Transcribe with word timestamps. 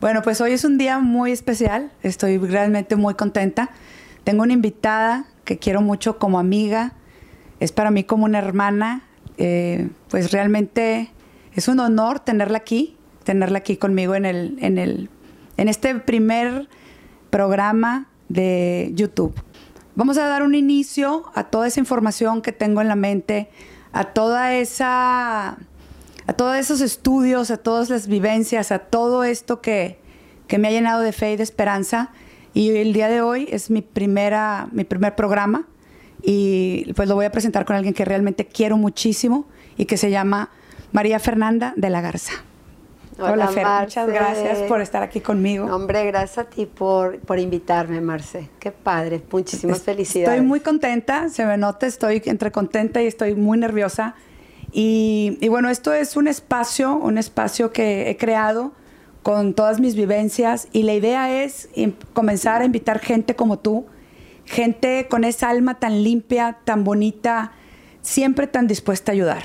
Bueno, 0.00 0.22
pues 0.22 0.40
hoy 0.40 0.52
es 0.52 0.64
un 0.64 0.78
día 0.78 1.00
muy 1.00 1.32
especial. 1.32 1.90
Estoy 2.04 2.38
realmente 2.38 2.94
muy 2.94 3.14
contenta. 3.14 3.70
Tengo 4.22 4.44
una 4.44 4.52
invitada 4.52 5.24
que 5.44 5.58
quiero 5.58 5.80
mucho 5.82 6.20
como 6.20 6.38
amiga. 6.38 6.92
Es 7.58 7.72
para 7.72 7.90
mí 7.90 8.04
como 8.04 8.24
una 8.24 8.38
hermana. 8.38 9.02
Eh, 9.38 9.88
pues 10.08 10.30
realmente 10.30 11.10
es 11.52 11.66
un 11.66 11.80
honor 11.80 12.20
tenerla 12.20 12.58
aquí, 12.58 12.96
tenerla 13.24 13.58
aquí 13.58 13.76
conmigo 13.76 14.14
en, 14.14 14.24
el, 14.24 14.56
en, 14.60 14.78
el, 14.78 15.10
en 15.56 15.66
este 15.66 15.92
primer 15.96 16.68
programa 17.30 18.06
de 18.28 18.92
YouTube. 18.94 19.34
Vamos 19.96 20.16
a 20.16 20.28
dar 20.28 20.44
un 20.44 20.54
inicio 20.54 21.24
a 21.34 21.42
toda 21.42 21.66
esa 21.66 21.80
información 21.80 22.40
que 22.40 22.52
tengo 22.52 22.80
en 22.80 22.86
la 22.86 22.94
mente, 22.94 23.50
a 23.90 24.04
toda 24.04 24.54
esa 24.54 25.58
a 26.28 26.34
todos 26.34 26.56
esos 26.56 26.82
estudios, 26.82 27.50
a 27.50 27.56
todas 27.56 27.88
las 27.88 28.06
vivencias, 28.06 28.70
a 28.70 28.80
todo 28.80 29.24
esto 29.24 29.62
que, 29.62 29.98
me 30.58 30.68
ha 30.68 30.70
llenado 30.70 31.00
de 31.00 31.12
fe 31.12 31.32
y 31.32 31.36
de 31.36 31.42
esperanza. 31.42 32.10
Y 32.52 32.76
el 32.76 32.92
día 32.92 33.08
de 33.08 33.22
hoy 33.22 33.48
es 33.50 33.70
mi, 33.70 33.80
primera, 33.80 34.68
mi 34.72 34.84
primer 34.84 35.16
programa 35.16 35.66
y 36.22 36.92
pues 36.94 37.08
lo 37.08 37.14
voy 37.14 37.24
a 37.24 37.32
presentar 37.32 37.64
con 37.64 37.76
alguien 37.76 37.94
que 37.94 38.04
realmente 38.04 38.46
quiero 38.46 38.76
muchísimo 38.76 39.46
y 39.78 39.86
que 39.86 39.96
se 39.96 40.10
llama 40.10 40.50
María 40.92 41.18
Fernanda 41.18 41.72
de 41.76 41.88
la 41.88 42.02
Garza. 42.02 42.34
Hola, 43.18 43.48
Fer, 43.48 43.66
muchas 43.80 44.08
gracias 44.08 44.58
por 44.68 44.82
estar 44.82 45.02
aquí 45.02 45.20
conmigo. 45.20 45.74
hombre, 45.74 46.04
gracias 46.04 46.38
a 46.38 46.44
ti 46.44 46.66
por, 46.66 47.20
por 47.20 47.38
invitarme, 47.38 48.02
Marce. 48.02 48.50
Qué 48.60 48.70
padre, 48.70 49.22
muchísimas 49.32 49.80
felicidades. 49.80 50.34
Estoy 50.34 50.46
muy 50.46 50.60
contenta, 50.60 51.30
se 51.30 51.46
me 51.46 51.56
nota, 51.56 51.86
estoy 51.86 52.22
entre 52.26 52.52
contenta 52.52 53.02
y 53.02 53.06
estoy 53.06 53.34
muy 53.34 53.56
nerviosa 53.56 54.14
y, 54.72 55.48
bueno, 55.48 55.70
esto 55.70 55.92
es 55.92 56.16
un 56.16 56.28
espacio, 56.28 56.94
un 56.94 57.18
espacio 57.18 57.72
que 57.72 58.10
he 58.10 58.16
creado 58.16 58.72
con 59.22 59.54
todas 59.54 59.80
mis 59.80 59.94
vivencias 59.94 60.68
y 60.72 60.82
la 60.82 60.94
idea 60.94 61.42
es 61.42 61.68
comenzar 62.12 62.62
a 62.62 62.64
invitar 62.64 62.98
gente 62.98 63.34
como 63.34 63.58
tú, 63.58 63.86
gente 64.44 65.06
con 65.08 65.24
esa 65.24 65.48
alma 65.48 65.78
tan 65.78 66.02
limpia, 66.02 66.58
tan 66.64 66.84
bonita, 66.84 67.52
siempre 68.02 68.46
tan 68.46 68.66
dispuesta 68.66 69.12
a 69.12 69.14
ayudar. 69.14 69.42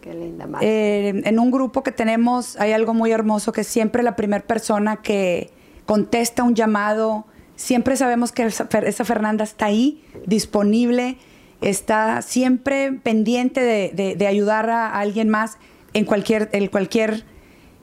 Qué 0.00 0.14
linda, 0.14 0.48
eh, 0.60 1.22
En 1.24 1.38
un 1.38 1.50
grupo 1.50 1.82
que 1.82 1.92
tenemos 1.92 2.58
hay 2.58 2.72
algo 2.72 2.94
muy 2.94 3.12
hermoso 3.12 3.52
que 3.52 3.64
siempre 3.64 4.02
la 4.02 4.16
primera 4.16 4.46
persona 4.46 4.96
que 4.96 5.50
contesta 5.86 6.42
un 6.42 6.54
llamado, 6.54 7.26
siempre 7.56 7.96
sabemos 7.96 8.32
que 8.32 8.44
esa 8.44 9.04
Fernanda 9.04 9.44
está 9.44 9.66
ahí, 9.66 10.02
disponible 10.26 11.18
está 11.60 12.22
siempre 12.22 12.92
pendiente 12.92 13.60
de, 13.60 14.26
ayudar 14.26 14.70
a 14.70 14.98
alguien 14.98 15.28
más 15.28 15.58
en 15.94 16.04
cualquier, 16.04 16.48
en 16.52 16.68
cualquier, 16.68 17.24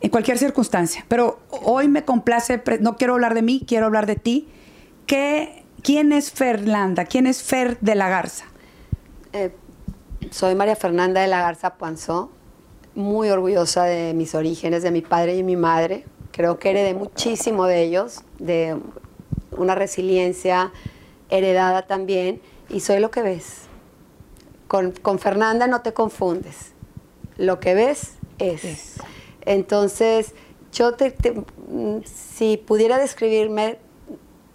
en 0.02 0.10
cualquier 0.10 0.38
circunstancia. 0.38 1.06
Pero 1.08 1.40
hoy 1.50 1.88
me 1.88 2.06
complace, 2.06 2.62
no 2.80 2.96
quiero 2.96 3.14
hablar 3.14 3.34
de 3.34 3.42
mí, 3.42 3.64
quiero 3.68 3.86
hablar 3.88 4.06
de 4.06 4.16
ti. 4.16 4.48
¿Qué, 5.06 5.64
¿Quién 5.84 6.14
es 6.14 6.32
Fernanda? 6.32 7.06
¿Quién 7.06 7.28
es 7.28 7.44
Fer 7.44 7.78
de 7.80 7.96
la 7.96 8.10
Garza? 8.10 8.46
Eh, 9.34 9.52
soy 10.32 10.56
María 10.56 10.76
Fernanda 10.76 11.22
de 11.22 11.28
la 11.28 11.42
Garza 11.42 11.76
Puanzó, 11.76 12.32
muy 12.96 13.30
orgullosa 13.30 13.84
de 13.84 14.14
mis 14.14 14.34
orígenes, 14.36 14.84
de 14.84 14.92
mi 14.92 15.02
padre 15.02 15.36
y 15.36 15.44
mi 15.44 15.56
madre. 15.56 16.06
Creo 16.32 16.60
que 16.60 16.72
heredé 16.72 16.94
muchísimo 16.94 17.66
de 17.66 17.84
ellos, 17.84 18.24
de 18.40 18.78
una 19.52 19.76
resiliencia 19.76 20.72
heredada 21.30 21.84
también, 21.84 22.42
y 22.70 22.80
soy 22.80 23.00
lo 23.00 23.12
que 23.12 23.22
ves 23.22 23.65
con, 25.02 25.20
Fernanda 25.20 25.68
no 25.68 25.82
te 25.82 25.94
confundes. 25.94 26.74
Lo 27.38 27.60
que 27.60 27.74
ves 27.74 28.14
es. 28.40 28.96
Entonces, 29.42 30.34
yo 30.72 30.94
te, 30.94 31.16
si 32.06 32.58
pudiera 32.58 32.98
describirme, 32.98 33.78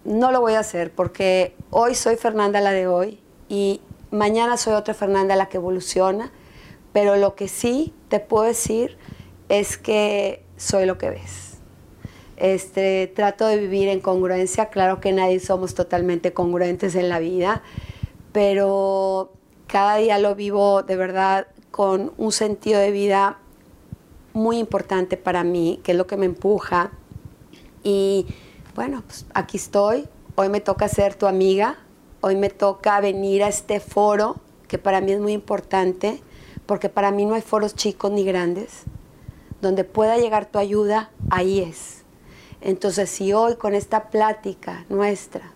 no 0.05 0.33
lo 0.33 0.41
voy 0.41 0.55
a 0.55 0.61
hacer 0.61 0.93
porque 0.93 1.55
hoy 1.71 1.95
soy 1.95 2.17
Fernanda 2.17 2.61
la 2.61 2.73
de 2.73 2.87
hoy 2.87 3.21
y 3.49 3.81
mañana 4.11 4.57
soy 4.57 4.75
otra 4.75 4.95
Fernanda 4.95 5.37
la 5.37 5.49
que 5.49 5.59
evoluciona, 5.59 6.33
pero 6.93 7.17
lo 7.17 7.35
que 7.35 7.49
sí 7.49 7.95
te 8.09 8.19
puedo 8.21 8.45
decir 8.45 8.97
es 9.49 9.77
que 9.77 10.43
soy 10.57 10.87
lo 10.87 10.99
que 10.99 11.11
ves. 11.11 11.59
Este, 12.37 13.07
trato 13.15 13.47
de 13.47 13.59
vivir 13.59 13.89
en 13.89 14.01
congruencia, 14.01 14.67
claro 14.71 15.01
que 15.01 15.13
nadie 15.13 15.41
somos 15.41 15.75
totalmente 15.75 16.33
congruentes 16.33 16.95
en 16.95 17.11
la 17.11 17.19
vida, 17.19 17.63
pero 18.33 19.33
cada 19.71 19.97
día 19.97 20.19
lo 20.19 20.35
vivo 20.35 20.83
de 20.83 20.97
verdad 20.97 21.47
con 21.71 22.13
un 22.19 22.33
sentido 22.33 22.81
de 22.81 22.91
vida 22.91 23.39
muy 24.33 24.59
importante 24.59 25.17
para 25.17 25.45
mí, 25.45 25.81
que 25.85 25.93
es 25.93 25.99
lo 25.99 26.09
que 26.09 26.17
me 26.17 26.27
empuja. 26.27 26.91
Y 27.85 28.27
bueno, 28.75 29.05
pues 29.07 29.27
aquí 29.33 29.59
estoy. 29.59 30.09
Hoy 30.35 30.49
me 30.49 30.61
toca 30.61 30.89
ser 30.89 31.15
tu 31.15 31.27
amiga. 31.27 31.79
Hoy 32.21 32.35
me 32.35 32.51
toca 32.51 33.01
venir 33.01 33.45
a 33.45 33.49
este 33.49 33.79
foro, 33.79 34.37
que 34.67 34.79
para 34.79 35.01
mí 35.01 35.13
es 35.13 35.21
muy 35.21 35.33
importante, 35.33 36.21
porque 36.67 36.89
para 36.89 37.13
mí 37.13 37.25
no 37.25 37.35
hay 37.35 37.43
foros 37.43 37.77
chicos 37.77 38.11
ni 38.11 38.25
grandes. 38.25 38.83
Donde 39.63 39.85
pueda 39.85 40.19
llegar 40.19 40.47
tu 40.47 40.59
ayuda, 40.59 41.11
ahí 41.31 41.61
es. 41.61 42.03
Entonces, 42.61 43.09
si 43.09 43.33
hoy 43.33 43.55
con 43.55 43.75
esta 43.75 44.11
plática 44.11 44.85
nuestra 44.89 45.50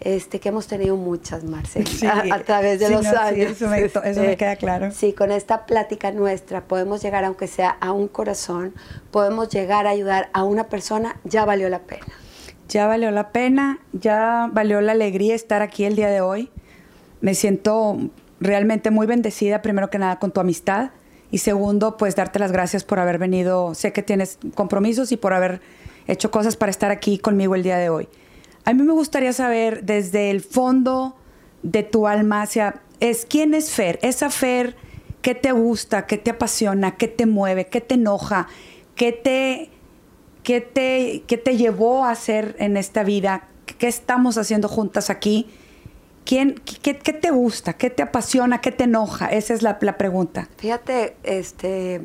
este, 0.00 0.40
que 0.40 0.50
hemos 0.50 0.66
tenido 0.66 0.96
muchas, 0.96 1.44
Marce, 1.44 1.84
a, 2.30 2.38
través 2.40 2.80
de 2.80 2.90
los 2.90 3.06
años. 3.06 3.52
eso, 3.52 3.68
me, 3.68 3.84
este, 3.84 4.36
queda 4.36 4.56
claro. 4.56 4.90
Sí, 4.92 5.12
con 5.12 5.30
esta 5.30 5.66
plática 5.66 6.10
nuestra 6.10 6.62
podemos 6.62 7.02
llegar, 7.02 7.24
aunque 7.24 7.46
sea 7.46 7.76
a 7.80 7.92
un 7.92 8.08
corazón, 8.08 8.74
podemos 9.10 9.48
llegar 9.48 9.86
a 9.86 9.90
ayudar 9.90 10.28
a 10.32 10.44
una 10.44 10.64
persona, 10.64 11.18
ya 11.24 11.44
valió 11.44 11.68
la 11.68 11.80
pena. 11.80 12.06
Ya 12.68 12.86
valió 12.86 13.10
la 13.10 13.30
pena, 13.30 13.78
ya 13.92 14.50
valió 14.52 14.80
la 14.80 14.92
alegría 14.92 15.34
estar 15.34 15.62
aquí 15.62 15.84
el 15.84 15.96
día 15.96 16.08
de 16.08 16.20
hoy. 16.20 16.50
Me 17.20 17.34
siento 17.34 17.96
realmente 18.40 18.90
muy 18.90 19.06
bendecida, 19.06 19.62
primero 19.62 19.88
que 19.88 19.98
nada, 19.98 20.18
con 20.18 20.32
tu 20.32 20.40
amistad. 20.40 20.90
Y 21.30 21.38
segundo, 21.38 21.96
pues 21.96 22.16
darte 22.16 22.38
las 22.38 22.52
gracias 22.52 22.84
por 22.84 22.98
haber 22.98 23.18
venido. 23.18 23.74
Sé 23.74 23.92
que 23.92 24.02
tienes 24.02 24.38
compromisos 24.54 25.12
y 25.12 25.16
por 25.16 25.32
haber 25.32 25.60
hecho 26.06 26.30
cosas 26.30 26.56
para 26.56 26.70
estar 26.70 26.90
aquí 26.90 27.18
conmigo 27.18 27.54
el 27.54 27.62
día 27.62 27.78
de 27.78 27.88
hoy. 27.88 28.08
A 28.66 28.74
mí 28.74 28.82
me 28.82 28.92
gustaría 28.92 29.32
saber 29.32 29.84
desde 29.84 30.30
el 30.32 30.40
fondo 30.40 31.14
de 31.62 31.84
tu 31.84 32.08
alma 32.08 32.44
es 32.98 33.24
quién 33.24 33.54
es 33.54 33.70
Fer, 33.70 34.00
esa 34.02 34.28
Fer, 34.28 34.74
¿qué 35.22 35.36
te 35.36 35.52
gusta, 35.52 36.06
qué 36.06 36.18
te 36.18 36.32
apasiona, 36.32 36.96
qué 36.96 37.06
te 37.06 37.26
mueve, 37.26 37.68
qué 37.68 37.80
te 37.80 37.94
enoja, 37.94 38.48
qué 38.96 39.12
te, 39.12 39.70
qué 40.42 40.60
te, 40.60 41.22
qué 41.28 41.36
te 41.36 41.56
llevó 41.56 42.06
a 42.06 42.10
hacer 42.10 42.56
en 42.58 42.76
esta 42.76 43.04
vida, 43.04 43.46
qué 43.78 43.86
estamos 43.86 44.36
haciendo 44.36 44.66
juntas 44.68 45.10
aquí. 45.10 45.46
¿Quién, 46.24 46.56
qué, 46.82 46.94
te 46.94 47.30
gusta? 47.30 47.74
¿Qué 47.74 47.88
te 47.88 48.02
apasiona? 48.02 48.60
¿Qué 48.60 48.72
te 48.72 48.82
enoja? 48.82 49.26
Esa 49.26 49.54
es 49.54 49.62
la, 49.62 49.78
pregunta. 49.78 50.48
Fíjate, 50.56 51.14
este, 51.22 52.00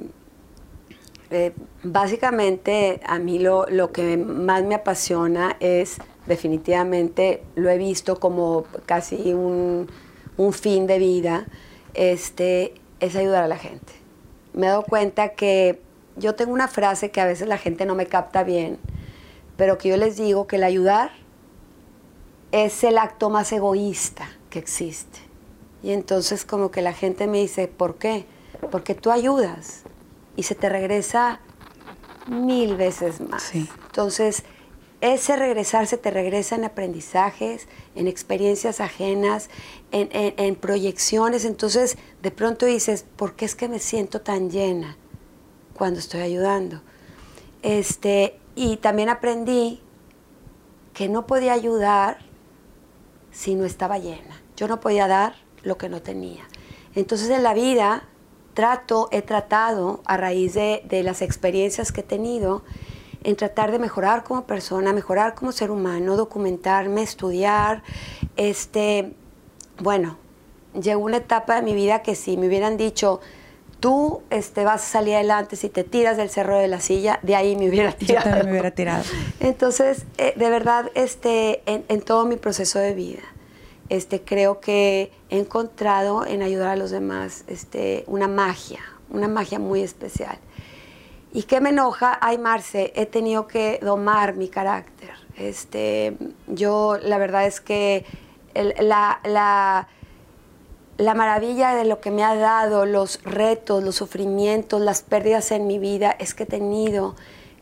eh, 1.32 1.54
básicamente 1.82 3.02
a 3.04 3.18
mí 3.18 3.40
lo, 3.40 3.66
lo, 3.66 3.92
que 3.92 4.18
más 4.18 4.64
me 4.64 4.76
apasiona 4.76 5.58
es 5.60 5.98
definitivamente 6.26 7.44
lo 7.56 7.70
he 7.70 7.78
visto 7.78 8.20
como 8.20 8.66
casi 8.86 9.34
un, 9.34 9.88
fin 10.54 10.88
de 10.88 10.98
vida, 10.98 11.46
este, 11.94 12.74
es 13.00 13.16
ayudar 13.16 13.44
a 13.44 13.48
la 13.48 13.58
gente. 13.58 13.94
Me 14.54 14.66
he 14.66 14.70
dado 14.70 14.84
cuenta 14.84 15.30
que 15.30 15.80
yo 16.18 16.36
tengo 16.36 16.52
una 16.52 16.68
frase 16.68 17.12
que 17.12 17.22
a 17.22 17.26
veces 17.26 17.48
la 17.48 17.58
gente 17.58 17.86
no 17.86 17.96
me 17.96 18.08
capta 18.08 18.44
bien, 18.44 18.80
pero 19.56 19.78
que 19.78 19.90
yo 19.90 19.98
les 19.98 20.18
digo 20.18 20.48
que 20.48 20.56
el 20.56 20.64
ayudar 20.64 21.12
es 22.52 22.84
el 22.84 22.98
acto 22.98 23.30
más 23.30 23.52
egoísta 23.52 24.30
que 24.50 24.60
existe. 24.60 25.20
Y 25.84 25.92
entonces 25.92 26.46
como 26.46 26.72
que 26.72 26.82
la 26.82 26.94
gente 26.94 27.28
me 27.28 27.40
dice, 27.40 27.68
¿por 27.68 27.96
qué? 27.96 28.26
Porque 28.72 28.96
tú 28.96 29.12
ayudas 29.12 29.84
y 30.36 30.44
se 30.44 30.56
te 30.56 30.70
regresa 30.70 31.40
mil 32.28 32.76
veces 32.76 33.22
más. 33.22 33.54
Entonces, 33.54 34.44
ese 35.02 35.36
regresarse 35.36 35.98
te 35.98 36.12
regresa 36.12 36.56
en 36.56 36.64
aprendizajes, 36.64 37.68
en 37.96 38.08
experiencias 38.08 38.80
ajenas, 38.80 39.50
en, 39.92 40.56
proyecciones. 40.56 41.44
Entonces, 41.44 41.98
de 42.22 42.30
pronto 42.30 42.68
dices, 42.68 43.04
¿por 43.16 43.34
qué 43.34 43.46
es 43.46 43.56
que 43.56 43.68
me 43.68 43.80
siento 43.80 44.22
tan 44.22 44.52
llena 44.52 44.98
cuando 45.74 46.00
estoy 46.00 46.22
ayudando? 46.22 46.82
Este, 47.64 48.40
y 48.56 48.78
también 48.78 49.10
aprendí 49.10 49.82
que 50.94 51.10
no 51.10 51.26
podía 51.26 51.54
ayudar 51.54 52.20
si 53.32 53.56
no 53.56 53.66
estaba 53.66 53.98
llena. 53.98 54.40
Yo 54.56 54.68
no 54.68 54.80
podía 54.80 55.08
dar 55.08 55.34
lo 55.64 55.80
que 55.80 55.90
no 55.90 56.04
tenía. 56.04 56.48
Entonces, 56.94 57.30
en 57.32 57.42
la 57.42 57.56
vida 57.56 58.04
trato, 58.54 59.10
he 59.12 59.24
tratado 59.24 60.02
a 60.06 60.18
raíz 60.18 60.54
de, 60.54 60.84
de 60.86 61.02
las 61.02 61.24
experiencias 61.24 61.92
que 61.92 62.02
he 62.02 62.04
tenido, 62.04 62.64
en 63.24 63.36
tratar 63.36 63.72
de 63.72 63.80
mejorar 63.80 64.24
como 64.24 64.46
persona, 64.46 64.94
mejorar 64.94 65.36
como 65.36 65.52
ser 65.52 65.72
humano, 65.72 66.18
documentarme, 66.18 67.04
estudiar. 67.04 67.84
Este, 68.36 69.14
bueno, 69.80 70.18
llegó 70.80 71.04
una 71.04 71.18
etapa 71.18 71.56
de 71.56 71.62
mi 71.62 71.74
vida 71.74 72.02
que 72.02 72.16
si 72.16 72.38
me 72.38 72.48
hubieran 72.48 72.78
dicho, 72.78 73.20
tú 73.82 74.22
este, 74.30 74.64
vas 74.64 74.82
a 74.84 74.86
salir 74.86 75.16
adelante 75.16 75.56
si 75.58 75.68
te 75.68 75.84
tiras 75.84 76.16
del 76.16 76.30
cerro 76.30 76.58
de 76.58 76.68
la 76.68 76.80
silla, 76.80 77.20
de 77.24 77.36
ahí 77.36 77.56
me 77.58 77.68
hubiera 77.68 77.92
tirado. 77.92 78.20
Yo 78.20 78.24
también 78.24 78.46
me 78.46 78.52
hubiera 78.54 78.72
tirado. 78.72 79.04
Entonces, 79.40 80.06
eh, 80.18 80.34
de 80.38 80.50
verdad, 80.50 80.90
este, 80.94 81.62
en, 81.66 82.02
todo 82.02 82.26
mi 82.26 82.38
proceso 82.38 82.80
de 82.80 82.94
vida, 82.94 83.24
este, 83.90 84.22
creo 84.22 84.62
que 84.62 85.12
he 85.30 85.40
encontrado 85.40 86.26
en 86.26 86.44
ayudar 86.44 86.70
a 86.70 86.76
los 86.76 86.92
demás 86.92 87.44
este, 87.48 88.06
una 88.08 88.28
magia, 88.28 88.80
una 89.10 89.28
magia 89.28 89.60
muy 89.60 89.82
especial. 89.82 90.38
¿Y 91.34 91.44
qué 91.44 91.62
me 91.62 91.70
enoja? 91.70 92.18
Ay, 92.22 92.38
Marce, 92.38 92.92
he 92.96 93.06
tenido 93.06 93.48
que 93.48 93.80
domar 93.82 94.36
mi 94.36 94.50
carácter. 94.50 95.12
Este, 95.38 96.18
yo, 96.48 96.98
la 97.02 97.18
verdad 97.18 97.46
es 97.46 97.62
que 97.62 98.06
la, 98.54 99.22
la 99.24 99.88
la 101.02 101.16
maravilla 101.16 101.74
de 101.74 101.84
lo 101.84 102.00
que 102.00 102.12
me 102.12 102.24
ha 102.24 102.36
dado, 102.36 102.86
los 102.86 103.24
retos, 103.24 103.84
los 103.84 103.96
sufrimientos, 103.96 104.80
las 104.80 105.02
pérdidas 105.02 105.52
en 105.52 105.66
mi 105.66 105.80
vida, 105.80 106.16
es 106.20 106.36
que 106.36 106.44
he 106.44 106.46
tenido 106.46 107.16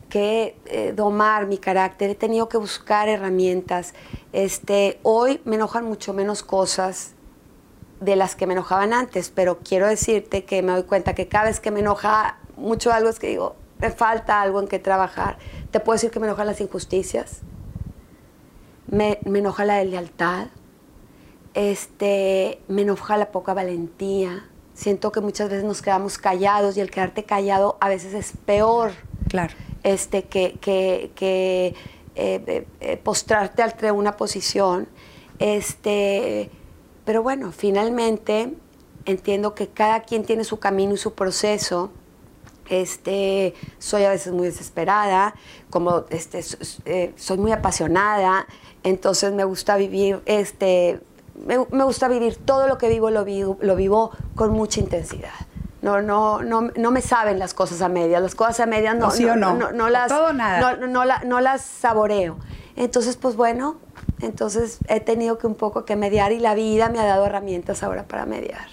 que 0.10 0.58
eh, 0.66 0.92
domar 0.94 1.46
mi 1.46 1.58
carácter, 1.58 2.10
he 2.10 2.16
tenido 2.16 2.50
que 2.50 2.58
buscar 2.58 3.08
herramientas. 3.08 3.94
Este, 4.34 5.00
hoy 5.04 5.40
me 5.46 5.56
enojan 5.56 5.86
mucho 5.86 6.14
menos 6.14 6.44
cosas 6.44 7.14
de 8.02 8.18
las 8.18 8.36
que 8.36 8.46
me 8.46 8.54
enojaban 8.54 8.92
antes, 8.92 9.30
pero 9.30 9.60
quiero 9.60 9.88
decirte 9.88 10.44
que 10.44 10.62
me 10.62 10.74
doy 10.74 10.84
cuenta 10.84 11.16
que 11.16 11.30
cada 11.30 11.46
vez 11.46 11.62
que 11.62 11.72
me 11.72 11.80
enoja 11.80 12.39
mucho 12.60 12.92
algo 12.92 13.10
es 13.10 13.20
que 13.20 13.28
digo, 13.28 13.56
me 13.80 13.92
falta 13.92 14.42
algo 14.42 14.60
en 14.60 14.68
que 14.68 14.80
trabajar. 14.80 15.38
Te 15.72 15.80
puedo 15.80 15.96
decir 15.96 16.12
que 16.12 16.20
me 16.20 16.28
enojan 16.28 16.48
las 16.48 16.62
injusticias, 16.62 17.40
me, 18.88 19.20
me 19.26 19.40
enoja 19.40 19.66
la 19.66 19.84
lealtad, 19.84 20.48
este, 21.54 22.62
me 22.68 22.84
enoja 22.84 23.18
la 23.18 23.32
poca 23.32 23.54
valentía. 23.54 24.46
Siento 24.74 25.12
que 25.12 25.20
muchas 25.20 25.50
veces 25.50 25.66
nos 25.66 25.82
quedamos 25.82 26.18
callados 26.18 26.78
y 26.78 26.82
el 26.82 26.90
quedarte 26.90 27.24
callado 27.24 27.78
a 27.82 27.90
veces 27.90 28.14
es 28.14 28.34
peor. 28.46 28.92
Claro. 29.28 29.54
Este, 29.84 30.24
que, 30.24 30.58
que, 30.62 31.12
que 31.16 31.76
eh, 32.16 32.44
eh, 32.48 32.68
eh, 32.82 32.98
postrarte 32.98 33.62
ante 33.62 33.92
una 33.92 34.18
posición. 34.18 34.88
Este, 35.40 36.50
pero 37.06 37.24
bueno, 37.24 37.52
finalmente 37.52 38.54
entiendo 39.06 39.56
que 39.56 39.68
cada 39.68 40.02
quien 40.02 40.24
tiene 40.24 40.44
su 40.44 40.60
camino 40.60 40.94
y 40.94 40.98
su 40.98 41.14
proceso. 41.14 41.92
Este, 42.70 43.54
soy 43.80 44.04
a 44.04 44.10
veces 44.10 44.34
muy 44.34 44.48
desesperada, 44.48 45.34
como 45.70 46.06
este, 46.10 46.44
soy 46.44 47.38
muy 47.38 47.52
apasionada, 47.52 48.46
entonces 48.84 49.34
me 49.34 49.44
gusta 49.44 49.76
vivir 49.76 50.22
este, 50.26 51.02
me, 51.46 51.84
gusta 51.84 52.08
vivir 52.08 52.38
todo 52.38 52.68
lo 52.68 52.78
que 52.78 52.90
vivo 52.90 53.10
lo, 53.10 53.24
vivo, 53.24 53.58
lo 53.62 53.76
vivo 53.76 54.12
con 54.36 54.52
mucha 54.52 54.80
intensidad. 54.80 55.34
No, 55.82 56.02
no, 56.02 56.42
no, 56.42 56.70
no 56.76 56.92
me 56.92 57.02
saben 57.02 57.40
las 57.40 57.54
cosas 57.54 57.82
a 57.82 57.88
medias. 57.88 58.22
Las 58.22 58.36
cosas 58.36 58.60
a 58.60 58.66
medias 58.66 58.96
no, 58.96 59.10
no, 59.10 59.36
no, 59.36 59.54
no, 59.54 59.72
no, 59.72 59.90
las, 59.90 60.10
todo 60.10 60.34
nada. 60.34 60.76
No, 60.76 61.06
no, 61.24 61.42
las 61.42 61.62
saboreo. 61.62 62.38
Entonces, 62.76 63.16
pues 63.16 63.38
bueno, 63.38 63.78
entonces 64.20 64.80
he 64.90 65.00
tenido 65.00 65.38
que 65.38 65.48
un 65.48 65.56
poco 65.56 65.86
que 65.86 65.96
mediar 65.96 66.34
y 66.34 66.40
la 66.40 66.54
vida 66.54 66.90
me 66.90 67.00
ha 67.00 67.06
dado 67.06 67.26
herramientas 67.26 67.82
ahora 67.82 68.04
para 68.04 68.26
mediar. 68.26 68.68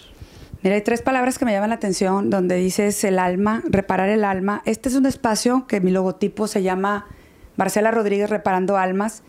Mira, 0.66 0.74
hay 0.74 0.82
tres 0.82 1.00
palabras 1.00 1.38
que 1.38 1.44
me 1.44 1.52
llaman 1.52 1.68
la 1.68 1.76
atención, 1.76 2.28
donde 2.28 2.56
dices 2.56 3.04
el 3.04 3.20
alma, 3.20 3.62
reparar 3.68 4.08
el 4.08 4.24
alma. 4.24 4.62
Este 4.64 4.88
es 4.88 4.96
un 4.96 5.06
espacio 5.06 5.64
que 5.68 5.80
mi 5.80 5.92
logotipo 5.92 6.48
se 6.48 6.64
llama 6.64 7.06
Marcela 7.54 7.92
Rodríguez 7.92 8.28
Reparando 8.28 8.76
Almas 8.76 9.22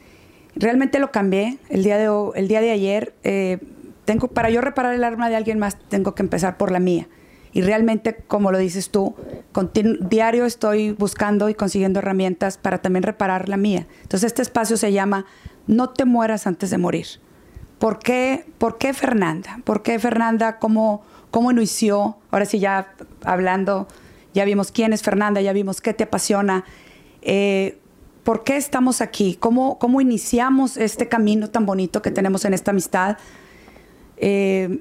realmente 0.56 0.98
lo 0.98 1.12
cambié 1.12 1.60
el 1.70 1.84
día 1.84 2.00
de, 2.00 2.10
el 2.34 2.48
día 2.48 2.60
de 2.60 2.72
ayer. 2.72 3.14
Eh, 3.24 3.60
tengo, 4.06 4.30
para 4.30 4.50
yo 4.50 4.62
reparar 4.62 4.96
el 4.96 5.04
arma 5.04 5.30
de 5.30 5.36
alguien 5.36 5.60
más, 5.60 5.78
tengo 5.90 6.16
que 6.16 6.24
empezar 6.24 6.58
por 6.58 6.72
la 6.72 6.80
mía. 6.80 7.08
Y 7.54 7.62
realmente, 7.62 8.16
como 8.16 8.52
lo 8.52 8.58
dices 8.58 8.90
tú, 8.90 9.14
diario 10.10 10.44
estoy 10.44 10.94
buscando 10.94 11.50
y 11.50 11.54
consiguiendo 11.54 12.00
herramientas 12.00 12.58
para 12.58 12.80
también 12.80 13.04
reparar 13.04 13.48
la 13.48 13.58
mía. 13.58 13.86
Entonces, 14.02 14.26
este 14.26 14.42
espacio 14.42 14.76
se 14.76 14.92
llama 14.92 15.28
No 15.68 15.92
te 15.92 16.06
mueras 16.06 16.48
antes 16.48 16.72
de 16.72 16.80
morir. 16.80 17.06
¿Por 17.80 18.00
qué, 18.00 18.46
¿Por 18.58 18.78
qué 18.78 18.94
Fernanda? 18.94 19.60
¿Por 19.64 19.84
qué 19.84 20.00
Fernanda? 20.00 20.58
¿Cómo, 20.60 21.04
¿Cómo 21.32 21.52
inició? 21.52 22.18
Ahora 22.32 22.46
sí, 22.46 22.60
ya 22.60 22.94
hablando, 23.24 23.88
ya 24.34 24.46
vimos 24.46 24.72
quién 24.72 24.94
es 24.94 25.04
Fernanda, 25.04 25.42
ya 25.42 25.54
vimos 25.54 25.82
qué 25.82 25.94
te 25.94 26.06
apasiona. 26.06 26.66
Eh, 27.22 27.78
¿Por 28.24 28.44
qué 28.44 28.58
estamos 28.58 29.02
aquí? 29.02 29.38
¿Cómo, 29.40 29.80
cómo 29.80 30.02
iniciamos 30.02 30.76
este 30.76 31.08
camino 31.08 31.50
tan 31.50 31.66
bonito 31.66 32.02
que 32.02 32.12
tenemos 32.12 32.46
en 32.46 32.54
esta 32.54 32.72
amistad? 32.72 33.18
Eh, 34.18 34.80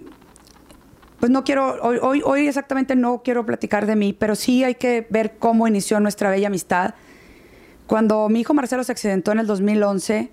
pues 1.20 1.30
no 1.30 1.44
quiero, 1.44 1.76
hoy, 1.82 2.22
hoy, 2.24 2.46
exactamente 2.46 2.96
no 2.96 3.22
quiero 3.22 3.46
platicar 3.46 3.86
de 3.86 3.96
mí, 3.96 4.12
pero 4.12 4.34
sí 4.34 4.64
hay 4.64 4.74
que 4.74 5.06
ver 5.10 5.36
cómo 5.38 5.68
inició 5.68 6.00
nuestra 6.00 6.30
bella 6.30 6.48
amistad. 6.48 6.94
Cuando 7.86 8.28
mi 8.28 8.40
hijo 8.40 8.52
Marcelo 8.52 8.84
se 8.84 8.92
accidentó 8.92 9.32
en 9.32 9.38
el 9.38 9.46
2011, 9.46 10.30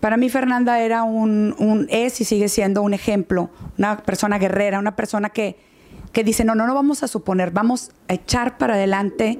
para 0.00 0.16
mí 0.16 0.28
Fernanda 0.28 0.80
era 0.80 1.02
un, 1.02 1.54
un, 1.58 1.86
es 1.90 2.20
y 2.20 2.24
sigue 2.24 2.48
siendo 2.48 2.82
un 2.82 2.94
ejemplo, 2.94 3.50
una 3.78 3.98
persona 3.98 4.38
guerrera, 4.38 4.78
una 4.78 4.96
persona 4.96 5.30
que, 5.30 5.56
que 6.12 6.24
dice, 6.24 6.44
no, 6.44 6.54
no, 6.54 6.66
no 6.66 6.74
vamos 6.74 7.02
a 7.02 7.08
suponer, 7.08 7.50
vamos 7.50 7.92
a 8.08 8.14
echar 8.14 8.58
para 8.58 8.74
adelante 8.74 9.38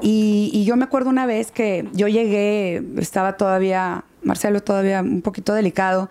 y, 0.00 0.64
yo 0.64 0.76
me 0.76 0.84
acuerdo 0.84 1.10
una 1.10 1.26
vez 1.26 1.50
que 1.50 1.88
yo 1.92 2.08
llegué, 2.08 2.82
estaba 2.98 3.36
todavía, 3.36 4.04
Marcelo 4.22 4.62
todavía 4.62 5.00
un 5.02 5.22
poquito 5.22 5.54
delicado, 5.54 6.08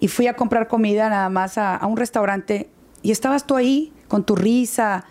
y 0.00 0.08
fui 0.08 0.26
a 0.28 0.34
comprar 0.34 0.68
comida 0.68 1.08
nada 1.08 1.28
más 1.28 1.58
a, 1.58 1.84
un 1.86 1.96
restaurante 1.96 2.68
y 3.02 3.10
estabas 3.10 3.46
tú 3.46 3.56
ahí 3.56 3.92
con 4.06 4.24
tu 4.24 4.36
risa. 4.36 5.04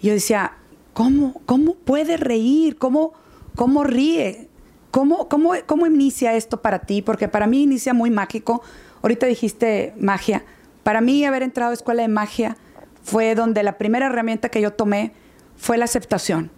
Y 0.00 0.08
yo 0.08 0.12
decía, 0.14 0.52
¿cómo, 0.92 1.40
cómo 1.46 1.74
puede 1.74 2.16
reír? 2.16 2.78
¿Cómo, 2.78 3.12
cómo 3.56 3.84
ríe? 3.84 4.48
¿Cómo, 4.90 5.28
cómo, 5.28 5.52
¿Cómo 5.66 5.86
inicia 5.86 6.34
esto 6.34 6.62
para 6.62 6.80
ti? 6.80 7.02
Porque 7.02 7.28
para 7.28 7.46
mí 7.46 7.62
inicia 7.62 7.94
muy 7.94 8.10
mágico. 8.10 8.62
Ahorita 9.02 9.26
dijiste 9.26 9.94
magia. 9.98 10.44
Para 10.82 11.00
mí 11.00 11.24
haber 11.24 11.42
entrado 11.42 11.70
a 11.70 11.74
escuela 11.74 12.02
de 12.02 12.08
magia 12.08 12.56
fue 13.02 13.34
donde 13.34 13.62
la 13.62 13.78
primera 13.78 14.06
herramienta 14.06 14.48
que 14.48 14.60
yo 14.60 14.72
tomé 14.72 15.12
fue 15.56 15.78
la 15.78 15.84
aceptación 15.84 16.50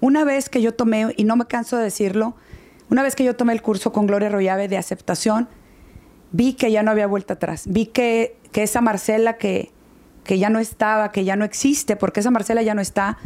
una 0.00 0.24
vez 0.24 0.48
que 0.48 0.62
yo 0.62 0.74
tomé, 0.74 1.12
y 1.16 1.24
no 1.24 1.36
me 1.36 1.46
canso 1.46 1.76
de 1.76 1.84
decirlo, 1.84 2.34
una 2.90 3.02
vez 3.02 3.16
que 3.16 3.24
yo 3.24 3.36
tomé 3.36 3.52
el 3.52 3.62
curso 3.62 3.92
con 3.92 4.06
Gloria 4.06 4.28
Royave 4.28 4.68
de 4.68 4.76
aceptación, 4.76 5.48
vi 6.32 6.54
que 6.54 6.70
ya 6.70 6.82
no 6.82 6.90
había 6.90 7.06
vuelta 7.06 7.34
atrás. 7.34 7.64
Vi 7.66 7.86
que, 7.86 8.36
esa 8.54 8.80
Marcela 8.80 9.36
que, 9.36 9.70
que 10.24 10.38
ya 10.38 10.50
no 10.50 10.58
estaba, 10.58 11.12
que 11.12 11.24
ya 11.24 11.36
no 11.36 11.44
existe, 11.44 11.96
porque 11.96 12.20
esa 12.20 12.30
Marcela 12.30 12.62
ya 12.62 12.74
no 12.74 12.80
está. 12.80 13.18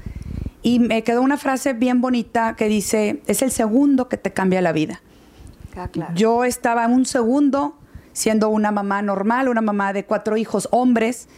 Y 0.62 0.78
me 0.78 1.02
quedó 1.02 1.22
una 1.22 1.36
frase 1.36 1.72
bien 1.72 2.00
bonita 2.00 2.54
que 2.56 2.68
dice, 2.68 3.22
es 3.26 3.42
el 3.42 3.50
segundo 3.50 4.08
que 4.08 4.16
te 4.16 4.32
cambia 4.32 4.60
la 4.60 4.72
vida. 4.72 5.00
Ah, 5.76 5.88
yo 6.14 6.44
estaba 6.44 6.84
en 6.84 6.92
un 6.92 7.06
segundo 7.06 7.74
siendo 8.12 8.48
una 8.50 8.70
mamá 8.70 9.02
normal, 9.02 9.48
una 9.48 9.62
mamá 9.62 9.92
de 9.92 10.04
cuatro 10.04 10.36
hijos 10.36 10.68
hombres, 10.70 11.28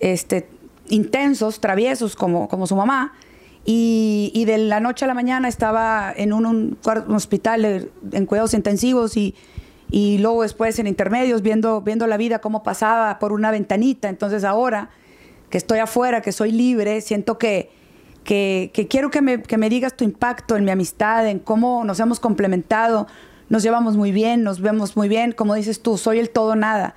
este, 0.00 0.48
intensos, 0.88 1.60
traviesos 1.60 2.16
como, 2.16 2.48
como 2.48 2.66
su 2.66 2.76
mamá, 2.76 3.14
y, 3.68 4.44
de 4.46 4.58
la 4.58 4.78
noche 4.78 5.04
a 5.04 5.08
la 5.08 5.14
mañana 5.14 5.48
estaba 5.48 6.12
en 6.16 6.32
un, 6.32 6.78
hospital 7.08 7.90
en 8.12 8.26
cuidados 8.26 8.54
intensivos 8.54 9.16
y, 9.16 9.34
luego 10.20 10.42
después 10.42 10.78
en 10.78 10.86
intermedios 10.86 11.42
viendo, 11.42 11.80
viendo 11.80 12.06
la 12.06 12.16
vida 12.16 12.38
cómo 12.38 12.62
pasaba 12.62 13.18
por 13.18 13.32
una 13.32 13.50
ventanita. 13.50 14.08
Entonces 14.08 14.44
ahora 14.44 14.90
que 15.50 15.58
estoy 15.58 15.80
afuera, 15.80 16.20
que 16.22 16.30
soy 16.30 16.52
libre, 16.52 17.00
siento 17.00 17.38
que, 17.38 17.70
que, 18.26 18.86
quiero 18.90 19.10
que 19.10 19.22
me, 19.22 19.42
que 19.42 19.56
me, 19.56 19.70
digas 19.70 19.96
tu 19.96 20.04
impacto 20.04 20.56
en 20.56 20.64
mi 20.64 20.70
amistad, 20.72 21.26
en 21.28 21.38
cómo 21.38 21.84
nos 21.84 22.00
hemos 22.00 22.20
complementado, 22.20 23.06
nos 23.48 23.62
llevamos 23.62 23.96
muy 23.96 24.10
bien, 24.12 24.42
nos 24.42 24.60
vemos 24.60 24.96
muy 24.96 25.08
bien, 25.08 25.32
como 25.32 25.54
dices 25.54 25.80
tú, 25.80 25.96
soy 25.96 26.18
el 26.18 26.30
todo 26.30 26.56
nada. 26.56 26.96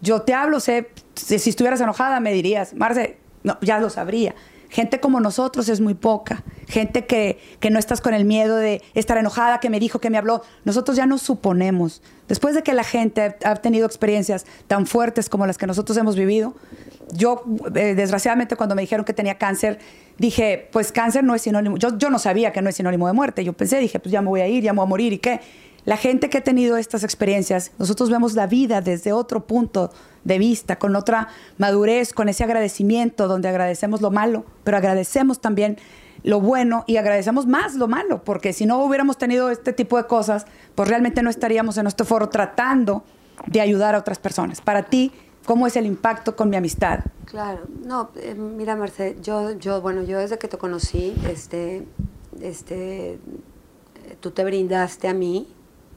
Yo 0.00 0.22
te 0.22 0.32
hablo, 0.32 0.58
sé, 0.58 0.88
si 1.14 1.34
estuvieras 1.50 1.80
enojada 1.82 2.18
me 2.20 2.32
dirías, 2.32 2.74
Marce, 2.74 3.18
no, 3.42 3.58
ya 3.60 3.78
lo 3.78 3.90
sabría. 3.90 4.34
Gente 4.70 5.00
como 5.00 5.18
nosotros 5.18 5.68
es 5.68 5.80
muy 5.80 5.94
poca. 5.94 6.44
Gente 6.68 7.04
que, 7.04 7.38
no 7.70 7.78
estás 7.78 8.00
con 8.00 8.14
el 8.14 8.24
miedo 8.24 8.56
de 8.56 8.82
estar 8.94 9.18
enojada, 9.18 9.58
que 9.58 9.68
me 9.68 9.80
dijo, 9.80 9.98
que 9.98 10.10
me 10.10 10.16
habló. 10.16 10.42
Nosotros 10.64 10.96
ya 10.96 11.06
nos 11.06 11.22
suponemos. 11.22 12.02
Después 12.28 12.54
de 12.54 12.62
que 12.62 12.72
la 12.72 12.84
gente 12.84 13.36
ha 13.44 13.56
tenido 13.56 13.84
experiencias 13.84 14.46
tan 14.68 14.86
fuertes 14.86 15.28
como 15.28 15.44
las 15.46 15.58
que 15.58 15.66
nosotros 15.66 15.98
hemos 15.98 16.14
vivido, 16.14 16.54
yo, 17.12 17.42
eh, 17.74 17.94
desgraciadamente, 17.96 18.54
cuando 18.54 18.76
me 18.76 18.82
dijeron 18.82 19.04
que 19.04 19.12
tenía 19.12 19.38
cáncer, 19.38 19.80
dije, 20.18 20.68
pues 20.70 20.92
cáncer 20.92 21.24
no 21.24 21.34
es 21.34 21.42
sinónimo. 21.42 21.76
Yo, 21.76 21.98
yo 21.98 22.08
no 22.08 22.20
sabía 22.20 22.52
que 22.52 22.62
no 22.62 22.70
es 22.70 22.76
sinónimo 22.76 23.08
de 23.08 23.12
muerte. 23.12 23.42
Yo 23.42 23.52
pensé, 23.52 23.78
dije, 23.80 23.98
pues 23.98 24.12
ya 24.12 24.22
me 24.22 24.28
voy 24.28 24.40
a 24.40 24.46
ir, 24.46 24.62
ya 24.62 24.72
me 24.72 24.78
voy 24.78 24.86
a 24.86 24.88
morir 24.88 25.12
y 25.12 25.18
qué. 25.18 25.40
La 25.84 25.96
gente 25.96 26.28
que 26.28 26.38
ha 26.38 26.44
tenido 26.44 26.76
estas 26.76 27.04
experiencias, 27.04 27.72
nosotros 27.78 28.10
vemos 28.10 28.34
la 28.34 28.46
vida 28.46 28.80
desde 28.80 29.12
otro 29.12 29.46
punto 29.46 29.90
de 30.24 30.38
vista, 30.38 30.78
con 30.78 30.94
otra 30.96 31.28
madurez, 31.58 32.12
con 32.12 32.28
ese 32.28 32.44
agradecimiento 32.44 33.28
donde 33.28 33.48
agradecemos 33.48 34.00
lo 34.00 34.10
malo, 34.10 34.44
pero 34.64 34.76
agradecemos 34.76 35.40
también 35.40 35.78
lo 36.22 36.40
bueno 36.40 36.84
y 36.86 36.96
agradecemos 36.96 37.46
más 37.46 37.74
lo 37.76 37.88
malo, 37.88 38.22
porque 38.24 38.52
si 38.52 38.66
no 38.66 38.84
hubiéramos 38.84 39.16
tenido 39.16 39.50
este 39.50 39.72
tipo 39.72 39.96
de 39.96 40.06
cosas, 40.06 40.46
pues 40.74 40.88
realmente 40.88 41.22
no 41.22 41.30
estaríamos 41.30 41.78
en 41.78 41.86
este 41.86 42.04
foro 42.04 42.28
tratando 42.28 43.04
de 43.46 43.60
ayudar 43.62 43.94
a 43.94 43.98
otras 43.98 44.18
personas. 44.18 44.60
Para 44.60 44.82
ti, 44.82 45.12
cómo 45.46 45.66
es 45.66 45.76
el 45.76 45.86
impacto 45.86 46.36
con 46.36 46.50
mi 46.50 46.56
amistad. 46.56 47.00
Claro, 47.24 47.60
no, 47.84 48.10
eh, 48.16 48.34
mira 48.34 48.76
Marce, 48.76 49.16
yo, 49.22 49.52
yo, 49.52 49.80
bueno, 49.80 50.02
yo 50.02 50.18
desde 50.18 50.38
que 50.38 50.48
te 50.48 50.58
conocí, 50.58 51.14
este, 51.28 51.86
este, 52.42 53.18
tú 54.20 54.32
te 54.32 54.44
brindaste 54.44 55.08
a 55.08 55.14
mí, 55.14 55.48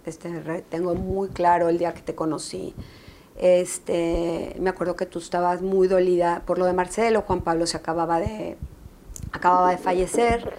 este, 0.05 0.63
tengo 0.69 0.95
muy 0.95 1.29
claro 1.29 1.69
el 1.69 1.77
día 1.77 1.93
que 1.93 2.01
te 2.01 2.15
conocí, 2.15 2.73
este, 3.35 4.55
me 4.59 4.69
acuerdo 4.69 4.95
que 4.95 5.05
tú 5.05 5.19
estabas 5.19 5.61
muy 5.61 5.87
dolida 5.87 6.43
por 6.45 6.59
lo 6.59 6.65
de 6.65 6.73
Marcelo, 6.73 7.21
Juan 7.21 7.41
Pablo 7.41 7.65
se 7.65 7.77
acababa 7.77 8.19
de, 8.19 8.57
acababa 9.31 9.71
de 9.71 9.77
fallecer, 9.77 10.53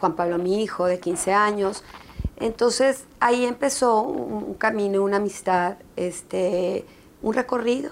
Juan 0.00 0.14
Pablo 0.14 0.38
mi 0.38 0.62
hijo 0.62 0.86
de 0.86 1.00
15 1.00 1.32
años, 1.32 1.84
entonces 2.40 3.04
ahí 3.18 3.44
empezó 3.44 4.02
un, 4.02 4.54
camino, 4.54 5.02
una 5.02 5.16
amistad, 5.16 5.76
este, 5.96 6.84
un 7.20 7.34
recorrido. 7.34 7.90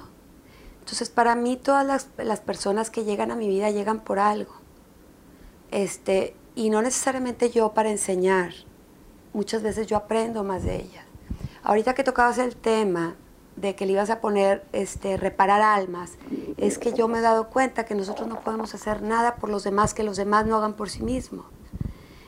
Entonces 0.81 1.11
para 1.11 1.35
mí 1.35 1.57
todas 1.57 1.85
las, 1.85 2.09
las, 2.17 2.41
personas 2.41 2.91
que 2.91 3.03
llegan 3.03 3.33
a 3.33 3.35
mi 3.35 3.49
vida 3.49 3.71
llegan 3.71 4.01
por 4.01 4.21
algo. 4.21 4.53
Este, 5.73 6.37
y 6.55 6.71
no 6.71 6.81
necesariamente 6.81 7.51
yo 7.51 7.73
para 7.73 7.91
enseñar. 7.91 8.53
Muchas 9.37 9.63
veces 9.63 9.87
yo 9.87 9.99
aprendo 9.99 10.45
más 10.45 10.63
de 10.63 10.77
ellas. 10.77 11.05
Ahorita 11.63 11.93
que 11.93 12.03
tocabas 12.03 12.39
el 12.39 12.57
tema 12.57 13.17
de 13.57 13.75
que 13.75 13.85
le 13.85 13.93
ibas 13.93 14.09
a 14.09 14.23
poner 14.23 14.65
este, 14.73 15.19
reparar 15.19 15.61
almas, 15.61 16.13
es 16.57 16.79
que 16.79 16.95
yo 16.95 17.07
me 17.07 17.19
he 17.19 17.21
dado 17.21 17.51
cuenta 17.51 17.85
que 17.85 17.95
nosotros 17.95 18.29
no 18.29 18.41
podemos 18.41 18.75
hacer 18.75 19.03
nada 19.03 19.37
por 19.37 19.51
los 19.51 19.63
demás 19.63 19.93
que 19.93 20.05
los 20.05 20.17
demás 20.17 20.47
no 20.47 20.57
hagan 20.57 20.73
por 20.73 20.89
sí 20.89 21.03
mismos. 21.03 21.45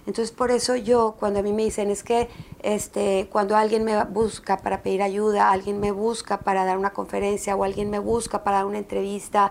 Entonces 0.07 0.33
por 0.33 0.51
eso 0.51 0.77
yo, 0.77 1.17
cuando 1.19 1.41
a 1.41 1.43
mí 1.43 1.55
me 1.55 1.65
dicen, 1.65 1.89
es 1.89 2.03
que 2.03 2.29
este, 2.63 3.31
cuando 3.33 3.57
alguien 3.57 3.85
me 3.85 4.05
busca 4.05 4.59
para 4.59 4.83
pedir 4.83 5.01
ayuda, 5.01 5.51
alguien 5.51 5.81
me 5.81 5.93
busca 5.93 6.41
para 6.41 6.67
dar 6.67 6.77
una 6.77 6.91
conferencia 6.91 7.57
o 7.57 7.65
alguien 7.65 7.89
me 7.89 8.01
busca 8.01 8.45
para 8.45 8.59
dar 8.59 8.67
una 8.67 8.77
entrevista, 8.77 9.51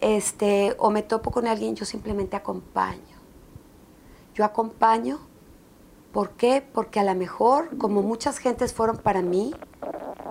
este, 0.00 0.74
o 0.78 0.90
me 0.90 1.02
topo 1.02 1.30
con 1.30 1.46
alguien, 1.46 1.76
yo 1.76 1.84
simplemente 1.84 2.34
acompaño. 2.34 3.18
Yo 4.34 4.44
acompaño, 4.44 5.27
¿por 6.12 6.30
qué? 6.30 6.62
Porque 6.72 7.00
a 7.00 7.04
lo 7.04 7.14
mejor, 7.14 7.76
como 7.78 8.02
muchas 8.02 8.38
gentes 8.38 8.72
fueron 8.72 8.96
para 8.98 9.22
mí, 9.22 9.54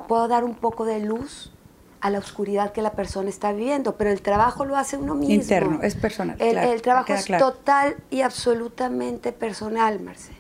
puedo 0.07 0.27
dar 0.27 0.43
un 0.43 0.55
poco 0.55 0.86
de 0.86 1.00
luz 1.00 1.51
a 2.00 2.10
la 2.10 2.19
oscuridad 2.19 2.72
que 2.72 2.81
la 2.81 2.91
persona 2.91 3.29
está 3.29 3.51
viviendo, 3.51 3.96
pero 3.96 4.12
el 4.12 4.22
trabajo 4.22 4.65
lo 4.65 4.75
hace 4.75 4.98
uno 4.98 5.15
mismo. 5.15 5.34
Interno, 5.34 5.81
es 5.81 5.96
personal. 5.96 6.38
El, 6.39 6.81
trabajo 6.81 7.13
es 7.13 7.25
total 7.25 7.98
y 8.10 8.22
absolutamente 8.22 9.31
personal, 9.31 10.00
Marce. 10.00 10.34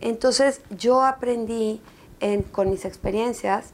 Entonces 0.00 0.60
yo 0.70 1.02
aprendí 1.02 1.80
con 2.52 2.70
mis 2.70 2.84
experiencias, 2.84 3.72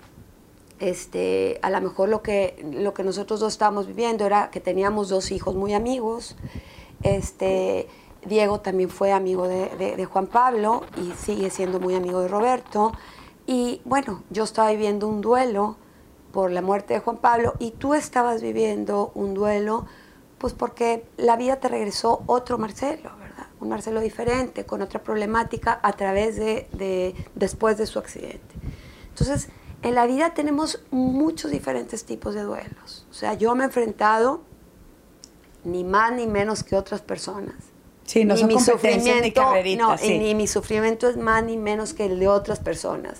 este, 0.78 1.58
a 1.62 1.70
lo 1.70 1.80
mejor 1.80 2.08
lo 2.08 2.22
que, 2.22 2.64
lo 2.72 2.94
que 2.94 3.02
nosotros 3.02 3.40
dos 3.40 3.54
estábamos 3.54 3.86
viviendo 3.86 4.24
era 4.24 4.50
que 4.50 4.60
teníamos 4.60 5.08
dos 5.08 5.32
hijos 5.32 5.54
muy 5.54 5.74
amigos, 5.74 6.36
este, 7.02 7.88
Diego 8.24 8.60
también 8.60 8.90
fue 8.90 9.12
amigo 9.12 9.46
de 9.46 10.08
Juan 10.10 10.26
Pablo 10.26 10.84
y 10.96 11.12
sigue 11.12 11.50
siendo 11.50 11.80
muy 11.80 11.94
amigo 11.94 12.20
de 12.20 12.28
Roberto, 12.28 12.92
y 13.46 13.80
bueno, 13.84 14.22
yo 14.30 14.42
estaba 14.42 14.70
viviendo 14.70 15.06
un 15.06 15.20
duelo, 15.20 15.76
por 16.36 16.50
la 16.50 16.60
muerte 16.60 16.92
de 16.92 17.00
Juan 17.00 17.16
Pablo 17.16 17.54
y 17.58 17.70
tú 17.70 17.94
estabas 17.94 18.42
viviendo 18.42 19.10
un 19.14 19.32
duelo, 19.32 19.86
pues 20.36 20.52
porque 20.52 21.08
la 21.16 21.34
vida 21.36 21.56
te 21.56 21.68
regresó 21.68 22.24
otro 22.26 22.58
Marcelo, 22.58 23.10
¿verdad? 23.18 23.46
Un 23.58 23.70
Marcelo 23.70 24.00
diferente, 24.00 24.66
con 24.66 24.82
otra 24.82 25.02
problemática 25.02 25.80
a 25.82 25.94
través 25.94 26.36
de, 26.36 27.16
después 27.34 27.78
de 27.78 27.86
su 27.86 27.98
accidente. 27.98 28.54
Entonces, 29.08 29.48
en 29.80 29.94
la 29.94 30.04
vida 30.04 30.34
tenemos 30.34 30.84
muchos 30.90 31.50
diferentes 31.50 32.04
tipos 32.04 32.34
de 32.34 32.42
duelos. 32.42 33.06
O 33.10 33.14
sea, 33.14 33.32
yo 33.32 33.54
me 33.54 33.64
he 33.64 33.66
enfrentado 33.68 34.42
ni 35.64 35.84
más 35.84 36.12
ni 36.12 36.26
menos 36.26 36.62
que 36.64 36.76
otras 36.76 37.00
personas. 37.00 37.56
Sí, 38.06 38.24
no 38.24 38.36
son 38.36 38.48
mi 38.48 38.60
sufrimiento, 38.60 39.42
no, 39.78 39.96
ni 39.96 40.34
mi 40.34 40.46
sufrimiento 40.46 41.08
es 41.08 41.16
más 41.16 41.42
ni 41.42 41.56
menos 41.56 41.92
que 41.92 42.06
el 42.06 42.20
de 42.20 42.28
otras 42.28 42.60
personas. 42.60 43.18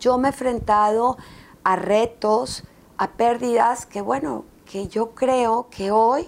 Yo 0.00 0.18
me 0.18 0.28
he 0.28 0.30
enfrentado 0.32 1.16
a 1.62 1.76
retos, 1.76 2.64
a 2.98 3.12
pérdidas 3.12 3.86
que 3.86 4.00
bueno, 4.00 4.44
que 4.70 4.88
yo 4.88 5.14
creo 5.14 5.68
que 5.70 5.92
hoy 5.92 6.26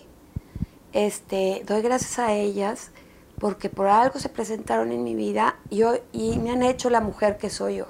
este, 0.93 1.63
doy 1.67 1.83
gracias 1.83 2.19
a 2.19 2.33
ellas 2.33 2.91
porque 3.39 3.69
por 3.69 3.87
algo 3.89 4.19
se 4.19 4.29
presentaron 4.29 4.93
en 4.93 5.05
mi 5.05 5.15
vida 5.15 5.57
y, 5.69 5.83
hoy, 5.83 5.99
y 6.13 6.39
me 6.39 6.51
han 6.51 6.63
hecho 6.63 6.91
la 6.91 7.01
mujer 7.01 7.37
que 7.37 7.51
soy 7.51 7.81
hoy. 7.81 7.89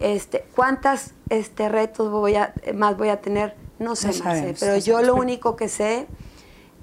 Este, 0.00 0.46
¿Cuántas 0.54 1.12
este, 1.28 1.68
retos 1.68 2.10
voy 2.10 2.36
a, 2.36 2.54
más 2.74 2.96
voy 2.96 3.08
a 3.08 3.20
tener? 3.20 3.56
No 3.78 3.96
sé, 3.96 4.10
pero 4.58 4.78
yo 4.78 5.02
lo 5.02 5.16
único 5.16 5.56
que 5.56 5.68
sé 5.68 6.06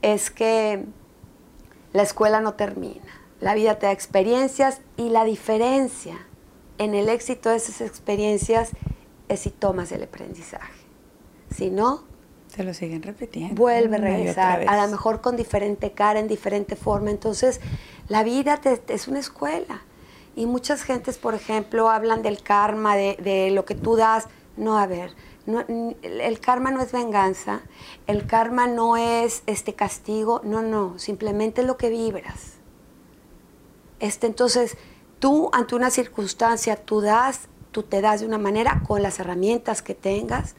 es 0.02 0.30
que 0.30 0.86
la 1.94 2.04
escuela 2.04 2.42
no 2.42 2.54
termina. 2.54 3.22
La 3.40 3.56
vida 3.56 3.80
te 3.80 3.88
da 3.88 3.92
experiencias 3.92 4.82
y 4.98 5.10
la 5.10 5.24
diferencia 5.24 6.28
en 6.78 6.96
el 6.96 7.10
éxito 7.10 7.50
de 7.50 7.58
esas 7.58 7.82
experiencias 7.82 8.72
es 9.30 9.40
si 9.42 9.50
tomas 9.50 9.92
el 9.92 10.04
aprendizaje. 10.04 10.82
Si 11.50 11.70
no, 11.70 12.04
se 12.48 12.64
lo 12.64 12.74
siguen 12.74 13.02
repitiendo. 13.02 13.56
Vuelve 13.56 13.96
a 13.96 14.00
regresar, 14.00 14.68
a 14.68 14.86
lo 14.86 14.92
mejor 14.92 15.22
con 15.22 15.38
diferente 15.38 15.94
cara, 15.94 16.20
en 16.20 16.28
diferente 16.28 16.76
forma. 16.76 17.10
Entonces, 17.10 17.62
la 18.10 18.24
vida 18.24 18.60
es 18.90 19.08
una 19.08 19.20
escuela. 19.20 19.82
Y 20.36 20.46
muchas 20.46 20.84
gentes, 20.84 21.18
por 21.18 21.34
ejemplo, 21.34 21.90
hablan 21.90 22.22
del 22.22 22.42
karma, 22.42 22.96
de, 22.96 23.52
lo 23.54 23.64
que 23.64 23.76
tú 23.76 23.96
das. 23.96 24.28
No, 24.58 24.78
a 24.78 24.86
ver, 24.86 25.16
el 26.02 26.40
karma 26.40 26.72
no 26.72 26.82
es 26.82 26.92
venganza, 26.92 27.62
el 28.08 28.28
karma 28.28 28.68
no 28.68 28.98
es 28.98 29.44
este 29.48 29.74
castigo, 29.74 30.42
no, 30.44 30.62
no, 30.62 31.00
simplemente 31.00 31.64
lo 31.64 31.78
que 31.78 31.90
vibras. 31.90 32.56
Este, 34.00 34.28
entonces, 34.28 34.78
tú 35.20 35.50
ante 35.54 35.76
una 35.76 35.90
circunstancia, 35.90 36.76
tú 36.76 37.02
das 37.02 37.48
tú 37.72 37.84
te 37.84 38.02
das 38.02 38.20
de 38.20 38.28
una 38.28 38.38
manera 38.38 38.84
con 38.86 39.02
las 39.02 39.20
herramientas 39.20 39.82
que 39.82 39.96
tengas. 39.96 40.56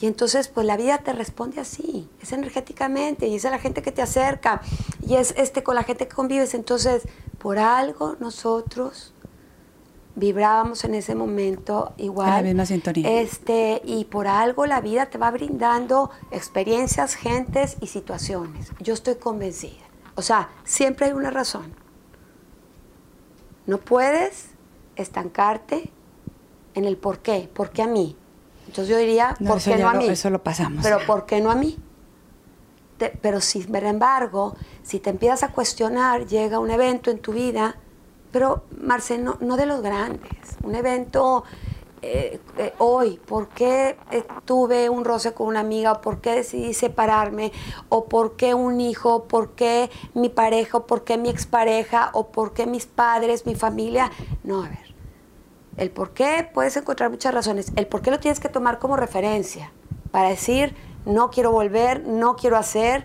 Y 0.00 0.06
entonces, 0.06 0.48
pues 0.48 0.64
la 0.66 0.76
vida 0.76 0.98
te 0.98 1.12
responde 1.12 1.60
así, 1.60 2.08
es 2.22 2.32
energéticamente, 2.32 3.26
y 3.26 3.34
es 3.34 3.44
a 3.44 3.50
la 3.50 3.58
gente 3.58 3.82
que 3.82 3.90
te 3.90 4.00
acerca, 4.00 4.60
y 5.04 5.16
es 5.16 5.34
este 5.36 5.64
con 5.64 5.74
la 5.74 5.82
gente 5.82 6.06
que 6.06 6.14
convives. 6.14 6.54
Entonces, 6.54 7.02
por 7.38 7.58
algo 7.58 8.16
nosotros 8.20 9.12
vibrábamos 10.18 10.84
en 10.84 10.94
ese 10.94 11.14
momento 11.14 11.94
igual. 11.96 12.30
la 12.30 12.42
misma 12.42 12.66
sintonía. 12.66 13.20
Este, 13.20 13.80
y 13.84 14.04
por 14.04 14.26
algo 14.26 14.66
la 14.66 14.80
vida 14.80 15.06
te 15.06 15.16
va 15.16 15.30
brindando 15.30 16.10
experiencias, 16.30 17.14
gentes 17.14 17.76
y 17.80 17.86
situaciones. 17.86 18.72
Yo 18.80 18.94
estoy 18.94 19.14
convencida. 19.14 19.84
O 20.16 20.22
sea, 20.22 20.50
siempre 20.64 21.06
hay 21.06 21.12
una 21.12 21.30
razón. 21.30 21.72
No 23.66 23.78
puedes 23.78 24.48
estancarte 24.96 25.90
en 26.74 26.84
el 26.84 26.96
por 26.96 27.20
qué, 27.20 27.48
por 27.52 27.70
qué 27.70 27.82
a 27.82 27.86
mí. 27.86 28.16
Entonces 28.66 28.88
yo 28.88 28.98
diría, 28.98 29.36
¿por 29.46 29.62
qué 29.62 29.76
no 29.76 29.88
a 29.88 29.94
mí? 29.94 30.06
Eso 30.08 30.30
lo 30.30 30.42
pasamos. 30.42 30.82
Pero 30.82 30.98
¿por 31.06 31.26
qué 31.26 31.40
no 31.40 31.50
a 31.50 31.54
mí? 31.54 31.78
pero 33.22 33.40
sin 33.40 33.72
embargo, 33.76 34.56
si 34.82 34.98
te 34.98 35.10
empiezas 35.10 35.44
a 35.44 35.52
cuestionar, 35.52 36.26
llega 36.26 36.58
un 36.58 36.72
evento 36.72 37.12
en 37.12 37.20
tu 37.20 37.32
vida, 37.32 37.76
pero 38.38 38.62
Marce, 38.80 39.18
no, 39.18 39.34
de 39.34 39.66
los 39.66 39.82
grandes, 39.82 40.30
un 40.62 40.76
evento 40.76 41.42
eh, 42.02 42.38
eh, 42.56 42.72
hoy, 42.78 43.18
¿por 43.26 43.48
qué 43.48 43.96
eh, 44.12 44.22
tuve 44.44 44.88
un 44.88 45.04
roce 45.04 45.34
con 45.34 45.48
una 45.48 45.58
amiga? 45.58 46.00
¿Por 46.00 46.20
qué 46.20 46.36
decidí 46.36 46.72
separarme? 46.72 47.50
¿O 47.88 48.04
por 48.04 48.36
qué 48.36 48.54
un 48.54 48.80
hijo? 48.80 49.24
¿Por 49.24 49.56
qué 49.56 49.90
mi 50.14 50.28
pareja? 50.28 50.78
¿O 50.78 50.86
por 50.86 51.02
qué 51.02 51.18
mi 51.18 51.30
expareja? 51.30 52.10
¿O 52.12 52.28
por 52.28 52.52
qué 52.52 52.66
mis 52.66 52.86
padres, 52.86 53.44
mi 53.44 53.56
familia? 53.56 54.12
No, 54.44 54.62
a 54.62 54.68
ver, 54.68 54.94
el 55.76 55.90
por 55.90 56.10
qué 56.10 56.48
puedes 56.54 56.76
encontrar 56.76 57.10
muchas 57.10 57.34
razones. 57.34 57.72
El 57.74 57.88
por 57.88 58.02
qué 58.02 58.12
lo 58.12 58.20
tienes 58.20 58.38
que 58.38 58.48
tomar 58.48 58.78
como 58.78 58.96
referencia 58.96 59.72
para 60.12 60.28
decir, 60.28 60.76
no 61.06 61.30
quiero 61.30 61.50
volver, 61.50 62.06
no 62.06 62.36
quiero 62.36 62.56
hacer, 62.56 63.04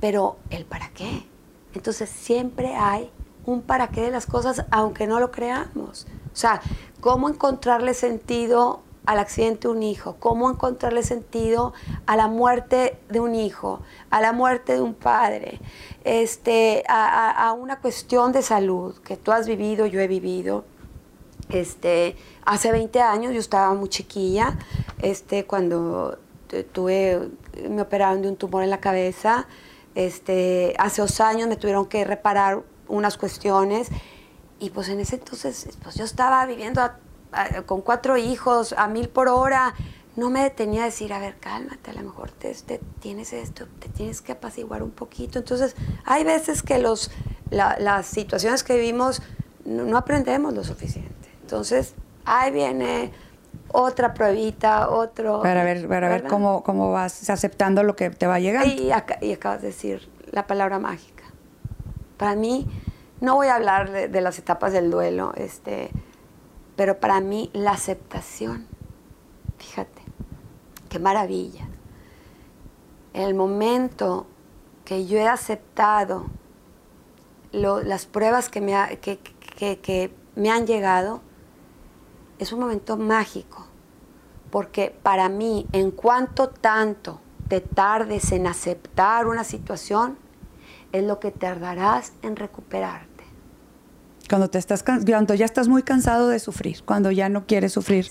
pero 0.00 0.38
el 0.48 0.64
para 0.64 0.88
qué. 0.88 1.26
Entonces 1.74 2.08
siempre 2.08 2.74
hay 2.74 3.10
un 3.46 3.62
para 3.62 3.88
qué 3.88 4.02
de 4.02 4.10
las 4.10 4.26
cosas, 4.26 4.64
aunque 4.70 5.06
no 5.06 5.20
lo 5.20 5.30
creamos. 5.30 6.06
O 6.32 6.36
sea, 6.36 6.60
cómo 7.00 7.28
encontrarle 7.28 7.94
sentido 7.94 8.80
al 9.06 9.18
accidente 9.18 9.68
de 9.68 9.74
un 9.74 9.82
hijo, 9.82 10.16
cómo 10.18 10.50
encontrarle 10.50 11.02
sentido 11.02 11.74
a 12.06 12.16
la 12.16 12.26
muerte 12.26 12.98
de 13.10 13.20
un 13.20 13.34
hijo, 13.34 13.80
a 14.10 14.20
la 14.20 14.32
muerte 14.32 14.72
de 14.74 14.80
un 14.80 14.94
padre, 14.94 15.60
este, 16.04 16.84
a, 16.88 17.30
a 17.30 17.52
una 17.52 17.80
cuestión 17.80 18.32
de 18.32 18.42
salud 18.42 18.96
que 18.98 19.16
tú 19.16 19.30
has 19.32 19.46
vivido, 19.46 19.86
yo 19.86 20.00
he 20.00 20.08
vivido. 20.08 20.64
Este, 21.50 22.16
hace 22.46 22.72
20 22.72 23.00
años 23.02 23.34
yo 23.34 23.40
estaba 23.40 23.74
muy 23.74 23.90
chiquilla, 23.90 24.56
este, 25.02 25.44
cuando 25.44 26.18
tuve, 26.72 27.28
me 27.68 27.82
operaron 27.82 28.22
de 28.22 28.28
un 28.28 28.36
tumor 28.36 28.62
en 28.62 28.70
la 28.70 28.80
cabeza, 28.80 29.46
este, 29.94 30.74
hace 30.78 31.02
dos 31.02 31.20
años 31.20 31.48
me 31.48 31.56
tuvieron 31.56 31.86
que 31.86 32.04
reparar 32.04 32.62
unas 32.94 33.16
cuestiones 33.16 33.88
y 34.58 34.70
pues 34.70 34.88
en 34.88 35.00
ese 35.00 35.16
entonces 35.16 35.68
pues 35.82 35.96
yo 35.96 36.04
estaba 36.04 36.44
viviendo 36.46 36.80
con 37.66 37.82
cuatro 37.82 38.16
hijos 38.16 38.74
a 38.76 38.88
mil 38.88 39.08
por 39.08 39.28
hora, 39.28 39.74
no 40.16 40.30
me 40.30 40.42
detenía 40.42 40.82
a 40.82 40.84
decir, 40.86 41.12
a 41.12 41.18
ver, 41.18 41.36
cálmate, 41.40 41.90
a 41.90 41.94
lo 41.94 42.02
mejor 42.02 42.30
te, 42.30 42.54
tienes 43.00 43.32
esto, 43.32 43.66
te 43.80 43.88
tienes 43.88 44.20
que 44.20 44.32
apaciguar 44.32 44.82
un 44.82 44.92
poquito. 44.92 45.38
Entonces, 45.38 45.74
hay 46.04 46.24
veces 46.24 46.62
que 46.62 46.78
los, 46.78 47.10
las 47.50 48.06
situaciones 48.06 48.62
que 48.62 48.76
vivimos 48.76 49.22
no, 49.64 49.96
aprendemos 49.96 50.54
lo 50.54 50.62
suficiente. 50.62 51.10
Entonces, 51.42 51.94
ahí 52.24 52.52
viene 52.52 53.12
otra 53.72 54.14
pruebita, 54.14 54.88
otro... 54.88 55.42
Para 55.42 55.64
ver, 55.64 55.88
para 55.88 56.08
ver 56.08 56.24
cómo, 56.24 56.62
cómo 56.62 56.92
vas 56.92 57.28
aceptando 57.28 57.82
lo 57.82 57.96
que 57.96 58.10
te 58.10 58.26
va 58.28 58.38
llegando. 58.38 58.72
Y, 58.72 58.92
y 59.20 59.32
acabas 59.32 59.62
de 59.62 59.68
decir 59.68 60.08
la 60.30 60.46
palabra 60.46 60.78
mágica. 60.78 61.24
Para 62.16 62.36
mí, 62.36 62.68
no 63.24 63.34
voy 63.34 63.48
a 63.48 63.56
hablar 63.56 63.90
de, 63.90 64.20
las 64.20 64.38
etapas 64.38 64.72
del 64.72 64.90
duelo, 64.90 65.32
este, 65.36 65.90
pero 66.76 67.00
para 67.00 67.20
mí 67.20 67.50
la 67.52 67.72
aceptación, 67.72 68.66
fíjate, 69.58 70.02
qué 70.88 70.98
maravilla. 70.98 71.66
El 73.12 73.34
momento 73.34 74.26
que 74.84 75.06
yo 75.06 75.18
he 75.18 75.28
aceptado 75.28 76.26
las 77.52 78.06
pruebas 78.06 78.48
que 78.48 78.60
me, 78.60 78.98
que 78.98 80.12
me 80.34 80.50
han 80.50 80.66
llegado, 80.66 81.22
es 82.38 82.52
un 82.52 82.60
momento 82.60 82.96
mágico, 82.96 83.66
porque 84.50 84.94
para 85.02 85.28
mí, 85.28 85.66
en 85.72 85.90
cuanto 85.92 86.48
tanto 86.48 87.20
te 87.48 87.60
tardes 87.60 88.32
en 88.32 88.46
aceptar 88.46 89.26
una 89.26 89.44
situación, 89.44 90.18
es 90.92 91.04
lo 91.04 91.18
que 91.20 91.30
tardarás 91.30 92.12
en 92.22 92.36
recuperarte. 92.36 93.13
Cuando, 94.28 94.48
te 94.48 94.58
estás, 94.58 94.84
ya 95.04 95.44
estás 95.44 95.68
muy 95.68 95.82
cansado 95.82 96.28
de 96.28 96.38
sufrir, 96.38 96.78
cuando 96.84 97.10
ya 97.10 97.28
no 97.28 97.46
quieres 97.46 97.72
sufrir. 97.72 98.06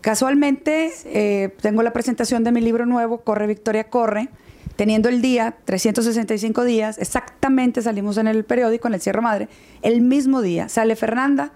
Casualmente, 0.00 0.92
eh, 1.04 1.54
tengo 1.60 1.82
la 1.82 1.92
presentación 1.92 2.44
de 2.44 2.52
mi 2.52 2.60
libro 2.60 2.86
nuevo, 2.86 3.18
Corre 3.18 3.46
Victoria 3.46 3.90
Corre, 3.90 4.30
teniendo 4.76 5.08
el 5.08 5.20
día, 5.20 5.56
365 5.64 6.64
días, 6.64 6.98
exactamente 6.98 7.82
salimos 7.82 8.16
en 8.16 8.28
el 8.28 8.44
periódico, 8.44 8.88
en 8.88 8.94
el 8.94 9.00
Cierre 9.00 9.20
Madre, 9.20 9.48
el 9.82 10.00
mismo 10.00 10.40
día 10.40 10.68
sale 10.68 10.96
Fernanda 10.96 11.52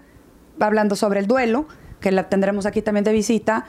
hablando 0.59 0.95
sobre 0.95 1.19
el 1.19 1.27
duelo, 1.27 1.67
que 1.99 2.11
la 2.11 2.29
tendremos 2.29 2.65
aquí 2.65 2.81
también 2.81 3.03
de 3.03 3.13
visita, 3.13 3.65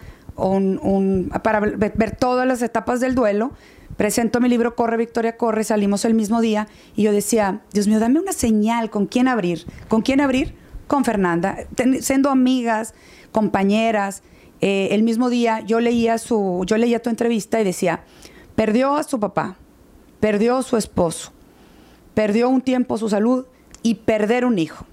para 1.42 1.61
ver, 1.61 2.16
todas 2.16 2.47
las 2.47 2.61
etapas 2.62 3.00
del 3.00 3.14
duelo. 3.14 3.52
Presento 3.97 4.41
mi 4.41 4.49
libro 4.49 4.75
Corre 4.75 4.99
Victoria 4.99 5.37
Corre, 5.37 5.65
salimos 5.65 6.05
el 6.05 6.15
mismo 6.15 6.41
día 6.41 6.69
y 6.95 7.03
yo 7.03 7.12
decía, 7.12 7.62
Dios 7.73 7.88
mío, 7.88 7.99
dame 7.99 8.21
una 8.21 8.33
señal, 8.33 8.91
¿con 8.91 9.07
quién 9.07 9.26
abrir? 9.26 9.65
¿Con 9.88 10.03
quién 10.03 10.21
abrir? 10.21 10.55
Con 10.87 11.05
Fernanda, 11.05 11.57
siendo 12.00 12.31
amigas, 12.31 12.95
compañeras, 13.33 14.23
eh, 14.61 14.88
el 14.93 15.03
mismo 15.03 15.31
día 15.31 15.61
yo 15.61 15.81
leía, 15.81 16.19
su, 16.19 16.62
yo 16.67 16.76
leía 16.76 17.00
tu 17.00 17.11
entrevista 17.11 17.61
y 17.61 17.65
decía, 17.65 18.05
perdió 18.55 18.97
a 18.97 19.03
su 19.03 19.19
papá, 19.19 19.57
perdió 20.21 20.59
a 20.59 20.62
su 20.62 20.76
esposo, 20.76 21.33
perdió 22.15 22.49
un 22.49 22.61
tiempo 22.61 22.99
su 22.99 23.09
salud 23.09 23.47
y 23.83 23.97
perder 23.97 24.45
un 24.45 24.59
hijo. 24.59 24.87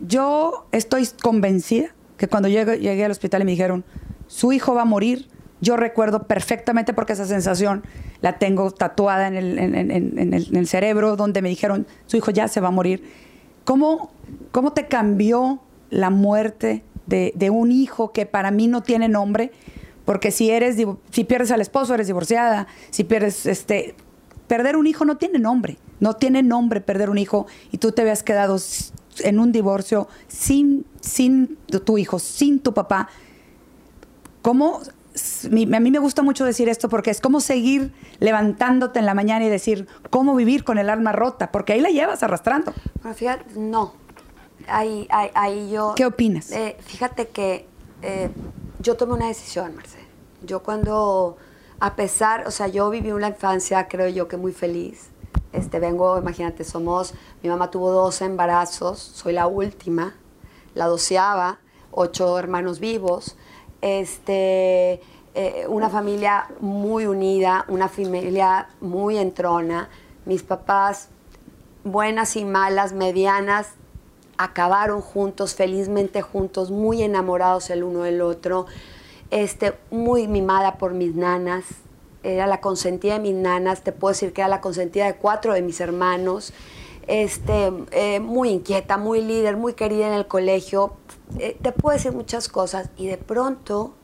Yo 0.00 0.66
estoy 0.72 1.08
convencida 1.22 1.94
que 2.16 2.28
cuando 2.28 2.48
llegué, 2.48 2.78
llegué 2.78 3.04
al 3.04 3.10
hospital 3.12 3.42
y 3.42 3.44
me 3.44 3.50
dijeron, 3.52 3.84
su 4.26 4.52
hijo 4.52 4.74
va 4.74 4.82
a 4.82 4.86
morir, 4.86 5.28
yo 5.60 5.76
recuerdo 5.76 6.24
perfectamente 6.24 6.92
porque 6.92 7.14
esa 7.14 7.26
sensación 7.26 7.82
la 8.20 8.38
tengo 8.38 8.70
tatuada 8.70 9.28
en 9.28 9.36
el, 9.36 10.66
cerebro, 10.66 11.16
donde 11.16 11.42
me 11.42 11.48
dijeron, 11.48 11.86
su 12.06 12.16
hijo 12.16 12.30
ya 12.30 12.48
se 12.48 12.60
va 12.60 12.68
a 12.68 12.72
morir. 12.72 13.02
¿Cómo, 13.64 14.10
cómo 14.52 14.72
te 14.72 14.86
cambió 14.86 15.60
la 15.90 16.10
muerte 16.10 16.82
de, 17.06 17.50
un 17.50 17.72
hijo 17.72 18.12
que 18.12 18.26
para 18.26 18.50
mí 18.50 18.66
no 18.66 18.82
tiene 18.82 19.08
nombre, 19.08 19.52
porque 20.04 20.30
si 20.30 20.50
eres 20.50 20.76
si 21.10 21.24
pierdes 21.24 21.50
al 21.50 21.60
esposo 21.60 21.94
eres 21.94 22.06
divorciada, 22.06 22.66
si 22.90 23.04
pierdes 23.04 23.46
este 23.46 23.94
perder 24.46 24.76
un 24.76 24.86
hijo 24.86 25.04
no 25.04 25.16
tiene 25.16 25.38
nombre, 25.38 25.78
no 25.98 26.14
tiene 26.14 26.42
nombre 26.42 26.80
perder 26.80 27.10
un 27.10 27.18
hijo 27.18 27.46
y 27.72 27.78
tú 27.78 27.92
te 27.92 28.02
habías 28.02 28.22
quedado 28.22 28.58
en 29.20 29.40
un 29.40 29.52
divorcio 29.52 30.08
sin 30.28 30.84
sin 31.00 31.58
tu 31.84 31.98
hijo, 31.98 32.18
sin 32.18 32.60
tu 32.60 32.74
papá. 32.74 33.08
¿Cómo 34.42 34.80
a 35.44 35.80
mí 35.80 35.90
me 35.90 35.98
gusta 35.98 36.22
mucho 36.22 36.44
decir 36.44 36.68
esto 36.68 36.88
porque 36.88 37.10
es 37.10 37.20
como 37.20 37.40
seguir 37.40 37.92
levantándote 38.18 38.98
en 38.98 39.06
la 39.06 39.14
mañana 39.14 39.44
y 39.44 39.48
decir 39.48 39.86
cómo 40.10 40.34
vivir 40.34 40.64
con 40.64 40.78
el 40.78 40.90
alma 40.90 41.12
rota, 41.12 41.50
porque 41.50 41.72
ahí 41.72 41.80
la 41.80 41.90
llevas 41.90 42.22
arrastrando. 42.22 42.72
fíjate, 43.14 43.44
no, 43.58 43.94
ahí, 44.68 45.06
ahí, 45.10 45.70
yo... 45.70 45.94
¿Qué 45.96 46.06
opinas? 46.06 46.50
Eh, 46.50 46.76
fíjate 46.80 47.28
que 47.28 47.66
eh, 48.02 48.30
yo 48.80 48.96
tomé 48.96 49.14
una 49.14 49.28
decisión, 49.28 49.74
Marce. 49.74 49.98
Yo 50.44 50.62
cuando, 50.62 51.36
a 51.80 51.96
pesar, 51.96 52.46
o 52.46 52.50
sea, 52.50 52.68
yo 52.68 52.90
viví 52.90 53.12
una 53.12 53.28
infancia, 53.28 53.88
creo 53.88 54.08
yo, 54.08 54.28
que 54.28 54.36
muy 54.36 54.52
feliz. 54.52 55.08
Este, 55.52 55.78
vengo, 55.80 56.18
imagínate, 56.18 56.64
somos, 56.64 57.14
mi 57.42 57.48
mamá 57.48 57.70
tuvo 57.70 57.90
dos 57.90 58.20
embarazos, 58.20 58.98
soy 58.98 59.32
la 59.32 59.46
última, 59.46 60.14
la 60.74 60.86
doceava, 60.86 61.58
ocho 61.90 62.38
hermanos 62.38 62.78
vivos, 62.78 63.36
este, 63.80 65.00
eh, 65.34 65.66
una 65.68 65.90
familia 65.90 66.48
muy 66.60 67.06
unida, 67.06 67.64
una 67.68 67.88
familia 67.88 68.68
muy 68.80 69.18
entrona, 69.18 69.88
mis 70.24 70.42
papás 70.42 71.08
buenas 71.86 72.34
y 72.36 72.44
malas, 72.44 72.92
medianas, 72.92 73.68
acabaron 74.38 75.00
juntos, 75.00 75.54
felizmente 75.54 76.20
juntos, 76.20 76.70
muy 76.70 77.02
enamorados 77.02 77.70
el 77.70 77.84
uno 77.84 78.02
del 78.02 78.22
otro, 78.22 78.66
este, 79.30 79.74
muy 79.90 80.26
mimada 80.26 80.78
por 80.78 80.94
mis 80.94 81.14
nanas, 81.14 81.64
era 82.22 82.48
la 82.48 82.60
consentida 82.60 83.14
de 83.14 83.20
mis 83.20 83.34
nanas, 83.34 83.82
te 83.82 83.92
puedo 83.92 84.12
decir 84.12 84.32
que 84.32 84.40
era 84.40 84.48
la 84.48 84.60
consentida 84.60 85.06
de 85.06 85.14
cuatro 85.14 85.54
de 85.54 85.62
mis 85.62 85.80
hermanos, 85.80 86.52
este, 87.06 87.72
eh, 87.92 88.18
muy 88.18 88.50
inquieta, 88.50 88.98
muy 88.98 89.22
líder, 89.22 89.56
muy 89.56 89.74
querida 89.74 90.08
en 90.08 90.14
el 90.14 90.26
colegio, 90.26 90.94
eh, 91.38 91.58
te 91.60 91.72
puedo 91.72 91.96
decir 91.96 92.12
muchas 92.12 92.48
cosas 92.48 92.90
y 92.96 93.06
de 93.06 93.18
pronto 93.18 93.94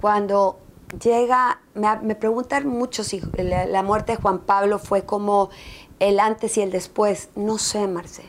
cuando 0.00 0.58
llega, 1.02 1.60
me, 1.74 2.14
preguntan 2.14 2.66
mucho 2.66 3.04
si 3.04 3.20
la, 3.36 3.82
muerte 3.82 4.12
de 4.12 4.18
Juan 4.18 4.40
Pablo 4.40 4.78
fue 4.78 5.02
como 5.04 5.50
el 5.98 6.20
antes 6.20 6.56
y 6.56 6.62
el 6.62 6.70
después, 6.70 7.30
no 7.34 7.58
sé, 7.58 7.86
Marce. 7.86 8.24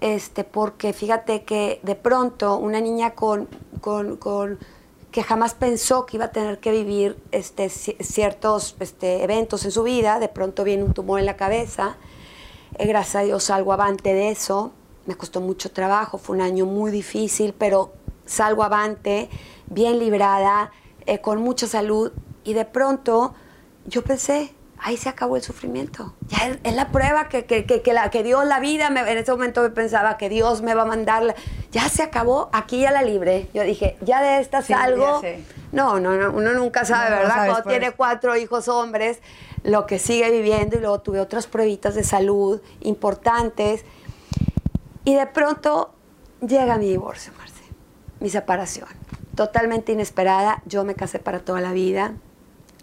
Este, 0.00 0.44
porque 0.44 0.92
fíjate 0.92 1.44
que 1.44 1.80
de 1.82 1.94
pronto 1.96 2.56
una 2.56 2.80
niña 2.80 3.14
con, 3.14 3.48
que 5.10 5.22
jamás 5.22 5.54
pensó 5.54 6.06
que 6.06 6.16
iba 6.16 6.26
a 6.26 6.32
tener 6.32 6.58
que 6.60 6.70
vivir 6.70 7.20
este, 7.32 7.68
ciertos 7.68 8.76
este, 8.78 9.24
eventos 9.24 9.64
en 9.64 9.72
su 9.72 9.82
vida, 9.82 10.20
de 10.20 10.28
pronto 10.28 10.62
viene 10.62 10.84
un 10.84 10.94
tumor 10.94 11.18
en 11.18 11.26
la 11.26 11.36
cabeza, 11.36 11.96
eh, 12.78 12.86
gracias 12.86 13.16
a 13.16 13.20
Dios 13.20 13.44
salgo 13.44 13.72
avante 13.72 14.14
de 14.14 14.30
eso, 14.30 14.72
me 15.08 15.16
costó 15.16 15.40
mucho 15.40 15.72
trabajo, 15.72 16.18
fue 16.18 16.36
un 16.36 16.42
año 16.42 16.66
muy 16.66 16.90
difícil, 16.90 17.54
pero 17.56 17.94
salgo 18.26 18.62
avante, 18.62 19.30
bien 19.66 19.98
librada, 19.98 20.70
eh, 21.06 21.22
con 21.22 21.40
mucha 21.40 21.66
salud, 21.66 22.12
y 22.44 22.52
de 22.52 22.66
pronto 22.66 23.34
yo 23.86 24.04
pensé, 24.04 24.52
ahí 24.78 24.98
se 24.98 25.08
acabó 25.08 25.36
el 25.36 25.42
sufrimiento. 25.42 26.12
Ya 26.26 26.58
es, 26.62 26.74
la 26.74 26.92
prueba 26.92 27.30
que, 27.30 27.46
que, 27.46 27.64
que, 27.64 27.92
la, 27.94 28.10
que 28.10 28.22
Dios, 28.22 28.44
la 28.44 28.60
vida, 28.60 28.90
me, 28.90 29.00
en 29.00 29.16
ese 29.16 29.32
momento 29.32 29.62
me 29.62 29.70
pensaba 29.70 30.18
que 30.18 30.28
Dios 30.28 30.60
me 30.60 30.74
va 30.74 30.82
a 30.82 30.84
mandar. 30.84 31.34
ya 31.72 31.88
se 31.88 32.02
acabó, 32.02 32.50
aquí 32.52 32.80
ya 32.80 32.92
la 32.92 33.00
libre. 33.00 33.48
Yo 33.54 33.62
dije, 33.62 33.96
ya 34.02 34.20
de 34.20 34.40
esta 34.40 34.60
salgo. 34.60 35.22
No, 35.72 35.98
no, 36.00 36.16
no, 36.16 36.32
uno 36.32 36.52
nunca 36.52 36.84
sabe, 36.84 37.16
¿verdad? 37.16 37.46
Cuando 37.46 37.62
tiene 37.62 37.92
cuatro 37.92 38.36
hijos 38.36 38.68
hombres, 38.68 39.20
lo 39.62 39.86
que 39.86 39.98
sigue 39.98 40.30
viviendo 40.30 40.76
y 40.76 40.80
luego 40.80 41.00
tuve 41.00 41.20
otras 41.20 41.46
pruebitas 41.46 41.94
de 41.94 42.04
salud 42.04 42.60
importantes. 42.80 43.86
Y 45.08 45.14
de 45.14 45.26
pronto 45.26 45.94
llega 46.46 46.76
mi 46.76 46.88
divorcio, 46.88 47.32
Marce, 47.38 47.62
mi 48.20 48.28
separación. 48.28 48.88
Totalmente 49.34 49.92
inesperada, 49.92 50.62
yo 50.66 50.84
me 50.84 50.94
casé 50.94 51.18
para 51.18 51.40
toda 51.40 51.60
la 51.60 51.72
vida 51.72 52.14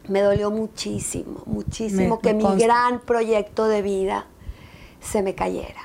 me 0.07 0.21
dolió 0.21 0.51
muchísimo, 0.51 1.43
muchísimo 1.45 2.19
que 2.19 2.33
mi 2.33 2.43
gran 2.57 2.99
proyecto 2.99 3.67
de 3.67 3.81
vida 3.81 4.25
se 5.01 5.21
me 5.21 5.35
cayera. 5.35 5.81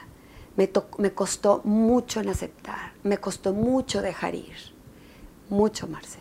Me, 0.56 0.70
me 0.98 1.12
costó 1.12 1.60
mucho 1.64 2.20
en 2.20 2.28
aceptar, 2.28 2.92
me 3.02 3.18
costó 3.18 3.52
mucho 3.52 4.02
dejar 4.02 4.34
ir, 4.34 4.56
mucho, 5.48 5.86
Marce. 5.86 6.18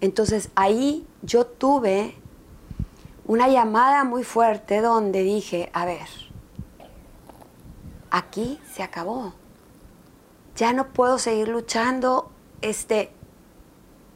Entonces 0.00 0.50
ahí 0.54 1.06
yo 1.22 1.46
tuve 1.46 2.14
una 3.26 3.48
llamada 3.48 4.04
muy 4.04 4.24
fuerte 4.24 4.80
donde 4.80 5.22
dije, 5.22 5.70
a 5.72 5.84
ver, 5.84 6.08
aquí 8.10 8.60
se 8.72 8.82
acabó. 8.82 9.32
Ya 10.58 10.72
no 10.72 10.88
puedo 10.88 11.20
seguir 11.20 11.46
luchando 11.46 12.32
este, 12.62 13.12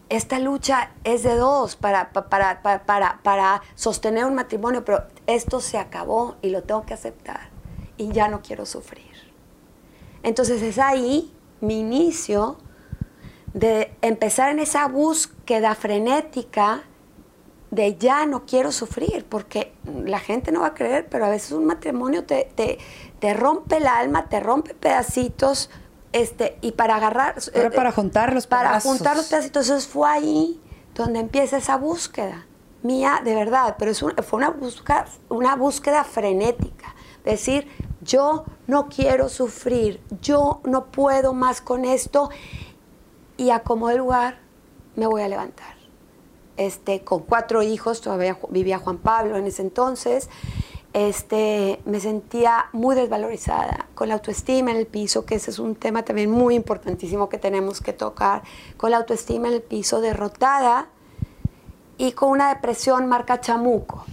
esta 0.09 0.41
lucha 0.41 0.91
es 1.05 1.23
de 1.23 1.37
dos 1.37 1.77
para, 1.77 2.11
para, 2.11 2.63
para, 2.63 3.21
para, 3.23 3.63
sostener 3.77 4.25
un 4.25 4.35
matrimonio, 4.35 4.85
pero 4.85 5.05
esto 5.29 5.61
se 5.61 5.79
acabó 5.79 6.35
y 6.43 6.51
lo 6.51 6.65
tengo 6.65 6.85
que 6.85 6.95
aceptar 6.95 7.51
y 7.97 8.11
ya 8.11 8.27
no 8.27 8.43
quiero 8.43 8.67
sufrir. 8.67 9.13
Entonces 10.25 10.63
es 10.63 10.81
ahí 10.81 11.33
mi 11.61 11.79
inicio 11.79 12.59
de 13.55 13.95
empezar 14.03 14.51
en 14.51 14.59
esa 14.59 14.89
búsqueda 14.89 15.77
frenética 15.77 16.83
de 17.71 17.97
ya 17.97 18.27
no 18.27 18.45
quiero 18.47 18.73
sufrir, 18.73 19.25
porque 19.27 19.73
la 20.05 20.19
gente 20.19 20.51
no 20.51 20.63
va 20.63 20.69
a 20.69 20.75
creer, 20.75 21.07
pero 21.09 21.25
a 21.25 21.29
veces 21.31 21.53
un 21.53 21.65
matrimonio 21.65 22.25
te, 22.25 22.51
te, 23.19 23.35
rompe 23.35 23.79
el 23.79 23.87
alma, 23.87 24.29
te 24.29 24.41
rompe 24.41 24.75
pedacitos, 24.75 25.71
este, 26.13 26.59
y 26.61 26.73
para 26.73 26.97
agarrar... 26.97 27.37
Eh, 27.55 27.71
para 27.75 27.93
juntar 27.93 28.33
los 28.33 28.47
Para 28.47 28.81
juntar 28.81 29.17
los 29.17 29.27
pedacitos, 29.27 29.69
entonces 29.69 29.89
fue 29.89 30.09
ahí 30.09 30.61
donde 30.95 31.21
empieza 31.21 31.57
esa 31.57 31.77
búsqueda 31.77 32.47
mía 32.83 33.21
de 33.25 33.35
verdad, 33.35 33.77
pero 33.79 33.93
es 33.93 34.01
fue 34.01 34.37
una 34.37 34.51
búsqueda, 34.51 35.07
una 35.29 35.57
búsqueda 35.57 36.05
frenética, 36.05 36.95
decir, 37.25 37.69
yo 38.01 38.45
no 38.67 38.89
quiero 38.89 39.29
sufrir, 39.29 40.01
yo 40.21 40.61
no 40.65 40.87
puedo 40.87 41.33
más 41.33 41.61
con 41.61 41.85
esto, 41.85 42.31
y 43.37 43.51
a 43.51 43.61
como 43.61 43.91
el 43.91 43.99
lugar 43.99 44.39
me 44.97 45.07
voy 45.07 45.23
a 45.23 45.29
levantar. 45.29 45.77
Este, 46.57 47.03
con 47.03 47.21
cuatro 47.21 47.63
hijos, 47.63 48.01
todavía 48.01 48.39
vivía 48.51 48.79
Juan 48.79 48.99
Pablo 48.99 49.37
en 49.37 49.47
ese 49.47 49.63
entonces, 49.63 50.29
este, 50.93 51.81
me 51.85 52.01
sentía 52.01 52.67
muy 52.73 52.95
desvalorizada, 52.95 53.87
con 53.95 54.09
la 54.09 54.15
autoestima 54.15 54.71
en 54.73 54.77
el 54.77 54.87
piso, 54.87 55.25
que 55.25 55.37
ese 55.37 55.51
es 55.51 55.59
un 55.59 55.75
tema 55.75 56.05
también 56.05 56.31
muy 56.31 56.55
importantísimo 56.55 57.29
que 57.29 57.39
tenemos 57.39 57.81
que 57.81 57.93
tocar, 57.93 58.43
con 58.77 58.91
la 58.91 58.99
autoestima 58.99 59.49
en 59.49 59.55
el 59.55 59.63
piso, 59.63 60.01
derrotada 60.01 60.89
y 61.97 62.13
con 62.13 62.31
una 62.31 62.51
depresión 62.51 63.07
marca 63.07 63.41
chamuco, 63.41 64.05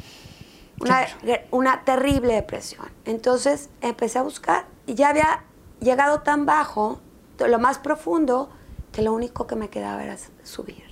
una, 0.80 1.06
una 1.52 1.84
terrible 1.84 2.36
depresión. 2.36 2.88
Entonces 3.06 3.70
empecé 3.82 4.20
a 4.20 4.24
buscar 4.24 4.66
y 4.86 4.96
ya 4.96 5.10
había 5.10 5.44
llegado 5.82 6.22
tan 6.22 6.46
bajo, 6.46 7.02
lo 7.40 7.60
más 7.60 7.78
profundo, 7.78 8.50
que 8.94 9.02
lo 9.02 9.14
único 9.14 9.48
que 9.48 9.56
me 9.56 9.70
quedaba 9.70 10.04
era 10.04 10.18
subir. 10.44 10.84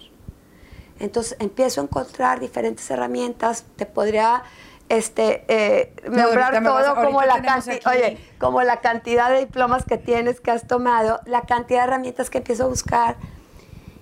Entonces 0.99 1.37
empiezo 1.39 1.81
a 1.81 1.85
encontrar 1.85 2.39
diferentes 2.39 2.89
herramientas, 2.89 3.65
te 3.75 3.85
podría 3.85 4.43
este, 4.89 5.43
eh, 5.47 5.93
nombrar 6.09 6.63
todo 6.63 6.95
como 6.95 7.21
la, 7.23 7.43
oye, 7.85 8.17
como 8.39 8.61
la 8.63 8.79
cantidad 8.79 9.29
de 9.29 9.39
diplomas 9.39 9.83
que 9.83 9.97
tienes, 9.97 10.39
que 10.39 10.51
has 10.51 10.67
tomado, 10.67 11.19
la 11.25 11.41
cantidad 11.41 11.81
de 11.81 11.87
herramientas 11.87 12.29
que 12.29 12.39
empiezo 12.39 12.65
a 12.65 12.67
buscar. 12.67 13.17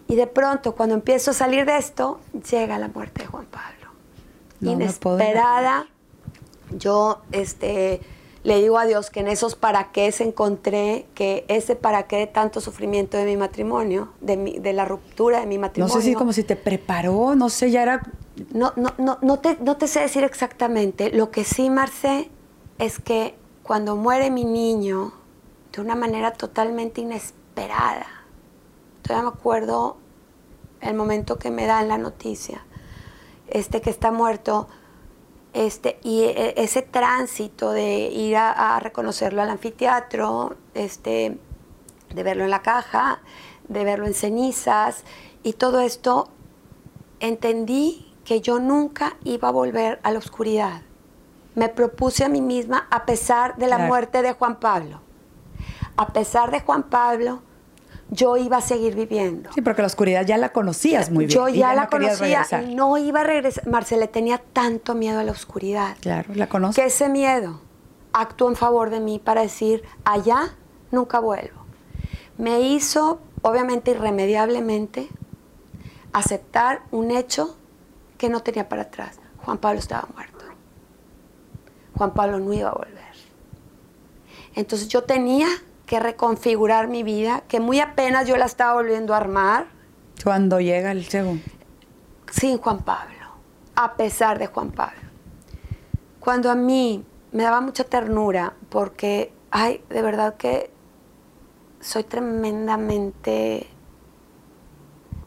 Y 0.08 0.16
de 0.16 0.28
pronto, 0.28 0.76
cuando 0.76 0.96
empiezo 0.96 1.32
a 1.32 1.34
salir 1.34 1.66
de 1.66 1.78
esto, 1.78 2.20
llega 2.52 2.78
la 2.78 2.90
muerte 2.90 3.24
de 3.24 3.28
Juan 3.28 3.46
Pablo. 3.46 3.92
Inesperada. 4.62 5.88
yo, 6.72 7.22
este, 7.32 8.02
le 8.44 8.62
digo 8.62 8.78
a 8.78 8.86
Dios 8.86 9.10
que 9.10 9.22
en 9.22 9.28
esos 9.28 9.56
para 9.56 9.92
qué 9.92 10.12
se 10.12 10.24
encontré 10.24 11.08
que 11.16 11.46
ese 11.48 11.76
para 11.76 12.04
qué 12.04 12.18
de 12.18 12.28
tanto 12.28 12.62
sufrimiento 12.62 13.18
de 13.18 13.26
mi 13.26 13.38
matrimonio, 13.38 14.10
de, 14.22 14.38
mi, 14.38 14.60
de 14.60 14.74
la 14.74 14.86
ruptura 14.86 15.40
de 15.40 15.48
mi 15.48 15.58
matrimonio. 15.58 15.94
No 15.94 16.00
sé 16.00 16.08
si 16.08 16.14
como 16.14 16.32
si 16.32 16.44
te 16.44 16.56
preparó, 16.56 17.36
no 17.36 17.50
sé, 17.50 17.72
ya 17.72 17.82
era... 17.82 18.04
No, 18.52 18.74
no, 18.76 19.18
no, 19.22 19.40
te, 19.40 19.58
no 19.62 19.78
te 19.78 19.88
sé 19.88 20.02
decir 20.02 20.24
exactamente. 20.24 21.10
Lo 21.12 21.32
que 21.32 21.44
sí, 21.44 21.70
Marce, 21.70 22.30
es 22.78 23.00
que 23.00 23.36
cuando 23.64 23.96
muere 23.96 24.30
mi 24.30 24.44
niño, 24.44 25.14
de 25.72 25.82
una 25.82 25.96
manera 25.96 26.34
totalmente 26.34 27.02
inesperada, 27.02 28.08
todavía 29.02 29.30
me 29.30 29.36
acuerdo 29.38 29.98
el 30.82 30.94
momento 30.96 31.38
que 31.38 31.52
me 31.52 31.66
dan 31.66 31.88
la 31.88 31.98
noticia, 31.98 32.66
este 33.48 33.82
que 33.82 33.90
está 33.90 34.12
muerto, 34.12 34.68
este, 35.54 36.00
y 36.04 36.24
e, 36.24 36.54
ese 36.58 36.82
tránsito 36.82 37.72
de 37.72 38.08
ir 38.08 38.36
a, 38.38 38.80
reconocerlo 38.80 39.42
al 39.42 39.50
anfiteatro, 39.50 40.58
este, 40.74 41.38
de 42.14 42.24
verlo 42.24 42.44
en 42.44 42.50
la 42.50 42.62
caja, 42.62 43.22
de 43.68 43.84
verlo 43.84 44.06
en 44.06 44.14
cenizas, 44.14 45.04
y 45.44 45.54
todo 45.54 45.80
esto, 45.80 46.28
entendí 47.20 48.05
que 48.26 48.42
yo 48.42 48.60
nunca 48.60 49.16
iba 49.24 49.48
a 49.48 49.52
volver 49.52 50.00
a 50.04 50.12
la 50.12 50.20
oscuridad. 50.20 50.82
Me 51.54 51.70
propuse 51.70 52.26
a 52.26 52.30
mí 52.30 52.42
misma, 52.42 52.88
a 52.90 53.06
pesar 53.06 53.56
de 53.56 53.68
la 53.68 53.78
muerte 53.78 54.22
de 54.22 54.34
Juan 54.34 54.60
Pablo, 54.60 55.00
a 55.96 56.08
pesar 56.08 56.52
de 56.52 56.60
Juan 56.60 56.84
Pablo, 56.84 57.42
yo 58.10 58.36
iba 58.36 58.58
a 58.58 58.62
seguir 58.62 58.96
viviendo. 58.96 59.52
Sí, 59.54 59.62
porque 59.62 59.82
la 59.82 59.88
oscuridad 59.88 60.26
ya 60.26 60.38
la 60.38 60.50
conocías 60.50 61.10
muy 61.12 61.28
bien. 61.28 61.38
Yo 61.38 61.48
ya, 61.48 61.74
la 61.74 61.88
conocía 61.88 62.46
y 62.62 62.76
no 62.76 62.98
iba 62.98 63.22
a 63.22 63.24
regresar. 63.24 63.68
Marcela 63.68 64.08
tenía 64.08 64.40
tanto 64.40 64.96
miedo 64.96 65.20
a 65.20 65.24
la 65.24 65.32
oscuridad. 65.32 65.96
Claro, 66.02 66.34
la 66.36 66.50
conozco. 66.50 66.82
Que 66.82 66.88
ese 66.88 67.08
miedo 67.08 67.62
actuó 68.12 68.50
en 68.50 68.56
favor 68.56 68.90
de 68.90 69.00
mí 69.00 69.20
para 69.20 69.42
decir, 69.42 69.84
allá 70.04 70.56
nunca 70.92 71.20
vuelvo. 71.20 71.66
Me 72.38 72.60
hizo, 72.62 73.20
obviamente 73.42 73.92
irremediablemente, 73.92 75.08
aceptar 76.12 76.82
un 76.92 77.12
hecho 77.12 77.56
que 78.26 78.30
no 78.32 78.40
tenía 78.42 78.68
para 78.68 78.82
atrás. 78.84 79.20
Juan 79.44 79.60
Pablo 79.60 79.80
estaba 79.80 80.08
muerto. 80.12 80.46
Juan 81.96 82.14
Pablo 82.14 82.40
no 82.40 82.52
iba 82.54 82.70
a 82.70 82.74
volver. 82.74 83.14
Entonces 84.56 84.88
yo 84.88 85.04
tenía 85.04 85.48
que 85.86 86.00
reconfigurar 86.00 86.88
mi 86.88 87.04
vida, 87.04 87.44
que 87.48 87.60
muy 87.60 87.80
apenas 87.80 88.28
yo 88.28 88.36
la 88.36 88.46
estaba 88.46 88.74
volviendo 88.74 89.14
a 89.14 89.18
armar. 89.18 89.68
Cuando 90.24 90.60
llega 90.60 90.92
el 90.92 91.06
segundo. 91.06 91.44
Sin 92.32 92.58
Juan 92.58 92.80
Pablo, 92.80 93.14
a 93.76 93.94
pesar 93.94 94.40
de 94.40 94.48
Juan 94.48 94.72
Pablo. 94.72 95.02
Cuando 96.20 96.50
a 96.50 96.56
mí 96.56 97.06
me 97.32 97.44
daba 97.44 97.62
mucha 97.62 97.84
ternura, 97.84 98.56
porque, 98.70 99.32
ay, 99.52 99.84
de 99.90 100.02
verdad 100.02 100.36
que 100.36 100.72
soy 101.80 102.04
tremendamente 102.04 103.68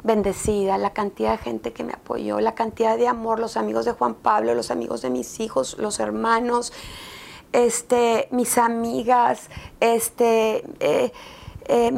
bendecida, 0.08 0.78
la 0.78 0.92
cantidad 0.92 1.32
de 1.32 1.38
gente 1.38 1.72
que 1.72 1.84
me 1.84 1.92
apoyó, 1.92 2.40
la 2.40 2.54
cantidad 2.54 2.96
de 2.96 3.06
amor, 3.06 3.38
los 3.38 3.56
amigos 3.56 3.84
de 3.84 3.92
Juan 3.92 4.14
Pablo, 4.14 4.54
los 4.54 4.72
amigos 4.72 5.02
de 5.02 5.10
mis 5.10 5.38
hijos, 5.38 5.76
los 5.78 6.00
hermanos, 6.00 6.72
este, 7.52 8.26
mis 8.30 8.56
amigas, 8.58 9.50
este, 9.80 10.64
eh, 10.80 11.12
eh, 11.68 11.92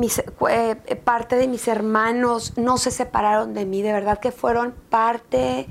eh, 0.48 0.96
parte 0.96 1.36
de 1.36 1.46
mis 1.46 1.68
hermanos 1.68 2.58
no 2.58 2.78
se 2.78 2.90
separaron 2.90 3.54
de 3.54 3.64
mí, 3.64 3.80
de 3.80 3.92
verdad 3.92 4.18
que 4.18 4.32
fueron 4.32 4.74
parte 4.90 5.66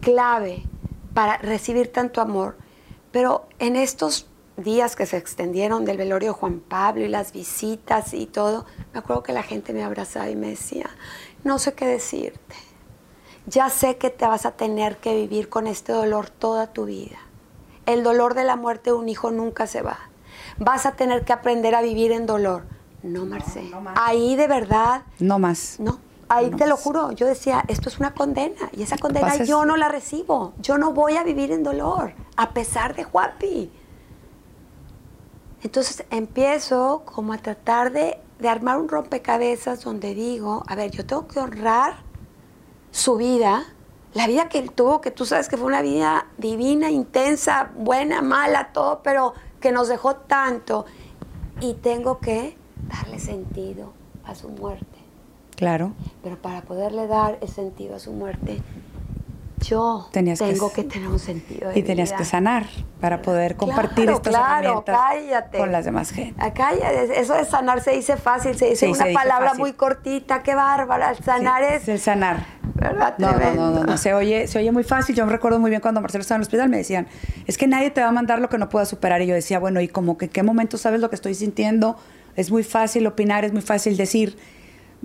clave 0.00 0.62
para 1.14 1.38
recibir 1.38 1.90
tanto 1.90 2.20
amor. 2.20 2.56
Pero 3.12 3.46
en 3.60 3.76
estos 3.76 4.26
días 4.56 4.96
que 4.96 5.06
se 5.06 5.16
extendieron 5.16 5.84
del 5.84 5.96
velorio 5.96 6.32
de 6.32 6.38
Juan 6.38 6.60
Pablo 6.60 7.04
y 7.04 7.08
las 7.08 7.32
visitas 7.32 8.14
y 8.14 8.26
todo, 8.26 8.66
me 8.92 9.00
acuerdo 9.00 9.22
que 9.22 9.32
la 9.32 9.42
gente 9.42 9.72
me 9.72 9.82
abrazaba 9.82 10.30
y 10.30 10.36
me 10.36 10.50
decía, 10.50 10.90
no 11.42 11.58
sé 11.58 11.74
qué 11.74 11.86
decirte. 11.86 12.56
Ya 13.46 13.68
sé 13.68 13.96
que 13.96 14.10
te 14.10 14.26
vas 14.26 14.46
a 14.46 14.52
tener 14.52 14.96
que 14.98 15.14
vivir 15.14 15.48
con 15.48 15.66
este 15.66 15.92
dolor 15.92 16.30
toda 16.30 16.72
tu 16.72 16.86
vida 16.86 17.18
el 17.86 18.02
dolor 18.02 18.34
de 18.34 18.44
la 18.44 18.56
muerte 18.56 18.90
de 18.90 18.96
un 18.96 19.08
hijo 19.08 19.30
nunca 19.30 19.66
se 19.66 19.82
va. 19.82 19.98
Vas 20.58 20.86
a 20.86 20.92
tener 20.92 21.24
que 21.24 21.32
aprender 21.32 21.74
a 21.74 21.82
vivir 21.82 22.12
en 22.12 22.26
dolor. 22.26 22.64
No, 23.02 23.26
Marce. 23.26 23.70
Ahí 23.96 24.36
de 24.36 24.48
verdad. 24.48 25.02
No 25.18 25.38
más. 25.38 25.78
No. 25.78 25.98
Ahí 26.28 26.50
te 26.50 26.66
lo 26.66 26.76
juro. 26.76 27.12
Yo 27.12 27.26
decía, 27.26 27.62
esto 27.68 27.88
es 27.88 27.98
una 27.98 28.14
condena. 28.14 28.70
Y 28.72 28.82
esa 28.82 28.96
condena 28.96 29.36
yo 29.44 29.66
no 29.66 29.76
la 29.76 29.88
recibo. 29.88 30.54
Yo 30.58 30.78
no 30.78 30.92
voy 30.92 31.16
a 31.16 31.22
vivir 31.22 31.52
en 31.52 31.62
dolor, 31.62 32.14
a 32.36 32.54
pesar 32.54 32.96
de 32.96 33.04
Juapi. 33.04 33.70
Entonces 35.64 36.04
empiezo 36.10 37.02
como 37.06 37.32
a 37.32 37.38
tratar 37.38 37.90
de, 37.90 38.18
de 38.38 38.48
armar 38.48 38.78
un 38.78 38.88
rompecabezas 38.88 39.82
donde 39.82 40.14
digo, 40.14 40.62
a 40.66 40.76
ver, 40.76 40.90
yo 40.90 41.06
tengo 41.06 41.26
que 41.26 41.40
honrar 41.40 41.96
su 42.90 43.16
vida, 43.16 43.64
la 44.12 44.26
vida 44.26 44.50
que 44.50 44.58
él 44.58 44.70
tuvo, 44.70 45.00
que 45.00 45.10
tú 45.10 45.24
sabes 45.24 45.48
que 45.48 45.56
fue 45.56 45.66
una 45.66 45.80
vida 45.80 46.26
divina, 46.36 46.90
intensa, 46.90 47.70
buena, 47.74 48.20
mala, 48.20 48.72
todo, 48.72 49.00
pero 49.02 49.32
que 49.58 49.72
nos 49.72 49.88
dejó 49.88 50.16
tanto. 50.16 50.84
Y 51.60 51.74
tengo 51.74 52.18
que 52.20 52.56
darle 52.88 53.18
sentido 53.18 53.94
a 54.24 54.34
su 54.34 54.50
muerte. 54.50 54.98
Claro. 55.56 55.92
Pero 56.22 56.36
para 56.36 56.60
poderle 56.60 57.06
dar 57.06 57.38
el 57.40 57.48
sentido 57.48 57.96
a 57.96 58.00
su 58.00 58.12
muerte, 58.12 58.60
yo 59.64 60.08
tengo 60.12 60.72
que, 60.72 60.84
tener 60.84 61.08
un 61.08 61.18
sentido 61.18 61.70
de 61.70 61.78
Y 61.78 61.82
tenías 61.82 62.12
que 62.12 62.24
sanar 62.24 62.66
para 63.00 63.22
poder 63.22 63.56
compartir 63.56 64.08
estas 64.10 64.34
claro, 64.34 64.84
herramientas 64.86 65.46
con 65.56 65.72
las 65.72 65.84
demás 65.84 66.10
gente. 66.10 66.42
Acá, 66.42 66.72
eso 66.72 67.34
de 67.34 67.44
sanar 67.44 67.80
se 67.80 67.92
dice 67.92 68.16
fácil, 68.16 68.56
se 68.56 68.70
dice 68.70 68.88
una 68.88 69.06
palabra 69.12 69.54
muy 69.54 69.72
cortita, 69.72 70.42
qué 70.42 70.54
bárbara. 70.54 71.14
Sanar 71.14 71.62
es... 71.62 71.88
El 71.88 71.98
sanar. 71.98 72.46
¿Verdad? 72.74 73.14
No, 73.18 73.32
no, 73.32 73.70
no, 73.70 73.84
no, 73.84 73.98
se 73.98 74.14
oye, 74.14 74.46
se 74.46 74.58
oye 74.58 74.72
muy 74.72 74.82
fácil. 74.82 75.14
Yo 75.14 75.24
me 75.24 75.32
recuerdo 75.32 75.58
muy 75.58 75.70
bien 75.70 75.80
cuando 75.80 76.00
Marcelo 76.00 76.22
estaba 76.22 76.36
en 76.36 76.40
el 76.40 76.46
hospital, 76.46 76.68
me 76.68 76.78
decían, 76.78 77.06
es 77.46 77.56
que 77.56 77.66
nadie 77.66 77.90
te 77.90 78.00
va 78.00 78.08
a 78.08 78.12
mandar 78.12 78.40
lo 78.40 78.48
que 78.48 78.58
no 78.58 78.68
puedas 78.68 78.88
superar. 78.88 79.22
Y 79.22 79.26
yo 79.26 79.34
decía, 79.34 79.58
bueno, 79.58 79.80
¿y 79.80 79.88
como 79.88 80.18
que 80.18 80.26
en 80.26 80.30
qué 80.32 80.42
momento 80.42 80.76
sabes 80.76 81.00
lo 81.00 81.08
que 81.08 81.14
estoy 81.14 81.34
sintiendo? 81.34 81.96
Es 82.36 82.50
muy 82.50 82.64
fácil 82.64 83.06
opinar, 83.06 83.44
es 83.44 83.52
muy 83.52 83.62
fácil 83.62 83.96
decir 83.96 84.36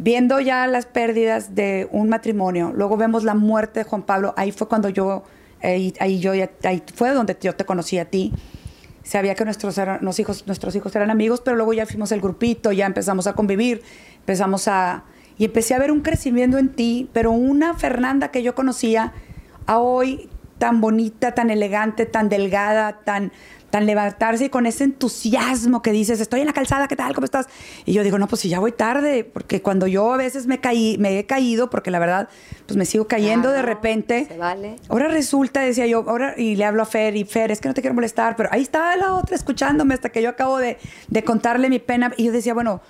viendo 0.01 0.39
ya 0.39 0.65
las 0.67 0.85
pérdidas 0.85 1.55
de 1.55 1.89
un 1.91 2.07
matrimonio, 2.07 2.71
luego 2.73 2.95
vemos 2.95 3.25
la 3.25 3.35
muerte 3.35 3.81
de 3.81 3.83
Juan 3.83 4.03
Pablo, 4.03 4.33
ahí 4.37 4.53
fue 4.53 4.69
cuando 4.69 4.87
yo, 4.87 5.23
ahí, 5.61 6.19
yo, 6.19 6.31
ahí 6.63 6.83
fue 6.95 7.09
donde 7.09 7.37
yo 7.41 7.53
te 7.53 7.65
conocí 7.65 7.99
a 7.99 8.05
ti. 8.05 8.31
Sabía 9.03 9.35
que 9.35 9.43
nuestros, 9.43 9.77
hijos, 10.19 10.47
nuestros 10.47 10.75
hijos 10.75 10.95
eran 10.95 11.09
amigos, 11.09 11.41
pero 11.43 11.57
luego 11.57 11.73
ya 11.73 11.85
fuimos 11.85 12.13
el 12.13 12.21
grupito, 12.21 12.71
ya 12.71 12.85
empezamos 12.85 13.27
a 13.27 13.33
convivir, 13.33 13.81
empezamos 14.19 14.69
a... 14.69 15.03
y 15.37 15.45
empecé 15.45 15.73
a 15.73 15.79
ver 15.79 15.91
un 15.91 15.99
crecimiento 15.99 16.57
en 16.57 16.69
ti, 16.69 17.09
pero 17.11 17.31
una 17.31 17.73
Fernanda 17.73 18.29
que 18.29 18.41
yo 18.41 18.55
conocía 18.55 19.11
a 19.65 19.79
hoy 19.79 20.29
tan 20.59 20.79
bonita, 20.79 21.33
tan 21.33 21.49
elegante, 21.49 22.05
tan 22.05 22.29
delgada, 22.29 22.99
tan 23.03 23.33
tan 23.69 23.85
levantarse 23.85 24.45
y 24.45 24.49
con 24.49 24.65
ese 24.65 24.83
entusiasmo 24.83 25.81
que 25.81 25.91
dices, 25.91 26.19
estoy 26.19 26.41
en 26.41 26.47
la 26.47 26.53
calzada, 26.53 26.87
¿qué 26.87 26.95
tal? 26.95 27.13
¿Cómo 27.13 27.25
estás? 27.25 27.47
Y 27.85 27.93
yo 27.93 28.03
digo, 28.03 28.17
no, 28.17 28.27
pues 28.27 28.41
si 28.41 28.49
ya 28.49 28.59
voy 28.59 28.71
tarde, 28.71 29.23
porque 29.23 29.61
cuando 29.61 29.87
yo 29.87 30.13
a 30.13 30.17
veces 30.17 30.47
me 30.47 30.59
caí, 30.59 30.97
me 30.97 31.17
he 31.19 31.25
caído, 31.25 31.69
porque 31.69 31.91
la 31.91 31.99
verdad, 31.99 32.29
pues 32.65 32.77
me 32.77 32.85
sigo 32.85 33.07
cayendo 33.07 33.51
de 33.51 33.61
repente. 33.61 34.25
Se 34.27 34.37
vale. 34.37 34.75
Ahora 34.89 35.07
resulta, 35.07 35.61
decía 35.61 35.87
yo, 35.87 36.03
ahora, 36.07 36.33
y 36.37 36.55
le 36.55 36.65
hablo 36.65 36.83
a 36.83 36.85
Fer, 36.85 37.15
y 37.15 37.25
Fer, 37.25 37.51
es 37.51 37.61
que 37.61 37.67
no 37.67 37.73
te 37.73 37.81
quiero 37.81 37.95
molestar, 37.95 38.35
pero 38.35 38.49
ahí 38.51 38.61
está 38.61 38.95
la 38.95 39.13
otra 39.13 39.35
escuchándome 39.35 39.93
hasta 39.93 40.09
que 40.09 40.21
yo 40.21 40.29
acabo 40.29 40.57
de, 40.57 40.77
de 41.07 41.23
contarle 41.23 41.69
mi 41.69 41.79
pena. 41.79 42.11
Y 42.17 42.25
yo 42.25 42.31
decía, 42.31 42.53
bueno, 42.53 42.81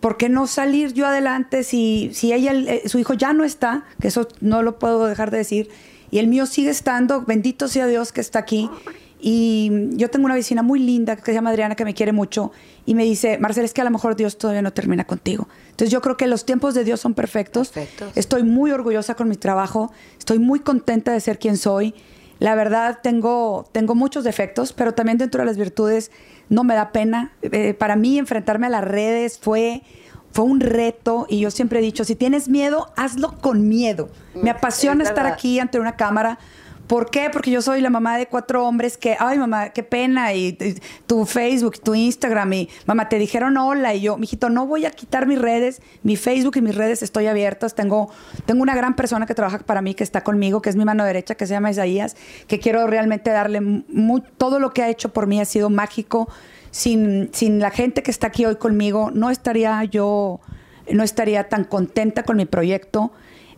¿por 0.00 0.16
qué 0.16 0.28
no 0.28 0.46
salir 0.46 0.92
yo 0.92 1.06
adelante 1.06 1.64
si, 1.64 2.10
si 2.12 2.32
ella, 2.32 2.52
eh, 2.52 2.82
su 2.86 2.98
hijo 2.98 3.14
ya 3.14 3.32
no 3.32 3.44
está? 3.44 3.84
Que 4.00 4.08
eso 4.08 4.28
no 4.40 4.62
lo 4.62 4.78
puedo 4.78 5.06
dejar 5.06 5.30
de 5.30 5.38
decir. 5.38 5.70
Y 6.10 6.18
el 6.18 6.28
mío 6.28 6.46
sigue 6.46 6.70
estando, 6.70 7.22
bendito 7.22 7.66
sea 7.68 7.86
Dios 7.86 8.12
que 8.12 8.20
está 8.20 8.38
aquí. 8.38 8.70
Y 9.28 9.88
yo 9.96 10.08
tengo 10.08 10.26
una 10.26 10.36
vecina 10.36 10.62
muy 10.62 10.78
linda 10.78 11.16
que 11.16 11.22
se 11.24 11.32
llama 11.32 11.50
Adriana, 11.50 11.74
que 11.74 11.84
me 11.84 11.94
quiere 11.94 12.12
mucho, 12.12 12.52
y 12.84 12.94
me 12.94 13.02
dice, 13.02 13.38
Marcela, 13.38 13.64
es 13.64 13.72
que 13.72 13.80
a 13.80 13.84
lo 13.84 13.90
mejor 13.90 14.14
Dios 14.14 14.38
todavía 14.38 14.62
no 14.62 14.72
termina 14.72 15.04
contigo. 15.04 15.48
Entonces 15.64 15.90
yo 15.90 16.00
creo 16.00 16.16
que 16.16 16.28
los 16.28 16.44
tiempos 16.44 16.74
de 16.74 16.84
Dios 16.84 17.00
son 17.00 17.12
perfectos. 17.12 17.70
Perfectos. 17.70 18.12
Estoy 18.14 18.44
muy 18.44 18.70
orgullosa 18.70 19.16
con 19.16 19.28
mi 19.28 19.34
trabajo, 19.34 19.90
estoy 20.16 20.38
muy 20.38 20.60
contenta 20.60 21.12
de 21.12 21.18
ser 21.18 21.40
quien 21.40 21.56
soy. 21.56 21.92
La 22.38 22.54
verdad, 22.54 23.00
tengo, 23.02 23.68
tengo 23.72 23.96
muchos 23.96 24.22
defectos, 24.22 24.72
pero 24.72 24.94
también 24.94 25.18
dentro 25.18 25.40
de 25.40 25.46
las 25.46 25.56
virtudes 25.56 26.12
no 26.48 26.62
me 26.62 26.76
da 26.76 26.92
pena. 26.92 27.32
Eh, 27.42 27.74
para 27.74 27.96
mí, 27.96 28.20
enfrentarme 28.20 28.68
a 28.68 28.70
las 28.70 28.84
redes 28.84 29.40
fue, 29.40 29.82
fue 30.30 30.44
un 30.44 30.60
reto 30.60 31.26
y 31.28 31.40
yo 31.40 31.50
siempre 31.50 31.80
he 31.80 31.82
dicho, 31.82 32.04
si 32.04 32.14
tienes 32.14 32.48
miedo, 32.48 32.92
hazlo 32.94 33.38
con 33.38 33.66
miedo. 33.66 34.08
Me 34.40 34.50
apasiona 34.50 35.02
Es 35.02 35.08
estar 35.08 35.26
aquí 35.26 35.58
ante 35.58 35.80
una 35.80 35.96
cámara. 35.96 36.38
¿Por 36.86 37.10
qué? 37.10 37.30
Porque 37.32 37.50
yo 37.50 37.62
soy 37.62 37.80
la 37.80 37.90
mamá 37.90 38.16
de 38.16 38.26
cuatro 38.26 38.66
hombres 38.66 38.96
que, 38.96 39.16
ay 39.18 39.38
mamá, 39.38 39.70
qué 39.70 39.82
pena, 39.82 40.32
y, 40.34 40.56
tu 41.06 41.26
Facebook, 41.26 41.80
tu 41.80 41.94
Instagram, 41.94 42.52
y 42.52 42.68
mamá, 42.86 43.08
te 43.08 43.18
dijeron 43.18 43.56
hola, 43.56 43.94
y 43.94 44.02
yo, 44.02 44.16
mijito, 44.18 44.50
no 44.50 44.66
voy 44.66 44.84
a 44.84 44.90
quitar 44.90 45.26
mis 45.26 45.40
redes, 45.40 45.82
mi 46.04 46.16
Facebook 46.16 46.56
y 46.56 46.62
mis 46.62 46.76
redes 46.76 47.02
estoy 47.02 47.26
abiertas, 47.26 47.74
tengo, 47.74 48.10
tengo 48.44 48.62
una 48.62 48.76
gran 48.76 48.94
persona 48.94 49.26
que 49.26 49.34
trabaja 49.34 49.58
para 49.58 49.82
mí, 49.82 49.94
que 49.94 50.04
está 50.04 50.22
conmigo, 50.22 50.62
que 50.62 50.70
es 50.70 50.76
mi 50.76 50.84
mano 50.84 51.04
derecha, 51.04 51.34
que 51.34 51.46
se 51.46 51.54
llama 51.54 51.70
Isaías, 51.70 52.16
que 52.46 52.60
quiero 52.60 52.86
realmente 52.86 53.30
darle 53.30 53.84
todo 54.36 54.60
lo 54.60 54.72
que 54.72 54.82
ha 54.82 54.88
hecho 54.88 55.12
por 55.12 55.26
mí 55.26 55.40
ha 55.40 55.44
sido 55.44 55.70
mágico, 55.70 56.28
sin, 56.70 57.30
sin 57.32 57.58
la 57.58 57.70
gente 57.70 58.02
que 58.02 58.10
está 58.10 58.28
aquí 58.28 58.44
hoy 58.44 58.56
conmigo, 58.56 59.10
no 59.12 59.30
estaría 59.30 59.82
yo, 59.84 60.40
no 60.92 61.02
estaría 61.02 61.48
tan 61.48 61.64
contenta 61.64 62.22
con 62.22 62.36
mi 62.36 62.44
proyecto. 62.44 63.12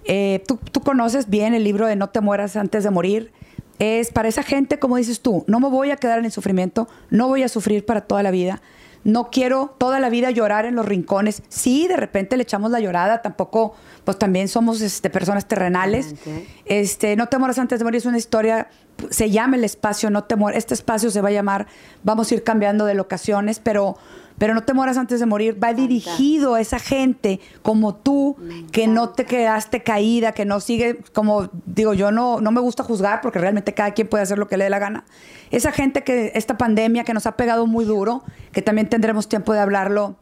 Eh, 0.08 0.42
tú, 0.46 0.58
tú 0.72 0.80
conoces 0.80 1.28
bien 1.28 1.54
el 1.54 1.62
libro 1.62 1.86
de 1.86 1.94
No 1.94 2.08
te 2.08 2.20
mueras 2.20 2.56
antes 2.56 2.82
de 2.82 2.90
morir. 2.90 3.30
Es 3.78 4.10
para 4.10 4.26
esa 4.26 4.42
gente, 4.42 4.80
como 4.80 4.96
dices 4.96 5.20
tú, 5.20 5.44
no 5.46 5.60
me 5.60 5.68
voy 5.68 5.92
a 5.92 5.96
quedar 5.96 6.18
en 6.18 6.24
el 6.24 6.32
sufrimiento, 6.32 6.88
no 7.10 7.28
voy 7.28 7.44
a 7.44 7.48
sufrir 7.48 7.86
para 7.86 8.00
toda 8.00 8.24
la 8.24 8.32
vida. 8.32 8.60
No 9.04 9.30
quiero 9.30 9.76
toda 9.78 10.00
la 10.00 10.10
vida 10.10 10.30
llorar 10.32 10.66
en 10.66 10.74
los 10.74 10.84
rincones. 10.84 11.42
Sí, 11.48 11.86
de 11.86 11.96
repente 11.96 12.36
le 12.36 12.42
echamos 12.42 12.72
la 12.72 12.80
llorada, 12.80 13.22
tampoco, 13.22 13.74
pues 14.04 14.18
también 14.18 14.48
somos 14.48 14.80
este, 14.80 15.08
personas 15.10 15.46
terrenales. 15.46 16.16
Este, 16.64 17.14
No 17.14 17.28
te 17.28 17.38
mueras 17.38 17.58
antes 17.58 17.78
de 17.78 17.84
morir 17.84 17.98
es 17.98 18.06
una 18.06 18.18
historia, 18.18 18.68
se 19.10 19.30
llama 19.30 19.56
el 19.56 19.62
espacio, 19.62 20.10
no 20.10 20.24
te 20.24 20.34
mueras. 20.34 20.58
Este 20.58 20.74
espacio 20.74 21.10
se 21.10 21.20
va 21.20 21.28
a 21.28 21.32
llamar, 21.32 21.68
vamos 22.02 22.30
a 22.30 22.34
ir 22.34 22.42
cambiando 22.42 22.84
de 22.86 22.94
locaciones, 22.94 23.60
pero, 23.60 23.96
pero 24.38 24.54
no 24.54 24.62
te 24.62 24.72
mueras 24.72 24.96
antes 24.96 25.20
de 25.20 25.26
morir. 25.26 25.62
Va 25.62 25.74
dirigido 25.74 26.54
a 26.54 26.60
esa 26.60 26.78
gente 26.78 27.40
como 27.62 27.94
tú, 27.94 28.36
que 28.72 28.86
no 28.86 29.10
te 29.10 29.24
quedaste 29.24 29.82
caída, 29.82 30.32
que 30.32 30.44
no 30.44 30.60
sigue, 30.60 30.98
como 31.12 31.50
digo, 31.66 31.92
yo 31.94 32.10
no, 32.12 32.40
no 32.40 32.50
me 32.52 32.60
gusta 32.60 32.82
juzgar 32.84 33.20
porque 33.20 33.38
realmente 33.38 33.74
cada 33.74 33.92
quien 33.92 34.08
puede 34.08 34.22
hacer 34.22 34.38
lo 34.38 34.46
que 34.48 34.56
le 34.56 34.64
dé 34.64 34.70
la 34.70 34.78
gana. 34.78 35.04
Esa 35.50 35.72
gente 35.72 36.04
que 36.04 36.32
esta 36.34 36.56
pandemia 36.58 37.04
que 37.04 37.14
nos 37.14 37.26
ha 37.26 37.36
pegado 37.36 37.66
muy 37.66 37.84
duro, 37.84 38.22
que 38.52 38.62
también 38.62 38.88
tendremos 38.88 39.28
tiempo 39.28 39.52
de 39.52 39.60
hablarlo, 39.60 40.16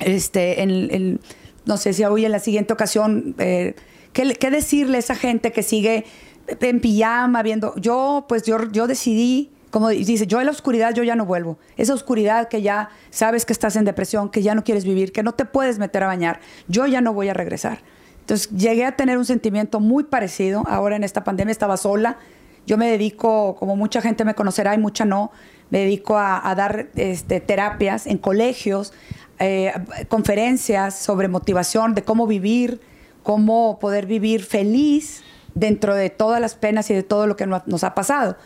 este, 0.00 0.62
en, 0.62 0.70
en- 0.94 1.20
no 1.66 1.76
sé 1.76 1.92
si 1.92 2.02
hoy 2.04 2.24
en 2.24 2.32
la 2.32 2.38
siguiente 2.38 2.72
ocasión, 2.72 3.34
eh, 3.38 3.74
¿qué, 4.14 4.32
qué 4.34 4.50
decirle 4.50 4.96
a 4.96 5.00
esa 5.00 5.14
gente 5.14 5.52
que 5.52 5.62
sigue 5.62 6.04
en 6.60 6.80
pijama 6.80 7.42
viendo? 7.42 7.74
Yo, 7.76 8.24
pues 8.26 8.44
yo, 8.44 8.70
yo 8.72 8.86
decidí, 8.86 9.50
como 9.70 9.88
dice, 9.90 10.26
yo 10.26 10.40
en 10.40 10.46
la 10.46 10.52
oscuridad 10.52 10.94
yo 10.94 11.02
ya 11.02 11.14
no 11.16 11.26
vuelvo. 11.26 11.58
Esa 11.76 11.94
oscuridad 11.94 12.48
que 12.48 12.62
ya 12.62 12.90
sabes 13.10 13.44
que 13.44 13.52
estás 13.52 13.76
en 13.76 13.84
depresión, 13.84 14.30
que 14.30 14.42
ya 14.42 14.54
no 14.54 14.64
quieres 14.64 14.84
vivir, 14.84 15.12
que 15.12 15.22
no 15.22 15.32
te 15.32 15.44
puedes 15.44 15.78
meter 15.78 16.02
a 16.04 16.06
bañar, 16.06 16.40
yo 16.68 16.86
ya 16.86 17.00
no 17.00 17.12
voy 17.12 17.28
a 17.28 17.34
regresar. 17.34 17.80
Entonces 18.20 18.50
llegué 18.50 18.84
a 18.84 18.92
tener 18.96 19.18
un 19.18 19.24
sentimiento 19.24 19.80
muy 19.80 20.04
parecido. 20.04 20.62
Ahora 20.68 20.96
en 20.96 21.04
esta 21.04 21.24
pandemia 21.24 21.52
estaba 21.52 21.76
sola. 21.76 22.18
Yo 22.66 22.76
me 22.76 22.90
dedico, 22.90 23.56
como 23.56 23.76
mucha 23.76 24.00
gente 24.02 24.24
me 24.24 24.34
conocerá 24.34 24.74
y 24.74 24.78
mucha 24.78 25.04
no, 25.06 25.30
me 25.70 25.78
dedico 25.80 26.18
a, 26.18 26.46
a 26.50 26.54
dar 26.54 26.88
este, 26.96 27.40
terapias 27.40 28.06
en 28.06 28.18
colegios, 28.18 28.92
eh, 29.38 29.72
conferencias 30.08 30.94
sobre 30.98 31.28
motivación, 31.28 31.94
de 31.94 32.02
cómo 32.02 32.26
vivir, 32.26 32.80
cómo 33.22 33.78
poder 33.78 34.06
vivir 34.06 34.44
feliz 34.44 35.22
dentro 35.54 35.94
de 35.94 36.10
todas 36.10 36.40
las 36.40 36.54
penas 36.54 36.90
y 36.90 36.94
de 36.94 37.02
todo 37.02 37.26
lo 37.26 37.36
que 37.36 37.46
no- 37.46 37.62
nos 37.66 37.84
ha 37.84 37.94
pasado. 37.94 38.36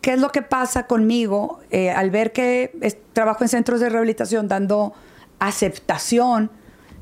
¿Qué 0.00 0.14
es 0.14 0.20
lo 0.20 0.30
que 0.30 0.42
pasa 0.42 0.86
conmigo 0.86 1.60
eh, 1.70 1.90
al 1.90 2.10
ver 2.10 2.32
que 2.32 2.98
trabajo 3.12 3.44
en 3.44 3.48
centros 3.48 3.80
de 3.80 3.88
rehabilitación 3.90 4.48
dando 4.48 4.94
aceptación? 5.38 6.50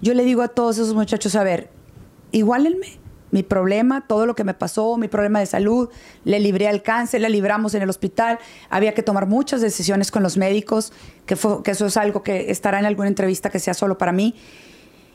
Yo 0.02 0.14
le 0.14 0.24
digo 0.24 0.42
a 0.42 0.48
todos 0.48 0.78
esos 0.78 0.94
muchachos, 0.94 1.36
a 1.36 1.44
ver, 1.44 1.70
igualenme 2.32 2.98
mi 3.30 3.42
problema, 3.42 4.06
todo 4.06 4.26
lo 4.26 4.34
que 4.34 4.44
me 4.44 4.54
pasó, 4.54 4.96
mi 4.96 5.08
problema 5.08 5.40
de 5.40 5.46
salud, 5.46 5.90
le 6.24 6.40
libré 6.40 6.68
al 6.68 6.82
cáncer, 6.82 7.20
le 7.20 7.28
libramos 7.28 7.74
en 7.74 7.82
el 7.82 7.90
hospital, 7.90 8.38
había 8.70 8.94
que 8.94 9.02
tomar 9.02 9.26
muchas 9.26 9.60
decisiones 9.60 10.10
con 10.10 10.22
los 10.22 10.36
médicos, 10.36 10.92
que, 11.26 11.36
que 11.62 11.70
eso 11.70 11.86
es 11.86 11.96
algo 11.96 12.22
que 12.22 12.50
estará 12.50 12.78
en 12.78 12.86
alguna 12.86 13.08
entrevista 13.08 13.50
que 13.50 13.58
sea 13.58 13.74
solo 13.74 13.98
para 13.98 14.12
mí. 14.12 14.34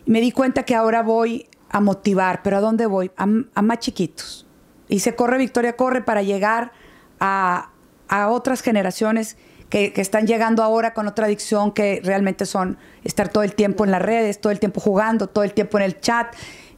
Me 0.05 0.21
di 0.21 0.31
cuenta 0.31 0.63
que 0.63 0.75
ahora 0.75 1.01
voy 1.01 1.47
a 1.69 1.79
motivar, 1.79 2.43
pero 2.43 2.57
¿a 2.57 2.61
dónde 2.61 2.85
voy? 2.85 3.11
A, 3.17 3.27
a 3.55 3.61
más 3.61 3.79
chiquitos. 3.79 4.45
Y 4.87 4.99
se 4.99 5.15
corre, 5.15 5.37
Victoria, 5.37 5.75
corre 5.75 6.03
para 6.03 6.21
llegar 6.21 6.71
a, 7.19 7.72
a 8.07 8.29
otras 8.29 8.61
generaciones 8.61 9.37
que, 9.69 9.91
están 9.95 10.27
llegando 10.27 10.61
ahora 10.61 10.93
con 10.93 11.07
otra 11.07 11.25
adicción 11.25 11.71
que 11.71 11.99
realmente 12.03 12.45
son 12.45 12.77
estar 13.03 13.29
todo 13.29 13.43
el 13.43 13.55
tiempo 13.55 13.85
en 13.85 13.91
las 13.91 14.01
redes, 14.03 14.39
todo 14.39 14.51
el 14.51 14.59
tiempo 14.59 14.79
jugando, 14.79 15.27
todo 15.27 15.43
el 15.43 15.53
tiempo 15.53 15.77
en 15.77 15.83
el 15.83 15.99
chat. 15.99 16.27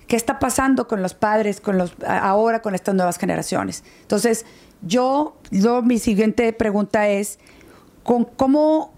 ¿Qué 0.07 0.15
está 0.15 0.39
pasando 0.39 0.87
con 0.87 1.01
los 1.01 1.13
padres, 1.13 1.59
con 1.59 1.77
los 1.77 1.93
ahora 2.07 2.61
con 2.61 2.73
estas 2.73 2.95
nuevas 2.95 3.17
generaciones? 3.17 3.83
Entonces, 4.01 4.45
yo, 4.81 5.37
yo 5.51 5.81
mi 5.81 5.99
siguiente 5.99 6.53
pregunta 6.53 7.09
es, 7.09 7.39
con 8.03 8.23
cómo, 8.23 8.93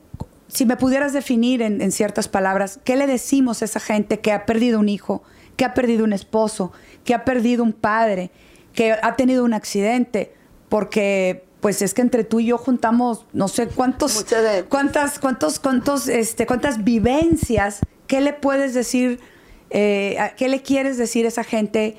si 0.47 0.65
me 0.65 0.77
pudieras 0.77 1.13
definir 1.13 1.63
en 1.63 1.91
ciertas 1.91 2.27
palabras, 2.27 2.79
¿qué 2.83 2.97
le 2.97 3.07
decimos 3.07 3.63
a 3.63 3.65
esa 3.65 3.79
gente 3.79 4.19
que 4.19 4.31
ha 4.31 4.45
perdido 4.45 4.79
un 4.79 4.89
hijo, 4.89 5.23
que 5.55 5.65
ha 5.65 5.73
perdido 5.73 6.03
un 6.03 6.13
esposo, 6.13 6.71
que 7.03 7.15
ha 7.15 7.25
perdido 7.25 7.63
un 7.63 7.73
padre, 7.73 8.29
que 8.73 8.91
ha 8.91 9.15
tenido 9.15 9.43
un 9.43 9.55
accidente? 9.55 10.35
Porque, 10.69 11.46
pues 11.67 11.81
es 11.81 11.93
que 11.93 12.01
entre 12.01 12.23
tú 12.23 12.39
y 12.39 12.45
yo 12.45 12.57
juntamos 12.57 13.25
no 13.33 13.49
sé 13.49 13.67
cuántos, 13.67 14.25
de- 14.29 14.63
cuántas, 14.69 15.19
cuántos, 15.19 15.59
cuántos, 15.59 16.07
este, 16.07 16.45
cuántas 16.47 16.85
vivencias. 16.85 17.81
¿Qué 18.07 18.21
le 18.21 18.31
puedes 18.31 18.73
decir? 18.73 19.19
eh, 19.69 20.17
a- 20.17 20.29
¿Qué 20.33 20.47
le 20.47 20.61
quieres 20.61 20.97
decir 20.97 21.25
a 21.25 21.27
esa 21.27 21.43
gente 21.43 21.97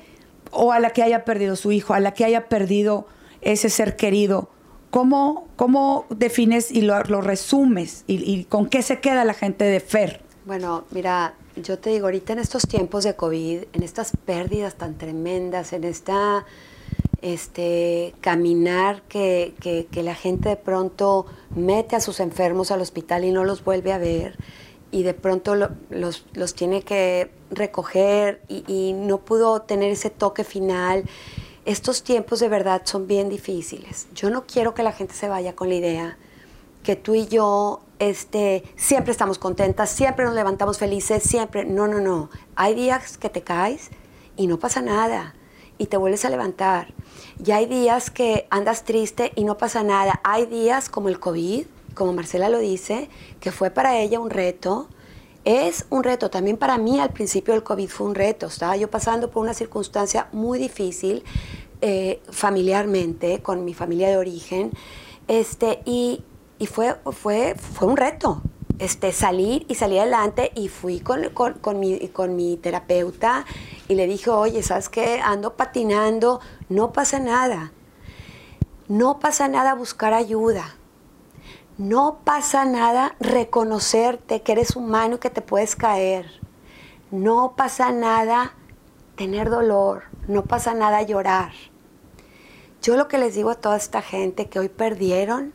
o 0.49 0.71
a 0.71 0.79
la 0.79 0.89
que 0.89 1.03
haya 1.03 1.23
perdido 1.23 1.55
su 1.55 1.71
hijo, 1.71 1.93
a 1.93 1.99
la 1.99 2.15
que 2.15 2.25
haya 2.25 2.47
perdido 2.49 3.05
ese 3.41 3.69
ser 3.69 3.95
querido? 3.95 4.49
¿Cómo, 4.89 5.47
cómo 5.55 6.07
defines 6.09 6.71
y 6.71 6.81
lo, 6.81 7.03
lo 7.03 7.21
resumes? 7.21 8.05
Y, 8.07 8.15
y 8.27 8.45
con 8.45 8.65
qué 8.69 8.81
se 8.81 8.99
queda 8.99 9.23
la 9.23 9.35
gente 9.35 9.65
de 9.65 9.79
Fer? 9.81 10.19
Bueno, 10.45 10.85
mira, 10.89 11.35
yo 11.57 11.77
te 11.77 11.91
digo, 11.91 12.07
ahorita 12.07 12.33
en 12.33 12.39
estos 12.39 12.63
tiempos 12.67 13.03
de 13.03 13.15
COVID, 13.15 13.65
en 13.71 13.83
estas 13.83 14.13
pérdidas 14.25 14.73
tan 14.79 14.97
tremendas, 14.97 15.73
en 15.73 15.83
esta 15.83 16.43
este 17.21 18.13
caminar 18.21 19.01
que, 19.03 19.53
que- 19.59 19.87
que 19.91 20.03
la 20.03 20.15
gente 20.15 20.49
de 20.49 20.55
pronto 20.55 21.25
mete 21.55 21.95
a 21.95 21.99
sus 22.01 22.19
enfermos 22.19 22.71
al 22.71 22.81
hospital 22.81 23.23
y 23.25 23.31
no 23.31 23.43
los 23.43 23.63
vuelve 23.63 23.91
a 23.93 23.97
ver, 23.97 24.37
y 24.91 25.03
de 25.03 25.13
pronto 25.13 25.55
lo- 25.55 25.71
los, 25.89 26.25
los 26.33 26.53
tiene 26.55 26.81
que 26.81 27.29
recoger 27.51 28.41
y, 28.47 28.63
y 28.67 28.93
no 28.93 29.19
pudo 29.19 29.61
tener 29.61 29.91
ese 29.91 30.09
toque 30.09 30.43
final. 30.43 31.03
Estos 31.65 32.03
tiempos 32.03 32.39
de 32.39 32.49
verdad 32.49 32.81
son 32.85 33.05
bien 33.05 33.29
difíciles. 33.29 34.07
Yo 34.15 34.29
no 34.29 34.45
quiero 34.47 34.73
que 34.73 34.81
la 34.83 34.91
gente 34.91 35.13
se 35.13 35.27
vaya 35.29 35.55
con 35.55 35.69
la 35.69 35.75
idea 35.75 36.17
que 36.83 36.95
tú 36.95 37.13
y 37.13 37.27
yo 37.27 37.81
este, 37.99 38.63
siempre 38.77 39.11
estamos 39.11 39.37
contentas, 39.37 39.89
siempre 39.89 40.23
nos 40.25 40.33
levantamos 40.33 40.77
felices, 40.79 41.21
siempre. 41.21 41.65
No, 41.65 41.87
no, 41.87 41.99
no. 41.99 42.29
Hay 42.55 42.73
días 42.73 43.17
que 43.17 43.29
te 43.29 43.41
caes 43.41 43.89
y 44.37 44.47
no 44.47 44.57
pasa 44.57 44.81
nada 44.81 45.35
y 45.77 45.87
te 45.87 45.97
vuelves 45.97 46.23
a 46.25 46.29
levantar. 46.29 46.93
Y 47.43 47.51
hay 47.51 47.65
días 47.65 48.09
que 48.09 48.47
andas 48.49 48.83
triste 48.83 49.31
y 49.35 49.43
no 49.43 49.57
pasa 49.57 49.83
nada. 49.83 50.19
Hay 50.23 50.45
días 50.45 50.89
como 50.89 51.09
el 51.09 51.19
COVID, 51.19 51.65
como 51.93 52.13
Marcela 52.13 52.49
lo 52.49 52.59
dice, 52.59 53.09
que 53.39 53.51
fue 53.51 53.71
para 53.71 53.99
ella 53.99 54.19
un 54.19 54.29
reto 54.29 54.87
es 55.45 55.85
un 55.89 56.03
reto. 56.03 56.29
También 56.29 56.57
para 56.57 56.77
mí 56.77 56.99
al 56.99 57.11
principio 57.11 57.53
del 57.53 57.63
COVID 57.63 57.89
fue 57.89 58.07
un 58.07 58.15
reto. 58.15 58.47
Estaba 58.47 58.77
yo 58.77 58.89
pasando 58.89 59.31
por 59.31 59.43
una 59.43 59.53
circunstancia 59.53 60.27
muy 60.31 60.59
difícil 60.59 61.23
eh, 61.81 62.21
familiarmente, 62.29 63.41
con 63.41 63.63
mi 63.65 63.73
familia 63.73 64.09
de 64.09 64.17
origen, 64.17 64.71
este, 65.27 65.81
y, 65.85 66.23
fue, 66.69 66.95
fue, 67.11 67.55
fue 67.55 67.87
un 67.87 67.97
reto. 67.97 68.41
Este, 68.79 69.11
salir 69.11 69.65
y 69.67 69.75
salir 69.75 69.99
adelante 69.99 70.53
y 70.55 70.69
fui 70.69 71.01
con, 71.01 71.29
con, 71.29 71.79
mi, 71.81 72.07
con 72.09 72.37
mi 72.37 72.55
terapeuta 72.55 73.45
y 73.89 73.95
le 73.95 74.07
dije, 74.07 74.29
oye, 74.29 74.63
¿sabes 74.63 74.87
qué? 74.87 75.19
Ando 75.21 75.57
patinando, 75.57 76.39
no 76.69 76.93
pasa 76.93 77.19
nada. 77.19 77.71
No 78.87 79.19
pasa 79.19 79.47
nada 79.47 79.73
buscar 79.73 80.13
ayuda. 80.13 80.75
No 81.77 82.19
pasa 82.23 82.65
nada 82.65 83.15
reconocerte 83.19 84.41
que 84.41 84.51
eres 84.51 84.75
humano 84.75 85.15
y 85.15 85.19
que 85.19 85.29
te 85.29 85.41
puedes 85.41 85.75
caer. 85.75 86.39
No 87.09 87.53
pasa 87.55 87.91
nada 87.91 88.53
tener 89.15 89.49
dolor. 89.49 90.03
No 90.27 90.43
pasa 90.43 90.73
nada 90.73 91.01
llorar. 91.01 91.53
Yo 92.81 92.95
lo 92.95 93.07
que 93.07 93.17
les 93.17 93.33
digo 93.33 93.49
a 93.49 93.55
toda 93.55 93.75
esta 93.75 94.01
gente 94.01 94.47
que 94.47 94.59
hoy 94.59 94.69
perdieron 94.69 95.53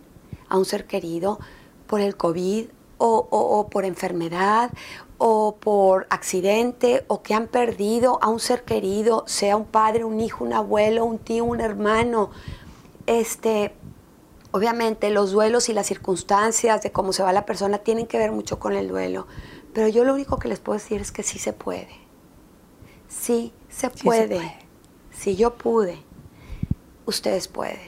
a 0.49 0.59
un 0.59 0.65
ser 0.65 0.87
querido 0.87 1.39
por 1.87 2.01
el 2.01 2.17
COVID 2.17 2.67
o, 2.99 3.69
por 3.71 3.85
enfermedad 3.85 4.71
o 5.19 5.57
por 5.57 6.07
accidente 6.11 7.05
o 7.09 7.23
que 7.23 7.35
han 7.35 7.47
perdido 7.47 8.19
a 8.23 8.29
un 8.29 8.41
ser 8.41 8.65
querido, 8.65 9.25
sea 9.27 9.57
un 9.57 9.65
padre, 9.65 10.05
un 10.05 10.21
hijo, 10.21 10.45
un 10.45 10.53
abuelo, 10.53 11.05
un 11.05 11.19
tío, 11.19 11.45
un 11.45 11.61
hermano. 11.61 12.31
Este, 13.07 13.73
obviamente 14.51 15.11
los 15.11 15.33
duelos 15.33 15.69
y 15.69 15.73
las 15.73 15.87
circunstancias 15.87 16.83
de 16.83 16.93
cómo 16.93 17.13
se 17.13 17.23
va 17.23 17.33
la 17.33 17.45
persona 17.45 17.79
tienen 17.79 18.07
que 18.07 18.19
ver 18.19 18.33
mucho 18.33 18.59
con 18.59 18.75
el 18.75 18.89
duelo, 18.89 19.27
pero 19.73 19.89
yo 19.89 20.05
lo 20.05 20.15
único 20.15 20.39
que 20.39 20.49
les 20.49 20.61
puedo 20.61 20.79
decir 20.79 21.01
es 21.01 21.11
que 21.11 21.23
sí 21.23 21.39
se 21.39 21.53
puede. 21.53 21.89
Sí 23.09 23.53
se 23.69 23.91
puede. 23.91 24.41
Si 25.11 25.37
yo 25.37 25.55
pude, 25.55 25.99
ustedes 27.07 27.49
pueden. 27.49 27.81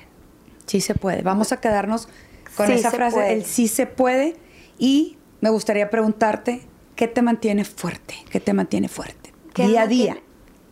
Sí 0.67 0.81
se 0.81 0.95
puede. 0.95 1.23
Vamos 1.23 1.53
a 1.53 1.61
quedarnos 1.61 2.09
con 2.57 2.71
esa 2.71 2.91
frase, 2.91 3.33
el 3.33 3.45
sí 3.45 3.69
se 3.69 3.87
puede 3.87 4.37
y 4.79 5.19
me 5.41 5.51
gustaría 5.51 5.91
preguntarte, 5.91 6.67
¿qué 6.97 7.07
te 7.07 7.23
mantiene 7.23 7.65
fuerte? 7.65 8.15
¿Qué 8.31 8.41
te 8.41 8.53
mantiene 8.55 8.89
fuerte? 8.89 9.33
Día 9.55 9.83
a 9.83 9.87
día. 9.87 10.19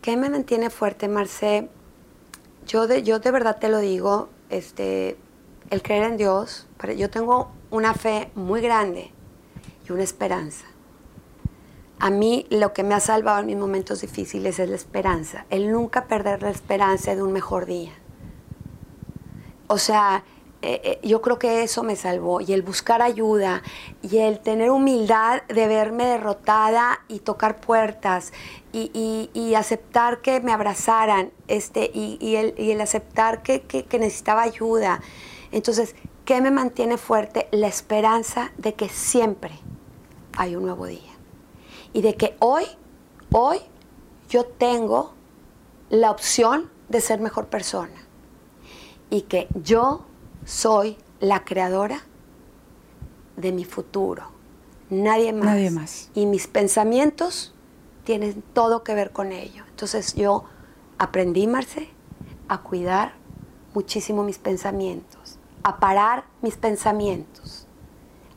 ¿Qué 0.01 0.17
me 0.17 0.29
mantiene 0.29 0.69
fuerte, 0.69 1.07
Marce? 1.07 1.69
Yo 2.67 2.87
de, 2.87 3.03
yo 3.03 3.19
de 3.19 3.31
verdad 3.31 3.57
te 3.59 3.69
lo 3.69 3.79
digo, 3.79 4.29
este, 4.49 5.17
el 5.69 5.81
creer 5.81 6.03
en 6.03 6.17
Dios, 6.17 6.67
yo 6.97 7.09
tengo 7.09 7.51
una 7.69 7.93
fe 7.93 8.31
muy 8.35 8.61
grande 8.61 9.11
y 9.87 9.91
una 9.91 10.03
esperanza. 10.03 10.65
A 11.99 12.09
mí 12.09 12.45
lo 12.49 12.73
que 12.73 12.83
me 12.83 12.93
ha 12.93 12.99
salvado 12.99 13.39
en 13.39 13.45
mis 13.45 13.57
momentos 13.57 14.01
difíciles 14.01 14.59
es 14.59 14.69
la 14.69 14.75
esperanza, 14.75 15.45
el 15.49 15.71
nunca 15.71 16.07
perder 16.07 16.41
la 16.41 16.49
esperanza 16.49 17.15
de 17.15 17.23
un 17.23 17.31
mejor 17.31 17.65
día. 17.65 17.93
O 19.67 19.77
sea, 19.77 20.23
eh, 20.67 20.81
eh, 20.83 20.99
yo 21.07 21.21
creo 21.21 21.37
que 21.37 21.61
eso 21.61 21.83
me 21.83 21.95
salvó 21.95 22.41
y 22.41 22.51
el 22.51 22.63
buscar 22.63 23.03
ayuda 23.03 23.61
y 24.01 24.17
el 24.17 24.39
tener 24.39 24.71
humildad 24.71 25.43
de 25.43 25.67
verme 25.67 26.05
derrotada 26.05 27.01
y 27.07 27.19
tocar 27.19 27.61
puertas 27.61 28.33
y, 28.73 29.53
aceptar 29.55 30.21
que 30.21 30.41
me 30.41 30.51
abrazaran 30.51 31.31
este, 31.47 31.91
y, 31.93 32.35
el, 32.35 32.81
aceptar 32.81 33.43
que, 33.43 33.61
que 33.61 33.99
necesitaba 33.99 34.41
ayuda. 34.41 35.01
Entonces, 35.51 35.95
¿qué 36.25 36.41
me 36.41 36.49
mantiene 36.49 36.97
fuerte? 36.97 37.47
La 37.51 37.67
esperanza 37.67 38.51
de 38.57 38.73
que 38.73 38.89
siempre 38.89 39.59
hay 40.35 40.55
un 40.55 40.63
nuevo 40.63 40.87
día 40.87 41.13
y 41.93 42.01
de 42.01 42.15
que 42.15 42.35
hoy, 42.39 42.65
hoy 43.31 43.59
yo 44.29 44.45
tengo 44.45 45.13
la 45.91 46.09
opción 46.09 46.71
de 46.89 47.01
ser 47.01 47.19
mejor 47.19 47.45
persona 47.49 48.07
y 49.11 49.21
que 49.21 49.47
yo 49.53 50.07
soy 50.45 50.97
la 51.19 51.43
creadora 51.43 52.01
de 53.35 53.51
mi 53.51 53.65
futuro. 53.65 54.23
Nadie 54.89 55.33
más. 55.33 55.45
Nadie 55.45 55.71
más. 55.71 56.09
Y 56.13 56.25
mis 56.25 56.47
pensamientos 56.47 57.53
tienen 58.03 58.43
todo 58.53 58.83
que 58.83 58.93
ver 58.93 59.11
con 59.11 59.31
ello. 59.31 59.63
Entonces 59.69 60.13
yo 60.13 60.45
aprendí, 60.97 61.47
Marce, 61.47 61.89
a 62.47 62.59
cuidar 62.59 63.13
muchísimo 63.73 64.23
mis 64.23 64.37
pensamientos, 64.37 65.37
a 65.63 65.79
parar 65.79 66.25
mis 66.41 66.55
pensamientos, 66.55 67.67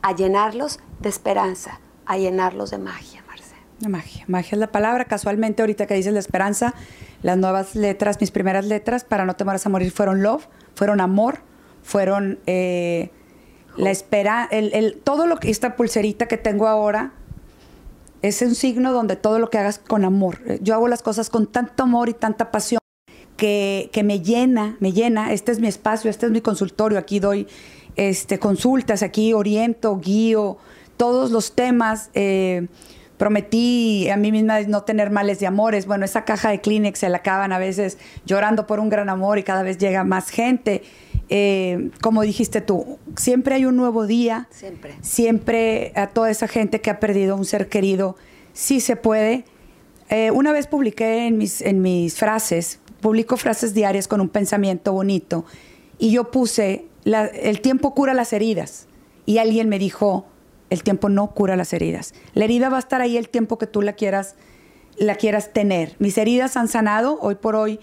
a 0.01 0.13
llenarlos 0.13 0.79
de 0.99 1.09
esperanza, 1.09 1.79
a 2.05 2.17
llenarlos 2.17 2.71
de 2.71 2.79
magia, 2.79 3.23
Marce. 3.27 3.55
De 3.79 3.87
magia. 3.87 4.25
Magia 4.27 4.49
es 4.53 4.59
la 4.59 4.71
palabra. 4.71 5.05
Casualmente, 5.05 5.61
ahorita 5.61 5.85
que 5.85 5.93
dices 5.93 6.11
la 6.11 6.19
esperanza, 6.19 6.73
las 7.21 7.37
nuevas 7.37 7.75
letras, 7.75 8.19
mis 8.19 8.31
primeras 8.31 8.65
letras, 8.65 9.03
para 9.03 9.25
no 9.25 9.35
temoras 9.35 9.65
a 9.65 9.69
morir, 9.69 9.91
fueron 9.91 10.23
love, 10.23 10.47
fueron 10.75 10.99
amor, 10.99 11.41
fueron 11.89 12.37
eh, 12.45 13.09
la 13.75 13.89
espera, 13.89 14.47
el, 14.51 15.01
todo 15.03 15.25
lo 15.25 15.37
que, 15.37 15.49
esta 15.49 15.75
pulserita 15.75 16.27
que 16.27 16.37
tengo 16.37 16.67
ahora, 16.67 17.13
es 18.21 18.43
un 18.43 18.53
signo 18.53 18.93
donde 18.93 19.15
todo 19.15 19.39
lo 19.39 19.49
que 19.49 19.57
hagas 19.57 19.79
con 19.79 20.05
amor. 20.05 20.37
Yo 20.61 20.75
hago 20.75 20.87
las 20.87 21.01
cosas 21.01 21.31
con 21.31 21.47
tanto 21.47 21.81
amor 21.81 22.07
y 22.07 22.13
tanta 22.13 22.51
pasión 22.51 22.79
que, 23.37 23.89
me 24.05 24.21
llena, 24.21 24.77
me 24.79 24.91
llena. 24.91 25.33
Este 25.33 25.51
es 25.51 25.59
mi 25.59 25.67
espacio, 25.67 26.11
este 26.11 26.27
es 26.27 26.31
mi 26.31 26.41
consultorio. 26.41 26.99
Aquí 26.99 27.19
doy 27.19 27.47
este, 27.95 28.37
consultas, 28.37 29.01
aquí 29.01 29.33
oriento, 29.33 29.97
guío 29.97 30.57
todos 30.95 31.31
los 31.31 31.55
temas. 31.55 32.11
Eh, 32.13 32.67
prometí 33.19 34.09
a 34.09 34.15
mí 34.15 34.31
misma 34.31 34.61
no 34.61 34.83
tener 34.83 35.11
males 35.11 35.39
de 35.39 35.45
amores. 35.45 35.85
Bueno, 35.85 36.05
esa 36.05 36.23
caja 36.23 36.51
de 36.51 36.61
Kleenex 36.61 36.99
se 36.99 37.09
la 37.09 37.17
acaban 37.17 37.51
a 37.51 37.59
veces 37.59 37.97
llorando 38.25 38.65
por 38.65 38.79
un 38.79 38.87
gran 38.87 39.09
amor 39.09 39.37
y 39.37 39.43
cada 39.43 39.61
vez 39.61 39.77
llega 39.77 40.05
más 40.05 40.29
gente. 40.29 40.83
Eh, 41.27 41.91
como 42.01 42.21
dijiste 42.21 42.61
tú, 42.61 42.97
siempre 43.17 43.55
hay 43.55 43.65
un 43.65 43.75
nuevo 43.75 44.07
día. 44.07 44.47
Siempre. 44.51 44.95
Siempre 45.01 45.91
a 45.95 46.07
toda 46.07 46.31
esa 46.31 46.47
gente 46.47 46.79
que 46.79 46.89
ha 46.89 47.01
perdido 47.01 47.35
un 47.35 47.43
ser 47.43 47.67
querido, 47.67 48.15
sí 48.53 48.79
se 48.79 48.95
puede. 48.95 49.43
Eh, 50.09 50.31
una 50.31 50.53
vez 50.53 50.67
publiqué 50.67 51.27
en 51.27 51.37
mis, 51.37 51.61
en 51.61 51.81
mis 51.81 52.15
frases, 52.15 52.79
publico 53.01 53.35
frases 53.35 53.73
diarias 53.73 54.07
con 54.07 54.21
un 54.21 54.29
pensamiento 54.29 54.93
bonito 54.93 55.43
y 55.97 56.11
yo 56.11 56.31
puse, 56.31 56.85
el 57.03 57.59
tiempo 57.59 57.93
cura 57.93 58.13
las 58.13 58.31
heridas. 58.31 58.87
Y 59.25 59.39
alguien 59.39 59.67
me 59.67 59.77
dijo, 59.77 60.25
el 60.69 60.83
tiempo 60.83 61.09
no 61.09 61.31
cura 61.31 61.55
las 61.55 61.73
heridas. 61.73 62.13
La 62.33 62.45
herida 62.45 62.69
va 62.69 62.77
a 62.77 62.79
estar 62.79 63.01
ahí 63.01 63.17
el 63.17 63.29
tiempo 63.29 63.57
que 63.57 63.67
tú 63.67 63.81
la 63.81 63.93
quieras, 63.93 64.35
la 64.97 65.15
quieras 65.15 65.53
tener. 65.53 65.95
Mis 65.99 66.17
heridas 66.17 66.57
han 66.57 66.67
sanado, 66.67 67.17
hoy 67.21 67.35
por 67.35 67.55
hoy 67.55 67.79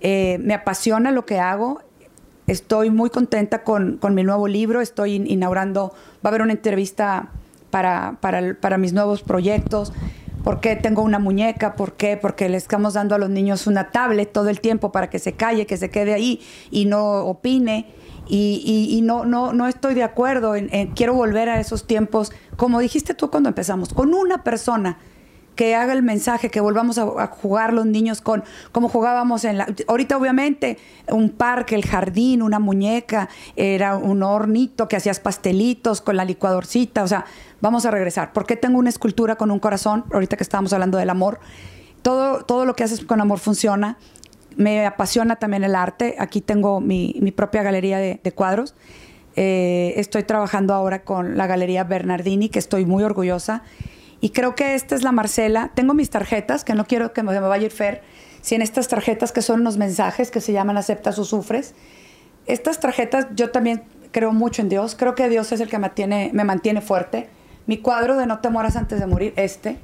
eh, 0.00 0.38
me 0.40 0.54
apasiona 0.54 1.10
lo 1.10 1.26
que 1.26 1.38
hago, 1.38 1.80
Estoy 2.46 2.90
muy 2.90 3.10
contenta 3.10 3.64
con, 3.64 3.98
mi 4.10 4.22
nuevo 4.22 4.46
libro, 4.46 4.80
estoy 4.80 5.14
inaugurando, 5.14 5.92
va 6.24 6.24
a 6.24 6.28
haber 6.28 6.42
una 6.42 6.52
entrevista 6.52 7.30
para, 7.70 8.18
para, 8.20 8.78
mis 8.78 8.92
nuevos 8.92 9.22
proyectos. 9.22 9.92
¿Por 10.44 10.60
qué 10.60 10.76
tengo 10.76 11.02
una 11.02 11.18
muñeca? 11.18 11.74
¿Por 11.74 11.94
qué? 11.94 12.16
Porque 12.16 12.48
le 12.48 12.56
estamos 12.56 12.94
dando 12.94 13.16
a 13.16 13.18
los 13.18 13.30
niños 13.30 13.66
una 13.66 13.90
tablet 13.90 14.30
todo 14.30 14.48
el 14.48 14.60
tiempo 14.60 14.92
para 14.92 15.10
que 15.10 15.18
se 15.18 15.32
calle, 15.32 15.66
que 15.66 15.76
se 15.76 15.90
quede 15.90 16.14
ahí 16.14 16.40
y 16.70 16.84
no 16.84 17.24
opine. 17.24 17.86
Y, 18.28 19.00
no, 19.04 19.24
no, 19.24 19.52
no 19.52 19.68
estoy 19.68 19.94
de 19.94 20.02
acuerdo. 20.02 20.54
quiero 20.94 21.14
volver 21.14 21.48
a 21.48 21.60
esos 21.60 21.86
tiempos, 21.86 22.32
como 22.56 22.80
dijiste 22.80 23.14
tú 23.14 23.30
cuando 23.30 23.48
empezamos, 23.48 23.92
con 23.92 24.14
una 24.14 24.42
persona 24.42 24.98
que 25.56 25.74
haga 25.74 25.94
el 25.94 26.02
mensaje, 26.02 26.50
que 26.50 26.60
volvamos 26.60 26.98
a, 26.98 27.26
jugar 27.28 27.72
los 27.72 27.86
niños 27.86 28.20
con 28.20 28.44
como 28.70 28.88
jugábamos 28.88 29.44
en 29.44 29.58
la... 29.58 29.66
Ahorita 29.88 30.16
obviamente 30.16 30.78
un 31.08 31.30
parque, 31.30 31.74
el 31.74 31.84
jardín, 31.84 32.42
una 32.42 32.58
muñeca, 32.58 33.28
era 33.56 33.96
un 33.96 34.22
hornito 34.22 34.86
que 34.86 34.96
hacías 34.96 35.18
pastelitos 35.18 36.02
con 36.02 36.16
la 36.16 36.24
licuadorcita, 36.24 37.02
o 37.02 37.08
sea, 37.08 37.24
vamos 37.60 37.86
a 37.86 37.90
regresar. 37.90 38.32
¿Por 38.32 38.46
qué 38.46 38.54
tengo 38.54 38.78
una 38.78 38.90
escultura 38.90 39.36
con 39.36 39.50
un 39.50 39.58
corazón? 39.58 40.04
Ahorita 40.12 40.36
que 40.36 40.42
estábamos 40.42 40.72
hablando 40.74 40.98
del 40.98 41.10
amor. 41.10 41.40
Todo, 42.02 42.44
todo 42.44 42.66
lo 42.66 42.76
que 42.76 42.84
haces 42.84 43.04
con 43.04 43.20
amor 43.20 43.38
funciona. 43.38 43.96
Me 44.56 44.86
apasiona 44.86 45.36
también 45.36 45.64
el 45.64 45.74
arte. 45.74 46.16
Aquí 46.18 46.40
tengo 46.40 46.80
mi, 46.80 47.12
propia 47.36 47.62
galería 47.62 47.98
de, 47.98 48.32
cuadros. 48.34 48.74
Eh, 49.36 49.92
estoy 49.96 50.22
trabajando 50.22 50.72
ahora 50.72 51.04
con 51.04 51.36
la 51.36 51.46
Galería 51.46 51.84
Bernardini, 51.84 52.48
que 52.48 52.58
estoy 52.58 52.86
muy 52.86 53.04
orgullosa. 53.04 53.62
Y 54.20 54.30
creo 54.30 54.54
que 54.54 54.74
esta 54.74 54.94
es 54.94 55.02
la 55.02 55.12
Marcela. 55.12 55.72
Tengo 55.74 55.92
mis 55.92 56.08
tarjetas, 56.08 56.64
que 56.64 56.74
no 56.74 56.86
quiero 56.86 57.12
que 57.12 57.22
me, 57.22 57.38
vaya 57.38 57.62
a 57.62 57.66
ir 57.66 57.70
Fer, 57.70 58.02
en 58.50 58.62
estas 58.62 58.88
tarjetas 58.88 59.32
que 59.32 59.42
son 59.42 59.60
unos 59.60 59.76
mensajes 59.76 60.30
que 60.30 60.40
se 60.40 60.52
llaman 60.52 60.78
aceptas 60.78 61.18
o 61.18 61.24
sufres. 61.24 61.74
Estas 62.46 62.80
tarjetas, 62.80 63.26
yo 63.34 63.50
también 63.50 63.82
creo 64.10 64.32
mucho 64.32 64.62
en 64.62 64.70
Dios. 64.70 64.94
Creo 64.94 65.14
que 65.14 65.28
Dios 65.28 65.52
es 65.52 65.60
el 65.60 65.68
que 65.68 65.76
me 65.76 65.82
mantiene, 65.82 66.30
me 66.32 66.44
mantiene 66.44 66.80
fuerte. 66.80 67.28
Mi 67.66 67.78
cuadro 67.78 68.16
de 68.16 68.26
No 68.26 68.38
te 68.38 68.48
mueras 68.48 68.76
antes 68.76 69.00
de 69.00 69.06
morir, 69.06 69.34
este. 69.36 69.76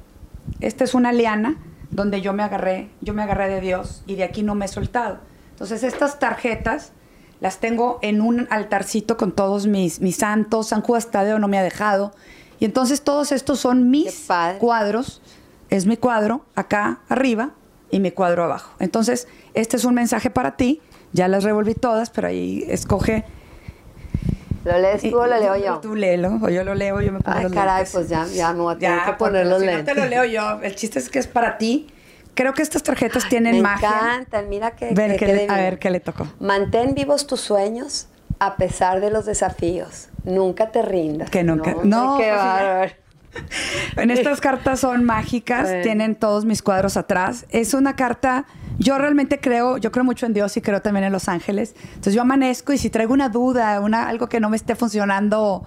Este 0.61 0.83
es 0.83 0.95
una 0.95 1.11
liana 1.11 1.57
donde 1.93 2.21
yo 2.21 2.33
me 2.33 2.43
agarré, 2.43 2.89
yo 3.01 3.13
me 3.13 3.23
agarré 3.23 3.49
de 3.49 3.61
Dios 3.61 4.03
y 4.05 4.15
de 4.15 4.23
aquí 4.23 4.43
no 4.43 4.55
me 4.55 4.65
he 4.65 4.67
soltado. 4.67 5.19
Entonces 5.51 5.83
estas 5.83 6.19
tarjetas 6.19 6.91
las 7.39 7.59
tengo 7.59 7.99
en 8.01 8.21
un 8.21 8.47
altarcito 8.49 9.17
con 9.17 9.31
todos 9.31 9.67
mis, 9.67 9.99
mis 9.99 10.15
santos. 10.15 10.69
San 10.69 10.81
Juan 10.81 11.01
Tadeo 11.11 11.39
no 11.39 11.47
me 11.47 11.57
ha 11.57 11.63
dejado 11.63 12.13
Y 12.59 12.65
entonces 12.65 13.01
todos 13.01 13.31
estos 13.31 13.59
son 13.59 13.89
mis 13.89 14.27
cuadros. 14.59 15.21
Es 15.69 15.85
mi 15.85 15.97
cuadro 15.97 16.45
acá 16.55 17.01
arriba 17.09 17.51
y 17.91 17.99
mi 17.99 18.11
cuadro 18.11 18.43
abajo. 18.43 18.73
Entonces, 18.79 19.27
este 19.53 19.77
es 19.77 19.85
un 19.85 19.93
mensaje 19.93 20.29
para 20.29 20.55
ti. 20.55 20.81
Ya 21.11 21.27
las 21.27 21.43
revolví 21.43 21.75
todas, 21.75 22.09
pero 22.09 22.27
ahí 22.27 22.63
escoge. 22.67 23.25
¿Lo 24.63 24.77
lees 24.79 25.01
tú 25.01 25.19
o 25.19 25.27
lo 25.27 25.37
leo 25.39 25.55
yo? 25.57 25.79
Tú 25.79 25.95
léelo, 25.95 26.39
o 26.41 26.49
yo 26.49 26.63
lo 26.63 26.73
leo, 26.73 27.01
yo 27.01 27.11
me 27.11 27.19
pongo 27.19 27.37
Ay, 27.37 27.51
caray, 27.51 27.85
pues 27.91 28.07
ya, 28.09 28.25
ya 28.27 28.53
no 28.53 28.63
voy 28.63 28.75
a 28.75 28.77
tener 28.77 29.03
que 29.05 29.13
poner 29.13 29.45
los 29.47 29.61
lentes. 29.61 29.79
no 29.79 29.93
te 29.93 29.99
lo 29.99 30.07
leo 30.07 30.25
yo. 30.25 30.61
El 30.61 30.75
chiste 30.75 30.99
es 30.99 31.09
que 31.09 31.19
es 31.19 31.27
para 31.27 31.57
ti. 31.57 31.87
Creo 32.33 32.53
que 32.53 32.61
estas 32.61 32.81
tarjetas 32.81 33.27
tienen 33.29 33.61
magia. 33.61 33.89
Me 33.89 33.95
encantan, 33.95 34.49
mira 34.49 34.71
que, 34.71 34.89
A 35.49 35.55
ver, 35.55 35.79
¿qué 35.79 35.89
le 35.89 35.99
tocó? 35.99 36.27
Mantén 36.39 36.95
vivos 36.95 37.27
tus 37.27 37.41
sueños 37.41 38.07
a 38.39 38.55
pesar 38.55 39.01
de 39.01 39.11
los 39.11 39.25
desafíos. 39.25 40.09
Nunca 40.23 40.71
te 40.71 40.81
rindas. 40.81 41.29
Que 41.29 41.43
nunca. 41.43 41.75
No, 41.83 42.17
qué 42.17 42.33
pues 42.33 43.02
En 43.95 44.11
estas 44.11 44.41
cartas 44.41 44.79
son 44.79 45.03
mágicas, 45.03 45.69
tienen 45.83 46.15
todos 46.15 46.45
mis 46.45 46.61
cuadros 46.61 46.97
atrás. 46.97 47.45
Es 47.49 47.73
una 47.73 47.95
carta, 47.95 48.45
yo 48.79 48.97
realmente 48.97 49.39
creo, 49.39 49.77
yo 49.77 49.91
creo 49.91 50.03
mucho 50.03 50.25
en 50.25 50.33
Dios 50.33 50.55
y 50.57 50.61
creo 50.61 50.81
también 50.81 51.05
en 51.05 51.11
los 51.11 51.29
ángeles. 51.29 51.75
Entonces 51.85 52.13
yo 52.13 52.21
amanezco 52.21 52.73
y 52.73 52.77
si 52.77 52.89
traigo 52.89 53.13
una 53.13 53.29
duda, 53.29 53.79
una, 53.79 54.07
algo 54.07 54.27
que 54.27 54.39
no 54.39 54.49
me 54.49 54.57
esté 54.57 54.75
funcionando, 54.75 55.65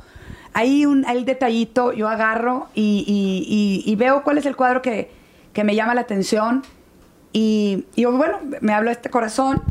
hay 0.55 0.87
un 0.87 1.05
hay 1.07 1.25
detallito, 1.25 1.93
yo 1.93 2.09
agarro 2.09 2.69
y, 2.75 3.95
veo 3.99 4.23
cuál 4.23 4.39
es 4.39 4.47
el 4.47 4.57
cuadro 4.57 4.83
que, 4.83 5.11
me 5.62 5.75
llama 5.75 5.95
la 5.95 6.03
atención. 6.03 6.62
Y, 7.33 7.87
y 7.95 8.05
bueno, 8.07 8.41
me 8.61 8.73
hablo 8.73 8.91
este 8.91 9.11
corazón 9.11 9.62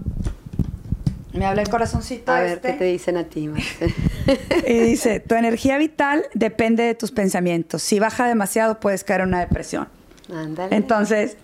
me 1.36 1.46
habla 1.46 1.62
el 1.62 1.70
corazoncito. 1.70 2.32
A 2.32 2.40
ver 2.40 2.54
este. 2.54 2.72
qué 2.72 2.78
te 2.78 2.86
dicen 2.86 3.18
a 3.18 3.26
ti, 3.26 3.50
Y 4.68 4.80
dice: 4.80 5.20
Tu 5.20 5.36
energía 5.36 5.78
vital 5.78 6.26
depende 6.34 6.84
de 6.84 6.96
tus 6.96 7.12
pensamientos. 7.12 7.82
Si 7.82 8.00
baja 8.00 8.28
demasiado, 8.28 8.80
puedes 8.80 9.04
caer 9.04 9.22
en 9.22 9.30
una 9.30 9.40
depresión. 9.40 9.88
Ándale. 10.34 10.76
Entonces, 10.76 11.38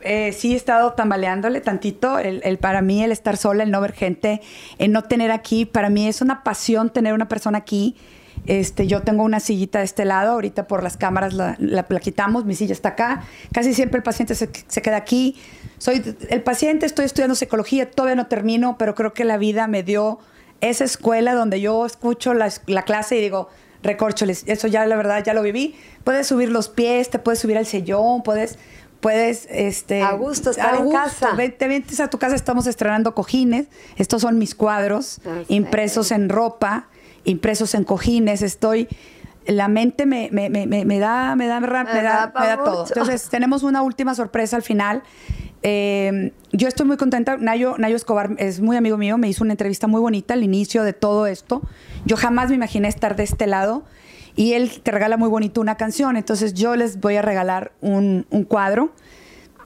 eh, 0.00 0.32
sí 0.32 0.54
he 0.54 0.56
estado 0.56 0.92
tambaleándole 0.92 1.60
tantito. 1.60 2.18
El, 2.18 2.58
para 2.58 2.82
mí, 2.82 3.02
el 3.02 3.12
estar 3.12 3.36
sola, 3.36 3.62
el 3.62 3.70
no 3.70 3.80
ver 3.80 3.92
gente, 3.92 4.40
el 4.78 4.92
no 4.92 5.02
tener 5.02 5.30
aquí, 5.30 5.64
para 5.64 5.90
mí 5.90 6.08
es 6.08 6.20
una 6.20 6.42
pasión 6.42 6.90
tener 6.90 7.12
una 7.12 7.28
persona 7.28 7.58
aquí. 7.58 7.96
Este, 8.46 8.86
yo 8.86 9.02
tengo 9.02 9.24
una 9.24 9.40
sillita 9.40 9.80
de 9.80 9.86
este 9.86 10.04
lado, 10.04 10.32
ahorita 10.32 10.68
por 10.68 10.82
las 10.82 10.96
cámaras 10.96 11.34
la, 11.34 11.56
la, 11.58 11.84
quitamos, 11.84 12.44
mi 12.44 12.54
silla 12.54 12.72
está 12.72 12.90
acá. 12.90 13.24
Casi 13.52 13.74
siempre 13.74 13.98
el 13.98 14.02
paciente 14.04 14.34
se, 14.34 14.48
se 14.68 14.82
queda 14.82 14.96
aquí 14.96 15.36
soy 15.78 16.16
el 16.30 16.42
paciente, 16.42 16.86
estoy 16.86 17.04
estudiando 17.04 17.34
psicología, 17.34 17.90
todavía 17.90 18.16
no 18.16 18.26
termino, 18.26 18.76
pero 18.78 18.94
creo 18.94 19.12
que 19.12 19.24
la 19.24 19.36
vida 19.36 19.66
me 19.66 19.82
dio 19.82 20.18
esa 20.60 20.84
escuela 20.84 21.34
donde 21.34 21.60
yo 21.60 21.86
escucho 21.86 22.34
la, 22.34 22.50
clase 22.84 23.16
y 23.16 23.20
digo, 23.20 23.48
recorcholes, 23.82 24.44
eso 24.46 24.66
ya 24.66 24.86
la 24.86 24.96
verdad 24.96 25.22
ya 25.24 25.34
lo 25.34 25.42
viví. 25.42 25.74
Puedes 26.04 26.26
subir 26.26 26.50
los 26.50 26.68
pies, 26.68 27.10
te 27.10 27.18
puedes 27.18 27.40
subir 27.40 27.58
al 27.58 27.66
sillón, 27.66 28.22
puedes 28.22 28.58
puedes 29.00 29.46
este 29.50 30.02
a 30.02 30.12
gusto 30.12 30.50
estar 30.50 30.74
en 30.74 30.90
casa. 30.90 31.36
Te 31.36 31.68
vienes 31.68 32.00
a 32.00 32.08
tu 32.08 32.18
casa, 32.18 32.34
estamos 32.34 32.66
estrenando 32.66 33.14
cojines. 33.14 33.66
Estos 33.96 34.22
son 34.22 34.38
mis 34.38 34.54
cuadros 34.54 35.20
impresos 35.48 36.10
en 36.10 36.28
ropa, 36.28 36.88
impresos 37.24 37.74
en 37.74 37.84
cojines. 37.84 38.42
Estoy 38.42 38.88
la 39.46 39.68
mente 39.68 40.06
me, 40.06 40.28
me, 40.32 40.50
me, 40.50 40.66
me 40.66 40.98
da, 40.98 41.36
me 41.36 41.46
da, 41.46 41.60
me 41.60 41.68
da, 41.68 42.32
me 42.34 42.46
da, 42.46 42.56
todo. 42.64 42.86
Entonces, 42.86 43.28
tenemos 43.28 43.62
una 43.62 43.82
última 43.82 44.14
sorpresa 44.14 44.56
al 44.56 44.62
final. 44.62 45.02
Eh, 45.68 46.30
yo 46.52 46.68
estoy 46.68 46.86
muy 46.86 46.96
contenta. 46.96 47.38
Nayo, 47.38 47.74
Nayo 47.76 47.96
Escobar 47.96 48.36
es 48.38 48.60
muy 48.60 48.76
amigo 48.76 48.96
mío, 48.96 49.18
me 49.18 49.28
hizo 49.28 49.42
una 49.42 49.52
entrevista 49.52 49.88
muy 49.88 50.00
bonita 50.00 50.34
al 50.34 50.44
inicio 50.44 50.84
de 50.84 50.92
todo 50.92 51.26
esto. 51.26 51.60
Yo 52.04 52.16
jamás 52.16 52.50
me 52.50 52.54
imaginé 52.54 52.86
estar 52.86 53.16
de 53.16 53.24
este 53.24 53.48
lado 53.48 53.82
y 54.36 54.52
él 54.52 54.80
te 54.80 54.92
regala 54.92 55.16
muy 55.16 55.28
bonito 55.28 55.60
una 55.60 55.76
canción. 55.76 56.16
Entonces 56.16 56.54
yo 56.54 56.76
les 56.76 57.00
voy 57.00 57.16
a 57.16 57.22
regalar 57.22 57.72
un, 57.80 58.28
cuadro. 58.48 58.92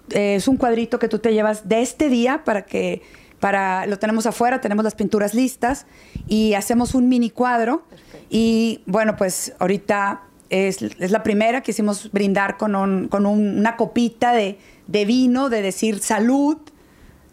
Eh, 0.08 0.36
es 0.36 0.48
un 0.48 0.56
cuadrito 0.56 0.98
que 0.98 1.08
tú 1.08 1.18
te 1.18 1.34
llevas 1.34 1.68
de 1.68 1.82
este 1.82 2.08
día 2.08 2.44
para 2.44 2.64
que 2.64 3.02
para 3.38 3.84
lo 3.84 3.98
tenemos 3.98 4.24
afuera, 4.24 4.62
tenemos 4.62 4.84
las 4.84 4.94
pinturas 4.94 5.34
listas 5.34 5.84
y 6.26 6.54
hacemos 6.54 6.94
un 6.94 7.10
mini 7.10 7.28
cuadro. 7.28 7.84
Y 8.30 8.80
bueno, 8.86 9.16
pues 9.16 9.52
ahorita 9.58 10.22
es, 10.50 10.82
la 10.98 11.22
primera 11.22 11.62
que 11.62 11.70
hicimos 11.70 12.10
brindar 12.12 12.56
con, 12.56 13.08
con 13.08 13.26
una 13.26 13.76
copita 13.76 14.32
de, 14.32 14.58
de 14.86 15.04
vino, 15.04 15.48
de 15.48 15.62
decir 15.62 16.00
salud, 16.00 16.58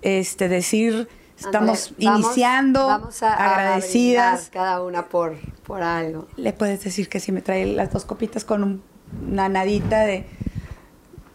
este, 0.01 0.47
decir 0.47 1.09
estamos 1.38 1.93
iniciando, 1.97 2.88
vamos 2.88 3.22
a, 3.24 3.34
agradecidas. 3.34 4.49
cada 4.51 4.82
una 4.82 5.07
por, 5.07 5.36
por 5.65 5.82
algo. 5.84 6.28
Le 6.36 6.53
puedes 6.53 6.84
decir 6.84 7.09
que 7.09 7.20
si 7.20 7.32
me 7.32 7.41
trae 7.41 7.65
las 7.65 7.91
dos 7.91 8.05
copitas 8.05 8.43
con 8.45 8.82
una 9.30 9.49
nadita 9.49 10.01
de... 10.01 10.26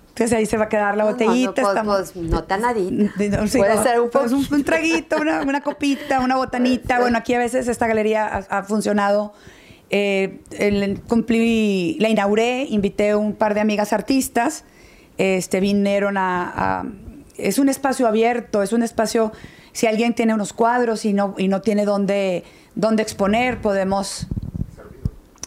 Entonces 0.08 0.36
ahí 0.36 0.44
se 0.44 0.58
va 0.58 0.64
a 0.64 0.68
quedar 0.68 0.96
la 0.96 1.04
botellita. 1.04 1.62
No, 1.62 1.68
no, 1.68 1.68
estamos, 1.70 2.12
pues, 2.12 2.16
no 2.16 2.44
tan 2.44 2.60
nadita. 2.60 3.12
Puede 3.52 3.82
ser 3.82 4.00
un, 4.00 4.10
pues, 4.10 4.32
un, 4.32 4.62
traguito, 4.62 5.16
una, 5.16 5.60
copita, 5.62 6.20
una 6.20 6.36
botanita. 6.36 7.00
Bueno, 7.00 7.16
aquí 7.16 7.32
a 7.32 7.38
veces 7.38 7.66
esta 7.66 7.86
galería 7.86 8.26
ha, 8.26 8.62
funcionado. 8.62 9.32
Eh, 9.94 10.40
cumplí, 11.06 11.98
la 12.00 12.08
inauguré, 12.08 12.66
invité 12.70 13.14
un 13.14 13.34
par 13.34 13.52
de 13.52 13.60
amigas 13.60 13.92
artistas 13.92 14.64
este, 15.18 15.60
vinieron 15.60 16.16
a, 16.16 16.84
Es 17.36 17.58
un 17.58 17.68
espacio 17.68 18.06
abierto, 18.06 18.62
es 18.62 18.72
un 18.72 18.82
espacio... 18.82 19.32
Si 19.72 19.86
alguien 19.86 20.14
tiene 20.14 20.34
unos 20.34 20.52
cuadros 20.52 21.06
y 21.06 21.14
no, 21.14 21.34
y 21.38 21.48
no 21.48 21.62
tiene 21.62 21.86
dónde, 21.86 22.44
dónde 22.74 23.02
exponer, 23.02 23.60
podemos... 23.60 24.26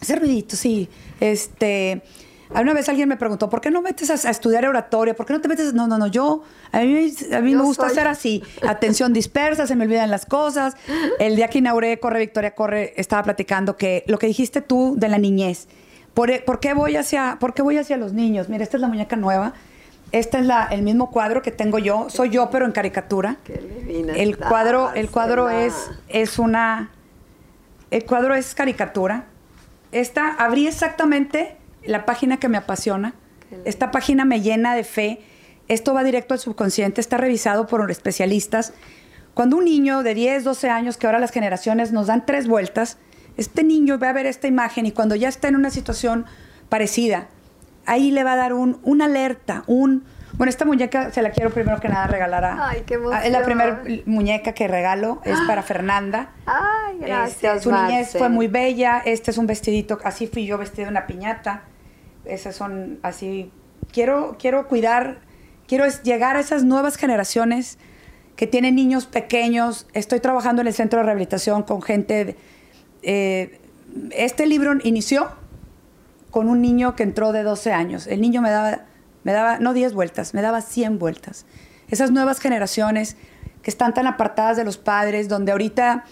Servidito, 0.00 0.56
sí. 0.56 0.88
Este... 1.20 2.02
Una 2.50 2.74
vez 2.74 2.88
alguien 2.88 3.08
me 3.08 3.16
preguntó, 3.16 3.50
¿por 3.50 3.60
qué 3.60 3.70
no 3.70 3.82
metes 3.82 4.24
a, 4.24 4.30
estudiar 4.30 4.66
oratoria? 4.66 5.14
¿Por 5.14 5.26
qué 5.26 5.32
no 5.32 5.40
te 5.40 5.48
metes? 5.48 5.74
No, 5.74 5.86
no, 5.86 5.98
no, 5.98 6.06
yo, 6.06 6.42
a 6.72 6.80
mí, 6.80 7.12
a 7.32 7.40
mí 7.40 7.54
me 7.54 7.62
gusta 7.62 7.86
hacer 7.86 8.06
así, 8.06 8.42
atención 8.66 9.12
dispersa, 9.12 9.66
se 9.66 9.76
me 9.76 9.84
olvidan 9.84 10.10
las 10.10 10.26
cosas. 10.26 10.76
El 11.18 11.36
día 11.36 11.48
que 11.48 11.58
inauguré 11.58 11.98
Corre 11.98 12.20
Victoria 12.20 12.54
Corre, 12.54 12.94
estaba 12.96 13.24
platicando 13.24 13.76
que 13.76 14.04
lo 14.06 14.18
que 14.18 14.26
dijiste 14.26 14.60
tú 14.60 14.94
de 14.96 15.08
la 15.08 15.18
niñez, 15.18 15.68
e, 16.28 16.40
¿Por, 16.40 16.60
qué 16.60 16.72
voy 16.72 16.96
hacia, 16.96 17.36
¿Por 17.38 17.52
qué 17.52 17.62
voy 17.62 17.76
hacia 17.76 17.96
los 17.98 18.12
niños? 18.14 18.48
Mira, 18.48 18.64
esta 18.64 18.78
es 18.78 18.80
la 18.80 18.88
muñeca 18.88 19.16
nueva. 19.16 19.52
Este 20.12 20.38
es 20.38 20.46
la, 20.46 20.66
el 20.66 20.82
mismo 20.82 21.10
cuadro 21.10 21.42
que 21.42 21.50
tengo 21.50 21.78
yo. 21.78 22.08
Soy 22.08 22.30
yo, 22.30 22.48
pero 22.50 22.64
en 22.64 22.72
caricatura. 22.72 23.36
el 23.86 24.38
cuadro, 24.38 24.92
el 24.94 25.10
cuadro 25.10 25.50
es, 25.50 25.74
es 26.08 26.38
una. 26.38 26.90
El 27.90 28.04
cuadro 28.04 28.34
es 28.34 28.54
caricatura. 28.54 29.26
Esta 29.92 30.28
abrí 30.38 30.66
exactamente 30.66 31.56
la 31.86 32.04
página 32.06 32.38
que 32.38 32.48
me 32.48 32.58
apasiona. 32.58 33.14
Esta 33.64 33.90
página 33.90 34.24
me 34.24 34.40
llena 34.40 34.74
de 34.74 34.84
fe. 34.84 35.20
Esto 35.68 35.94
va 35.94 36.04
directo 36.04 36.34
al 36.34 36.40
subconsciente, 36.40 37.00
está 37.00 37.16
revisado 37.16 37.66
por 37.66 37.90
especialistas. 37.90 38.72
Cuando 39.34 39.56
un 39.58 39.64
niño 39.64 40.02
de 40.02 40.14
10, 40.14 40.44
12 40.44 40.70
años, 40.70 40.96
que 40.96 41.06
ahora 41.06 41.18
las 41.18 41.30
generaciones 41.30 41.92
nos 41.92 42.06
dan 42.06 42.24
tres 42.24 42.48
vueltas, 42.48 42.98
este 43.36 43.64
niño 43.64 43.98
va 43.98 44.10
a 44.10 44.12
ver 44.12 44.26
esta 44.26 44.46
imagen 44.46 44.86
y 44.86 44.92
cuando 44.92 45.14
ya 45.14 45.28
está 45.28 45.48
en 45.48 45.56
una 45.56 45.70
situación 45.70 46.24
parecida, 46.68 47.28
ahí 47.84 48.10
le 48.10 48.24
va 48.24 48.32
a 48.32 48.36
dar 48.36 48.52
un, 48.52 48.80
una 48.82 49.06
alerta, 49.06 49.62
un... 49.66 50.04
Bueno, 50.34 50.50
esta 50.50 50.64
muñeca 50.64 51.12
se 51.12 51.22
la 51.22 51.30
quiero 51.30 51.50
primero 51.50 51.80
que 51.80 51.88
nada 51.88 52.06
regalar 52.06 52.44
a... 52.44 52.68
Ay, 52.68 52.82
qué 52.86 52.98
Es 53.24 53.32
la 53.32 53.42
primera 53.42 53.82
muñeca 54.04 54.52
que 54.52 54.68
regalo, 54.68 55.20
es 55.24 55.38
para 55.46 55.62
Fernanda. 55.62 56.30
Ay, 56.44 56.98
gracias, 57.00 57.56
este, 57.56 57.60
Su 57.60 57.72
niñez 57.72 58.12
fue 58.16 58.28
muy 58.28 58.48
bella, 58.48 59.02
este 59.04 59.30
es 59.30 59.38
un 59.38 59.46
vestidito, 59.46 59.98
así 60.04 60.26
fui 60.26 60.46
yo 60.46 60.58
vestida 60.58 60.86
de 60.86 60.90
una 60.90 61.06
piñata. 61.06 61.62
Esas 62.28 62.56
son 62.56 62.98
así... 63.02 63.50
Quiero, 63.92 64.36
quiero 64.38 64.66
cuidar, 64.66 65.20
quiero 65.68 65.86
llegar 66.02 66.36
a 66.36 66.40
esas 66.40 66.64
nuevas 66.64 66.96
generaciones 66.96 67.78
que 68.34 68.46
tienen 68.46 68.74
niños 68.74 69.06
pequeños. 69.06 69.86
Estoy 69.92 70.20
trabajando 70.20 70.60
en 70.60 70.68
el 70.68 70.74
centro 70.74 70.98
de 70.98 71.04
rehabilitación 71.04 71.62
con 71.62 71.82
gente 71.82 72.36
eh, 73.02 73.60
este 74.10 74.46
libro 74.46 74.74
inició 74.82 75.28
con 76.30 76.48
un 76.48 76.60
niño 76.60 76.96
que 76.96 77.04
entró 77.04 77.32
de 77.32 77.44
12 77.44 77.72
años. 77.72 78.06
El 78.06 78.20
niño 78.20 78.42
me 78.42 78.50
daba, 78.50 78.80
me 79.22 79.32
daba 79.32 79.58
no 79.58 79.72
10 79.72 79.94
vueltas, 79.94 80.34
me 80.34 80.42
daba 80.42 80.60
100 80.60 80.98
vueltas. 80.98 81.46
Esas 81.88 82.10
nuevas 82.10 82.40
generaciones 82.40 83.16
que 83.62 83.70
están 83.70 83.94
tan 83.94 84.06
apartadas 84.06 84.56
de 84.56 84.64
los 84.64 84.76
padres, 84.76 85.28
donde 85.28 85.52
ahorita 85.52 86.04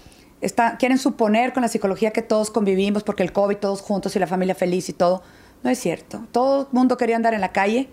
quieren 0.78 0.98
suponer 0.98 1.52
con 1.52 1.62
la 1.62 1.68
psicología 1.68 2.12
que 2.12 2.22
todos 2.22 2.50
convivimos 2.50 3.02
porque 3.02 3.22
el 3.22 3.32
COVID, 3.32 3.56
todos 3.56 3.80
juntos 3.80 4.14
y 4.14 4.18
la 4.18 4.26
familia 4.26 4.54
feliz 4.54 4.88
y 4.88 4.92
todo. 4.92 5.22
No 5.64 5.70
es 5.70 5.80
cierto. 5.80 6.24
Todo 6.30 6.62
el 6.62 6.68
mundo 6.70 6.96
quería 6.96 7.16
andar 7.16 7.34
en 7.34 7.40
la 7.40 7.52
calle 7.52 7.88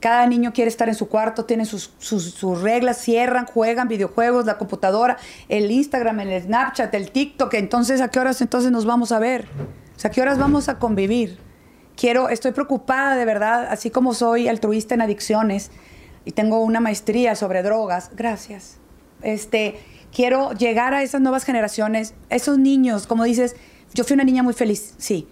cada 0.00 0.26
niño 0.26 0.52
quiere 0.52 0.68
estar 0.68 0.88
en 0.88 0.94
su 0.94 1.08
cuarto, 1.08 1.44
tiene 1.44 1.64
sus, 1.64 1.90
reglas, 2.62 2.98
cierran, 2.98 3.46
juegan 3.46 3.88
videojuegos, 3.88 4.46
la 4.46 4.56
computadora, 4.56 5.16
el 5.48 5.70
Instagram, 5.70 6.20
el 6.20 6.42
Snapchat, 6.42 6.94
el 6.94 7.10
TikTok. 7.10 7.52
Entonces, 7.54 8.00
¿a 8.00 8.08
qué 8.08 8.20
horas 8.20 8.40
entonces 8.40 8.70
nos 8.70 8.84
vamos 8.84 9.12
a 9.12 9.18
ver? 9.18 9.48
¿a 10.04 10.10
qué 10.10 10.22
horas 10.22 10.38
vamos 10.38 10.68
a 10.68 10.78
convivir? 10.78 11.38
Quiero, 11.96 12.28
estoy 12.28 12.52
preocupada 12.52 13.16
de 13.16 13.24
verdad, 13.24 13.66
así 13.68 13.90
como 13.90 14.14
soy 14.14 14.46
altruista 14.46 14.94
en 14.94 15.02
adicciones 15.02 15.72
y 16.24 16.30
tengo 16.30 16.62
una 16.62 16.78
maestría 16.78 17.34
sobre 17.34 17.64
drogas. 17.64 18.12
Gracias. 18.14 18.76
Este, 19.22 19.80
quiero 20.14 20.52
llegar 20.52 20.94
a 20.94 21.02
esas 21.02 21.20
nuevas 21.20 21.42
generaciones, 21.42 22.14
esos 22.30 22.58
niños, 22.58 23.08
como 23.08 23.24
dices, 23.24 23.56
yo 23.94 24.04
fui 24.04 24.14
una 24.14 24.22
niña 24.22 24.44
muy 24.44 24.54
feliz, 24.54 24.94
sí 24.98 25.26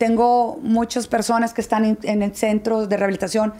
tengo 0.00 0.58
muchas 0.62 1.06
personas 1.08 1.52
que 1.52 1.60
están 1.60 1.84
en, 1.84 1.98
en 2.04 2.22
el 2.22 2.34
centro 2.34 2.86
de 2.86 2.96
rehabilitación. 2.96 3.52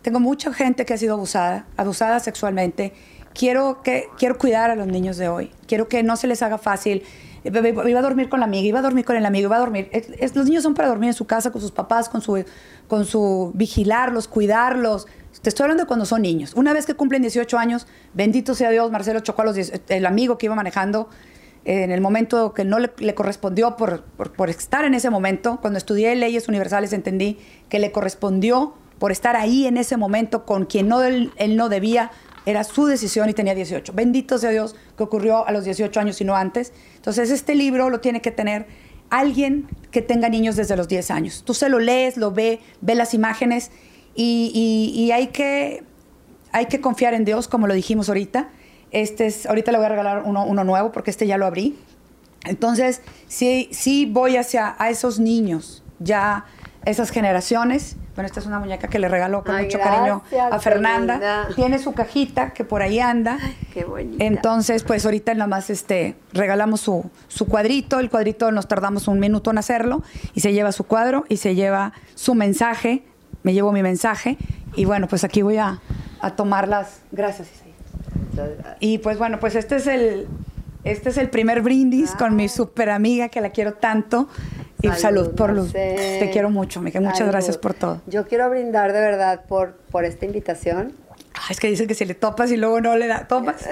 Tengo 0.00 0.20
mucha 0.20 0.54
gente 0.54 0.84
que 0.84 0.94
ha 0.94 0.96
sido 0.96 1.14
abusada, 1.14 1.66
abusada 1.76 2.20
sexualmente. 2.20 2.92
Quiero, 3.34 3.82
que, 3.82 4.06
quiero 4.16 4.38
cuidar 4.38 4.70
a 4.70 4.76
los 4.76 4.86
niños 4.86 5.16
de 5.16 5.28
hoy. 5.28 5.50
Quiero 5.66 5.88
que 5.88 6.04
no 6.04 6.14
se 6.14 6.28
les 6.28 6.40
haga 6.40 6.58
fácil. 6.58 7.02
Iba 7.42 7.98
a 7.98 8.02
dormir 8.02 8.28
con 8.28 8.38
la 8.38 8.46
amiga, 8.46 8.68
iba 8.68 8.78
a 8.78 8.82
dormir 8.82 9.04
con 9.04 9.16
el 9.16 9.26
amigo, 9.26 9.48
iba 9.48 9.56
a 9.56 9.58
dormir. 9.58 9.90
Los 10.36 10.46
niños 10.46 10.62
son 10.62 10.74
para 10.74 10.86
dormir 10.86 11.08
en 11.08 11.14
su 11.14 11.24
casa 11.24 11.50
con 11.50 11.60
sus 11.60 11.72
papás, 11.72 12.08
con 12.08 12.20
su, 12.20 12.44
con 12.86 13.04
su 13.04 13.50
vigilarlos, 13.52 14.28
cuidarlos. 14.28 15.08
Te 15.42 15.48
estoy 15.48 15.64
hablando 15.64 15.82
de 15.82 15.88
cuando 15.88 16.06
son 16.06 16.22
niños. 16.22 16.52
Una 16.54 16.72
vez 16.72 16.86
que 16.86 16.94
cumplen 16.94 17.22
18 17.22 17.58
años, 17.58 17.88
bendito 18.14 18.54
sea 18.54 18.70
Dios, 18.70 18.92
Marcelo 18.92 19.18
chocó 19.18 19.42
a 19.42 19.46
los 19.46 19.56
10 19.56 19.82
el 19.88 20.06
amigo 20.06 20.38
que 20.38 20.46
iba 20.46 20.54
manejando 20.54 21.08
en 21.64 21.92
el 21.92 22.00
momento 22.00 22.54
que 22.54 22.64
no 22.64 22.78
le, 22.78 23.14
correspondió 23.14 23.76
por, 23.76 24.04
estar 24.48 24.84
en 24.84 24.94
ese 24.94 25.10
momento. 25.10 25.58
Cuando 25.60 25.78
estudié 25.78 26.14
leyes 26.16 26.48
universales 26.48 26.92
entendí 26.92 27.38
que 27.68 27.78
le 27.78 27.92
correspondió 27.92 28.74
por 28.98 29.12
estar 29.12 29.36
ahí 29.36 29.66
en 29.66 29.76
ese 29.76 29.96
momento 29.96 30.44
con 30.44 30.64
quien 30.66 30.88
no 30.88 31.02
él, 31.02 31.32
no 31.50 31.68
debía. 31.68 32.10
Era 32.46 32.64
su 32.64 32.86
decisión 32.86 33.28
y 33.30 33.34
tenía 33.34 33.54
18. 33.54 33.92
Bendito 33.92 34.38
sea 34.38 34.50
Dios 34.50 34.74
que 34.96 35.04
ocurrió 35.04 35.46
a 35.46 35.52
los 35.52 35.64
18 35.64 36.00
años 36.00 36.20
y 36.20 36.24
no 36.24 36.34
antes. 36.34 36.72
Entonces 36.96 37.30
este 37.30 37.54
libro 37.54 37.88
lo 37.90 38.00
tiene 38.00 38.20
que 38.20 38.32
tener 38.32 38.66
alguien 39.10 39.68
que 39.92 40.02
tenga 40.02 40.28
niños 40.28 40.56
desde 40.56 40.76
los 40.76 40.88
10 40.88 41.10
años. 41.12 41.42
Tú 41.44 41.54
se 41.54 41.68
lo 41.68 41.78
lees, 41.78 42.16
lo 42.16 42.32
ve, 42.32 42.58
ve 42.80 42.94
las 42.96 43.14
imágenes 43.14 43.70
y, 44.16 44.50
y- 44.54 45.00
y 45.00 45.12
hay, 45.12 45.28
que, 45.28 45.84
hay 46.50 46.66
que 46.66 46.80
confiar 46.80 47.14
en 47.14 47.24
Dios, 47.24 47.46
como 47.46 47.66
lo 47.68 47.74
dijimos 47.74 48.08
ahorita. 48.08 48.50
Este 48.92 49.26
es, 49.26 49.46
ahorita 49.46 49.72
le 49.72 49.78
voy 49.78 49.86
a 49.86 49.90
regalar 49.90 50.22
uno, 50.24 50.44
uno 50.44 50.64
nuevo 50.64 50.92
porque 50.92 51.10
este 51.10 51.26
ya 51.26 51.36
lo 51.38 51.46
abrí. 51.46 51.78
Entonces, 52.44 53.02
sí, 53.28 53.68
sí 53.72 54.06
voy 54.06 54.36
hacia 54.36 54.74
a 54.78 54.90
esos 54.90 55.18
niños, 55.18 55.82
ya 55.98 56.44
esas 56.84 57.10
generaciones. 57.10 57.96
Bueno, 58.14 58.26
esta 58.26 58.40
es 58.40 58.46
una 58.46 58.58
muñeca 58.58 58.88
que 58.88 58.98
le 58.98 59.08
regaló 59.08 59.42
con 59.42 59.54
Ay, 59.54 59.64
mucho 59.66 59.78
cariño 59.78 60.22
a 60.50 60.58
Fernanda. 60.58 61.14
linda. 61.14 61.48
Tiene 61.54 61.78
su 61.78 61.92
cajita 61.94 62.52
que 62.52 62.64
por 62.64 62.82
ahí 62.82 63.00
anda. 63.00 63.38
Qué 63.72 63.84
bonita. 63.84 64.22
Entonces, 64.22 64.82
pues 64.82 65.04
ahorita 65.06 65.32
nada 65.32 65.46
más 65.46 65.70
este, 65.70 66.16
regalamos 66.32 66.80
su, 66.80 67.08
su 67.28 67.46
cuadrito. 67.46 68.00
El 68.00 68.10
cuadrito 68.10 68.50
nos 68.52 68.68
tardamos 68.68 69.08
un 69.08 69.18
minuto 69.18 69.50
en 69.50 69.58
hacerlo. 69.58 70.02
Y 70.34 70.40
se 70.40 70.52
lleva 70.52 70.72
su 70.72 70.84
cuadro 70.84 71.24
y 71.30 71.38
se 71.38 71.54
lleva 71.54 71.94
su 72.14 72.34
mensaje. 72.34 73.04
Me 73.44 73.54
llevo 73.54 73.72
mi 73.72 73.82
mensaje. 73.82 74.36
Y 74.74 74.84
bueno, 74.84 75.06
pues 75.08 75.24
aquí 75.24 75.40
voy 75.40 75.56
a, 75.56 75.80
a 76.20 76.36
tomar 76.36 76.68
las. 76.68 77.00
Gracias, 77.12 77.48
Isaías. 77.50 77.71
Y 78.80 78.98
pues 78.98 79.18
bueno, 79.18 79.38
pues 79.40 79.54
este 79.54 79.76
es 79.76 79.86
el, 79.86 80.26
este 80.84 81.10
es 81.10 81.18
el 81.18 81.30
primer 81.30 81.62
brindis 81.62 82.12
con 82.12 82.36
mi 82.36 82.48
super 82.48 82.90
amiga 82.90 83.28
que 83.28 83.40
la 83.40 83.50
quiero 83.50 83.74
tanto. 83.74 84.28
Y 84.80 84.88
salud, 84.88 85.00
Salud, 85.00 85.34
por 85.36 85.52
luz. 85.52 85.72
Te 85.72 86.28
quiero 86.32 86.50
mucho, 86.50 86.80
amiga. 86.80 87.00
Muchas 87.00 87.18
Salud. 87.18 87.30
gracias 87.30 87.56
por 87.56 87.72
todo. 87.72 88.02
Yo 88.08 88.26
quiero 88.26 88.50
brindar 88.50 88.92
de 88.92 89.00
verdad 89.00 89.44
por, 89.46 89.74
por 89.92 90.04
esta 90.04 90.26
invitación. 90.26 90.92
Ay, 91.34 91.50
es 91.50 91.60
que 91.60 91.68
dicen 91.68 91.86
que 91.86 91.94
si 91.94 92.04
le 92.04 92.14
topas 92.14 92.50
y 92.50 92.56
luego 92.56 92.80
no 92.80 92.96
le 92.96 93.06
da, 93.06 93.26
topas. 93.28 93.64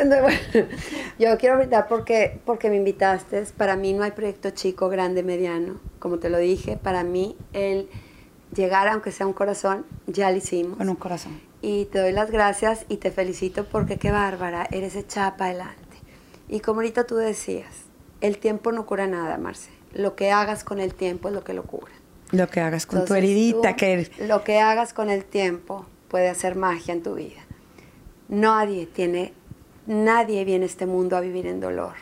Yo 1.18 1.36
quiero 1.36 1.56
brindar 1.56 1.88
porque, 1.88 2.38
porque 2.44 2.70
me 2.70 2.76
invitaste. 2.76 3.44
Para 3.56 3.76
mí 3.76 3.92
no 3.92 4.04
hay 4.04 4.12
proyecto 4.12 4.50
chico, 4.50 4.88
grande, 4.88 5.22
mediano. 5.22 5.80
Como 5.98 6.18
te 6.18 6.30
lo 6.30 6.38
dije, 6.38 6.76
para 6.76 7.02
mí 7.02 7.36
el 7.52 7.88
llegar, 8.54 8.88
aunque 8.88 9.10
sea 9.10 9.26
un 9.26 9.32
corazón, 9.32 9.84
ya 10.06 10.30
lo 10.30 10.36
hicimos. 10.36 10.78
Con 10.78 10.88
un 10.88 10.96
corazón. 10.96 11.40
Y 11.62 11.86
te 11.86 11.98
doy 11.98 12.12
las 12.12 12.30
gracias 12.30 12.86
y 12.88 12.96
te 12.96 13.10
felicito 13.10 13.64
porque 13.66 13.98
qué 13.98 14.10
bárbara, 14.10 14.66
eres 14.70 14.96
echada 14.96 15.36
para 15.36 15.50
adelante. 15.50 15.98
Y 16.48 16.60
como 16.60 16.80
ahorita 16.80 17.04
tú 17.04 17.16
decías, 17.16 17.84
el 18.20 18.38
tiempo 18.38 18.72
no 18.72 18.86
cura 18.86 19.06
nada, 19.06 19.38
Marce. 19.38 19.70
Lo 19.92 20.16
que 20.16 20.30
hagas 20.30 20.64
con 20.64 20.80
el 20.80 20.94
tiempo 20.94 21.28
es 21.28 21.34
lo 21.34 21.44
que 21.44 21.52
lo 21.52 21.64
cura. 21.64 21.92
Lo 22.32 22.48
que 22.48 22.60
hagas 22.60 22.86
con 22.86 23.00
tu 23.00 23.14
Entonces, 23.14 23.24
heridita, 23.24 23.70
tú, 23.70 23.76
que 23.76 24.10
Lo 24.26 24.44
que 24.44 24.60
hagas 24.60 24.92
con 24.92 25.10
el 25.10 25.24
tiempo 25.24 25.86
puede 26.08 26.28
hacer 26.28 26.54
magia 26.56 26.94
en 26.94 27.02
tu 27.02 27.14
vida. 27.14 27.40
Nadie 28.28 28.86
tiene, 28.86 29.32
nadie 29.86 30.44
viene 30.44 30.64
a 30.64 30.68
este 30.68 30.86
mundo 30.86 31.16
a 31.16 31.20
vivir 31.20 31.46
en 31.46 31.60
dolor. 31.60 31.94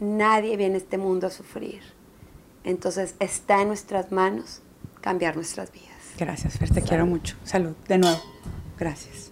Nadie 0.00 0.56
viene 0.56 0.74
a 0.74 0.78
este 0.78 0.98
mundo 0.98 1.28
a 1.28 1.30
sufrir. 1.30 1.82
Entonces 2.64 3.14
está 3.20 3.62
en 3.62 3.68
nuestras 3.68 4.10
manos 4.10 4.60
cambiar 5.00 5.36
nuestras 5.36 5.70
vidas. 5.72 5.86
Gracias, 6.18 6.58
Fer, 6.58 6.70
te 6.70 6.82
quiero 6.82 7.06
mucho. 7.06 7.36
Salud, 7.44 7.74
de 7.86 7.98
nuevo. 7.98 8.35
Gracias. 8.78 9.30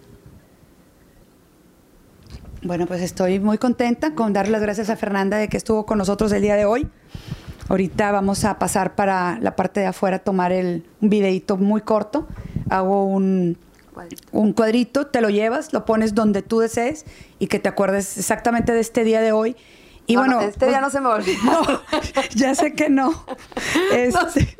Bueno, 2.63 2.87
pues 2.87 3.03
estoy 3.03 3.41
muy 3.41 3.59
contenta 3.59 4.15
con 4.15 4.33
dar 4.33 4.49
las 4.49 4.63
gracias 4.63 4.89
a 4.89 4.97
Fernanda 4.97 5.37
de 5.37 5.49
que 5.49 5.57
estuvo 5.57 5.85
con 5.85 5.99
nosotros 5.99 6.33
el 6.33 6.41
día 6.43 6.57
de 6.57 6.65
hoy. 6.65 6.89
Ahorita 7.69 8.11
vamos 8.13 8.45
a 8.45 8.59
pasar 8.59 8.95
para 8.95 9.39
la 9.41 9.55
parte 9.57 9.81
de 9.81 9.87
afuera 9.87 10.17
a 10.17 10.19
tomar 10.21 10.53
el, 10.53 10.87
un 11.01 11.11
videito 11.11 11.57
muy 11.57 11.83
corto. 11.83 12.27
Hago 12.71 13.05
un, 13.05 13.59
Cuadrito. 13.93 14.23
un 14.33 14.53
cuadrito, 14.55 15.07
te 15.07 15.21
lo 15.21 15.29
llevas, 15.31 15.73
lo 15.73 15.85
pones 15.85 16.15
donde 16.15 16.43
tú 16.43 16.59
desees 16.61 17.05
y 17.39 17.47
que 17.49 17.59
te 17.59 17.69
acuerdes 17.69 18.17
exactamente 18.19 18.73
de 18.73 18.81
este 18.81 19.05
día 19.05 19.21
de 19.21 19.33
hoy. 19.33 19.57
Y 20.07 20.15
No, 20.15 20.21
bueno, 20.21 20.35
no, 20.37 20.41
este 20.43 20.59
pues- 20.61 20.71
día 20.71 20.81
no 20.83 20.91
se 20.91 21.01
me 21.01 21.09
olvida. 21.09 21.39
no, 21.45 21.81
ya 22.35 22.55
sé 22.55 22.73
que 22.75 22.89
no. 22.91 23.25
Este, 23.95 24.57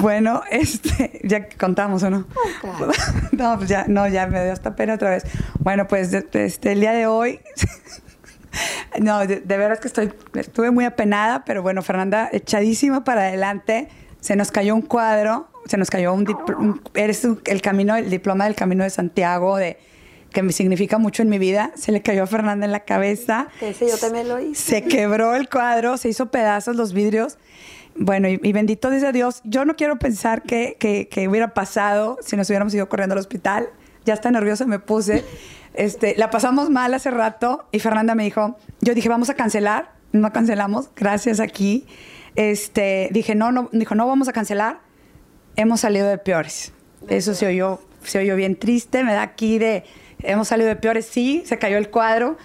bueno, 0.00 0.42
este, 0.50 1.20
ya 1.24 1.48
contamos 1.58 2.02
o 2.02 2.10
no. 2.10 2.26
No, 3.32 3.56
pues 3.56 3.68
ya, 3.68 3.84
no, 3.86 4.08
ya 4.08 4.26
me 4.26 4.42
dio 4.42 4.52
hasta 4.52 4.74
pena 4.74 4.94
otra 4.94 5.10
vez. 5.10 5.22
Bueno, 5.60 5.86
pues 5.86 6.12
este, 6.12 6.72
el 6.72 6.80
día 6.80 6.92
de 6.92 7.06
hoy, 7.06 7.40
no, 9.00 9.26
de, 9.26 9.40
de 9.40 9.56
veras 9.56 9.80
que 9.80 9.88
estoy, 9.88 10.12
estuve 10.34 10.70
muy 10.70 10.84
apenada, 10.84 11.44
pero 11.44 11.62
bueno, 11.62 11.82
Fernanda, 11.82 12.28
echadísima 12.32 13.04
para 13.04 13.22
adelante, 13.28 13.88
se 14.20 14.34
nos 14.36 14.50
cayó 14.50 14.74
un 14.74 14.82
cuadro, 14.82 15.48
se 15.66 15.76
nos 15.76 15.90
cayó 15.90 16.12
un, 16.12 16.80
eres 16.94 17.24
un- 17.24 17.40
el 17.44 17.60
camino, 17.62 17.94
el 17.96 18.10
diploma 18.10 18.44
del 18.44 18.54
Camino 18.56 18.82
de 18.84 18.90
Santiago, 18.90 19.56
de 19.56 19.78
que 20.32 20.42
me 20.42 20.52
significa 20.52 20.98
mucho 20.98 21.22
en 21.22 21.28
mi 21.28 21.38
vida, 21.38 21.70
se 21.74 21.92
le 21.92 22.02
cayó 22.02 22.24
a 22.24 22.26
Fernanda 22.26 22.66
en 22.66 22.72
la 22.72 22.80
cabeza. 22.80 23.48
Que 23.60 23.70
ese 23.70 23.88
yo 23.88 23.96
también 23.98 24.28
lo 24.28 24.38
hice. 24.40 24.62
Se 24.62 24.84
quebró 24.84 25.34
el 25.34 25.48
cuadro, 25.48 25.96
se 25.96 26.08
hizo 26.08 26.30
pedazos 26.30 26.76
los 26.76 26.92
vidrios. 26.92 27.38
Bueno, 28.00 28.28
y, 28.28 28.52
bendito 28.52 28.90
dice 28.90 29.10
Dios, 29.12 29.40
yo 29.44 29.64
no 29.64 29.74
quiero 29.74 29.98
pensar 29.98 30.42
que, 30.42 30.76
que- 30.78 31.08
que 31.08 31.26
hubiera 31.28 31.52
pasado 31.54 32.16
si 32.22 32.36
nos 32.36 32.48
hubiéramos 32.48 32.72
ido 32.74 32.88
corriendo 32.88 33.14
al 33.14 33.18
hospital. 33.18 33.68
Ya 34.04 34.14
está 34.14 34.30
nerviosa 34.30 34.64
me 34.66 34.78
puse. 34.78 35.24
Este, 35.74 36.14
la 36.16 36.30
pasamos 36.30 36.70
mal 36.70 36.94
hace 36.94 37.10
rato 37.10 37.66
y 37.72 37.78
Fernanda 37.80 38.14
me 38.14 38.24
dijo, 38.24 38.56
yo 38.80 38.94
dije, 38.94 39.08
vamos 39.08 39.30
a 39.30 39.34
cancelar. 39.34 39.92
No 40.12 40.32
cancelamos, 40.32 40.90
gracias 40.96 41.40
aquí. 41.40 41.86
Este, 42.36 43.08
dije, 43.12 43.34
no, 43.34 43.52
no, 43.52 43.68
dijo, 43.72 43.94
no 43.94 44.06
vamos 44.06 44.28
a 44.28 44.32
cancelar. 44.32 44.80
Hemos 45.56 45.80
salido 45.80 46.08
de 46.08 46.18
peores. 46.18 46.72
Eso 47.08 47.34
se 47.34 47.46
oyó, 47.46 47.80
se 48.02 48.18
oyó 48.20 48.36
bien 48.36 48.56
triste, 48.56 49.02
me 49.04 49.12
da 49.12 49.22
aquí 49.22 49.58
de, 49.58 49.84
hemos 50.22 50.48
salido 50.48 50.68
de 50.68 50.76
peores, 50.76 51.04
sí, 51.06 51.42
se 51.46 51.58
cayó 51.58 51.76
el 51.78 51.90
cuadro. 51.90 52.36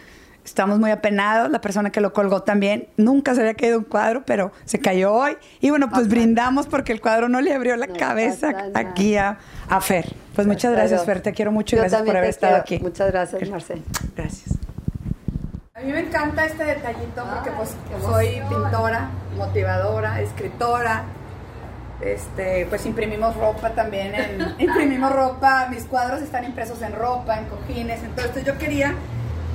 Estamos 0.46 0.78
muy 0.78 0.92
apenados, 0.92 1.50
la 1.50 1.62
persona 1.62 1.90
que 1.90 2.02
lo 2.02 2.12
colgó 2.12 2.44
también. 2.44 2.88
Nunca 2.98 3.34
se 3.34 3.42
había 3.42 3.54
caído 3.54 3.78
un 3.80 3.86
cuadro, 3.86 4.24
pero 4.26 4.52
se 4.66 4.78
cayó 4.80 5.14
hoy. 5.14 5.38
Y 5.62 5.70
bueno, 5.70 5.90
pues 5.90 6.10
brindamos 6.10 6.68
porque 6.68 6.92
el 6.92 7.00
cuadro 7.00 7.30
no 7.30 7.40
le 7.40 7.54
abrió 7.54 7.76
la 7.78 7.88
No 7.88 7.96
cabeza 7.96 8.52
aquí 8.74 9.16
a, 9.16 9.38
a 9.70 9.80
Fer. 9.82 10.14
Pues 10.36 10.46
muchas 10.46 10.74
gracias. 10.74 11.06
Fer. 11.06 11.22
Te 11.22 11.32
quiero 11.32 11.52
mucho 11.54 11.76
y 11.78 11.80
gracias 11.80 12.02
por 12.02 12.18
haber 12.18 12.30
estado 12.30 12.62
quiero. 12.66 12.82
aquí. 12.82 12.84
Muchas 12.84 13.12
gracias, 13.12 13.50
Marcel. 13.50 13.82
Gracias. 14.18 14.58
A 15.76 15.80
mí 15.80 15.92
me 15.92 16.00
encanta 16.02 16.46
este 16.46 16.64
detallito 16.66 17.26
porque 17.34 17.50
Ay, 17.50 17.56
pues 17.58 17.76
soy 18.04 18.42
pintora, 18.50 19.10
motivadora, 19.38 20.22
escritora. 20.22 21.04
Este, 22.02 22.66
pues 22.68 22.86
imprimimos 22.86 23.36
ropa 23.38 23.70
también, 23.70 24.14
en- 24.14 24.56
imprimimos 24.60 25.12
ropa, 25.14 25.68
mis 25.70 25.86
cuadros 25.86 26.22
están 26.22 26.44
impresos 26.44 26.82
en 26.82 26.92
ropa, 26.94 27.38
en 27.40 27.46
cojines, 27.46 28.04
entonces 28.04 28.44
yo 28.44 28.58
quería 28.58 28.94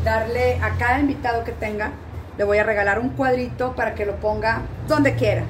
darle 0.08 0.58
a 0.62 0.70
cada 0.78 0.98
invitado 0.98 1.44
que 1.44 1.52
tenga, 1.52 1.90
le 2.36 2.44
voy 2.44 2.58
a 2.58 2.64
regalar 2.64 2.98
un 2.98 3.10
cuadrito 3.10 3.74
para 3.74 3.94
que 3.94 4.06
lo 4.06 4.16
ponga 4.16 4.62
donde 4.86 5.14
quiera. 5.14 5.42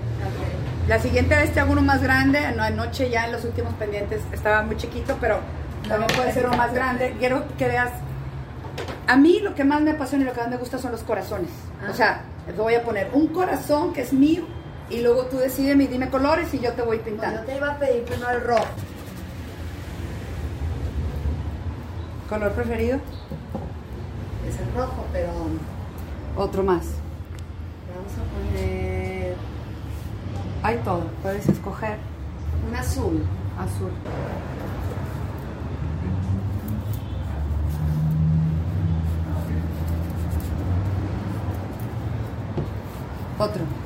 La 0.88 0.98
siguiente 0.98 1.36
vez 1.36 1.52
te 1.52 1.60
hago 1.60 1.72
uno 1.72 1.82
más 1.82 2.02
grande, 2.02 2.40
no, 2.56 2.62
anoche 2.62 3.10
ya 3.10 3.26
en 3.26 3.32
los 3.32 3.44
últimos 3.44 3.74
pendientes 3.74 4.22
estaba 4.32 4.62
muy 4.62 4.76
chiquito, 4.76 5.16
pero 5.20 5.38
también 5.86 6.10
puede 6.16 6.32
ser 6.32 6.46
uno 6.46 6.56
más 6.56 6.72
grande. 6.72 7.14
Quiero 7.18 7.44
que 7.56 7.68
veas 7.68 7.90
a 9.06 9.16
mí 9.16 9.40
lo 9.40 9.54
que 9.54 9.64
más 9.64 9.80
me 9.80 9.92
apasiona 9.92 10.24
y 10.24 10.26
lo 10.26 10.32
que 10.32 10.40
más 10.40 10.50
me 10.50 10.56
gusta 10.56 10.78
son 10.78 10.92
los 10.92 11.02
corazones. 11.02 11.50
Ah. 11.82 11.90
O 11.90 11.94
sea, 11.94 12.22
te 12.46 12.52
voy 12.52 12.74
a 12.74 12.82
poner 12.82 13.10
un 13.12 13.28
corazón 13.28 13.92
que 13.92 14.00
es 14.00 14.12
mío 14.12 14.44
y 14.90 15.02
luego 15.02 15.26
tú 15.26 15.36
decides, 15.36 15.78
dime 15.78 16.08
colores 16.08 16.52
y 16.54 16.58
yo 16.58 16.72
te 16.72 16.82
voy 16.82 16.98
pintando. 16.98 17.40
Yo 17.40 17.46
te 17.46 17.56
iba 17.56 17.70
a 17.70 17.78
pedir 17.78 18.04
primero 18.04 18.30
el 18.30 18.40
rojo. 18.42 18.66
¿Color 22.28 22.52
preferido? 22.52 22.98
Es 24.48 24.58
el 24.60 24.72
rojo, 24.74 25.04
pero 25.12 25.28
Otro 26.36 26.62
más. 26.62 26.84
vamos 27.94 28.12
a 28.12 28.50
poner 28.50 29.34
Hay 30.62 30.76
todo. 30.78 31.02
Puedes 31.22 31.48
escoger 31.48 31.98
un 32.68 32.74
azul. 32.76 33.24
azul. 33.58 33.90
Otro. 43.38 43.77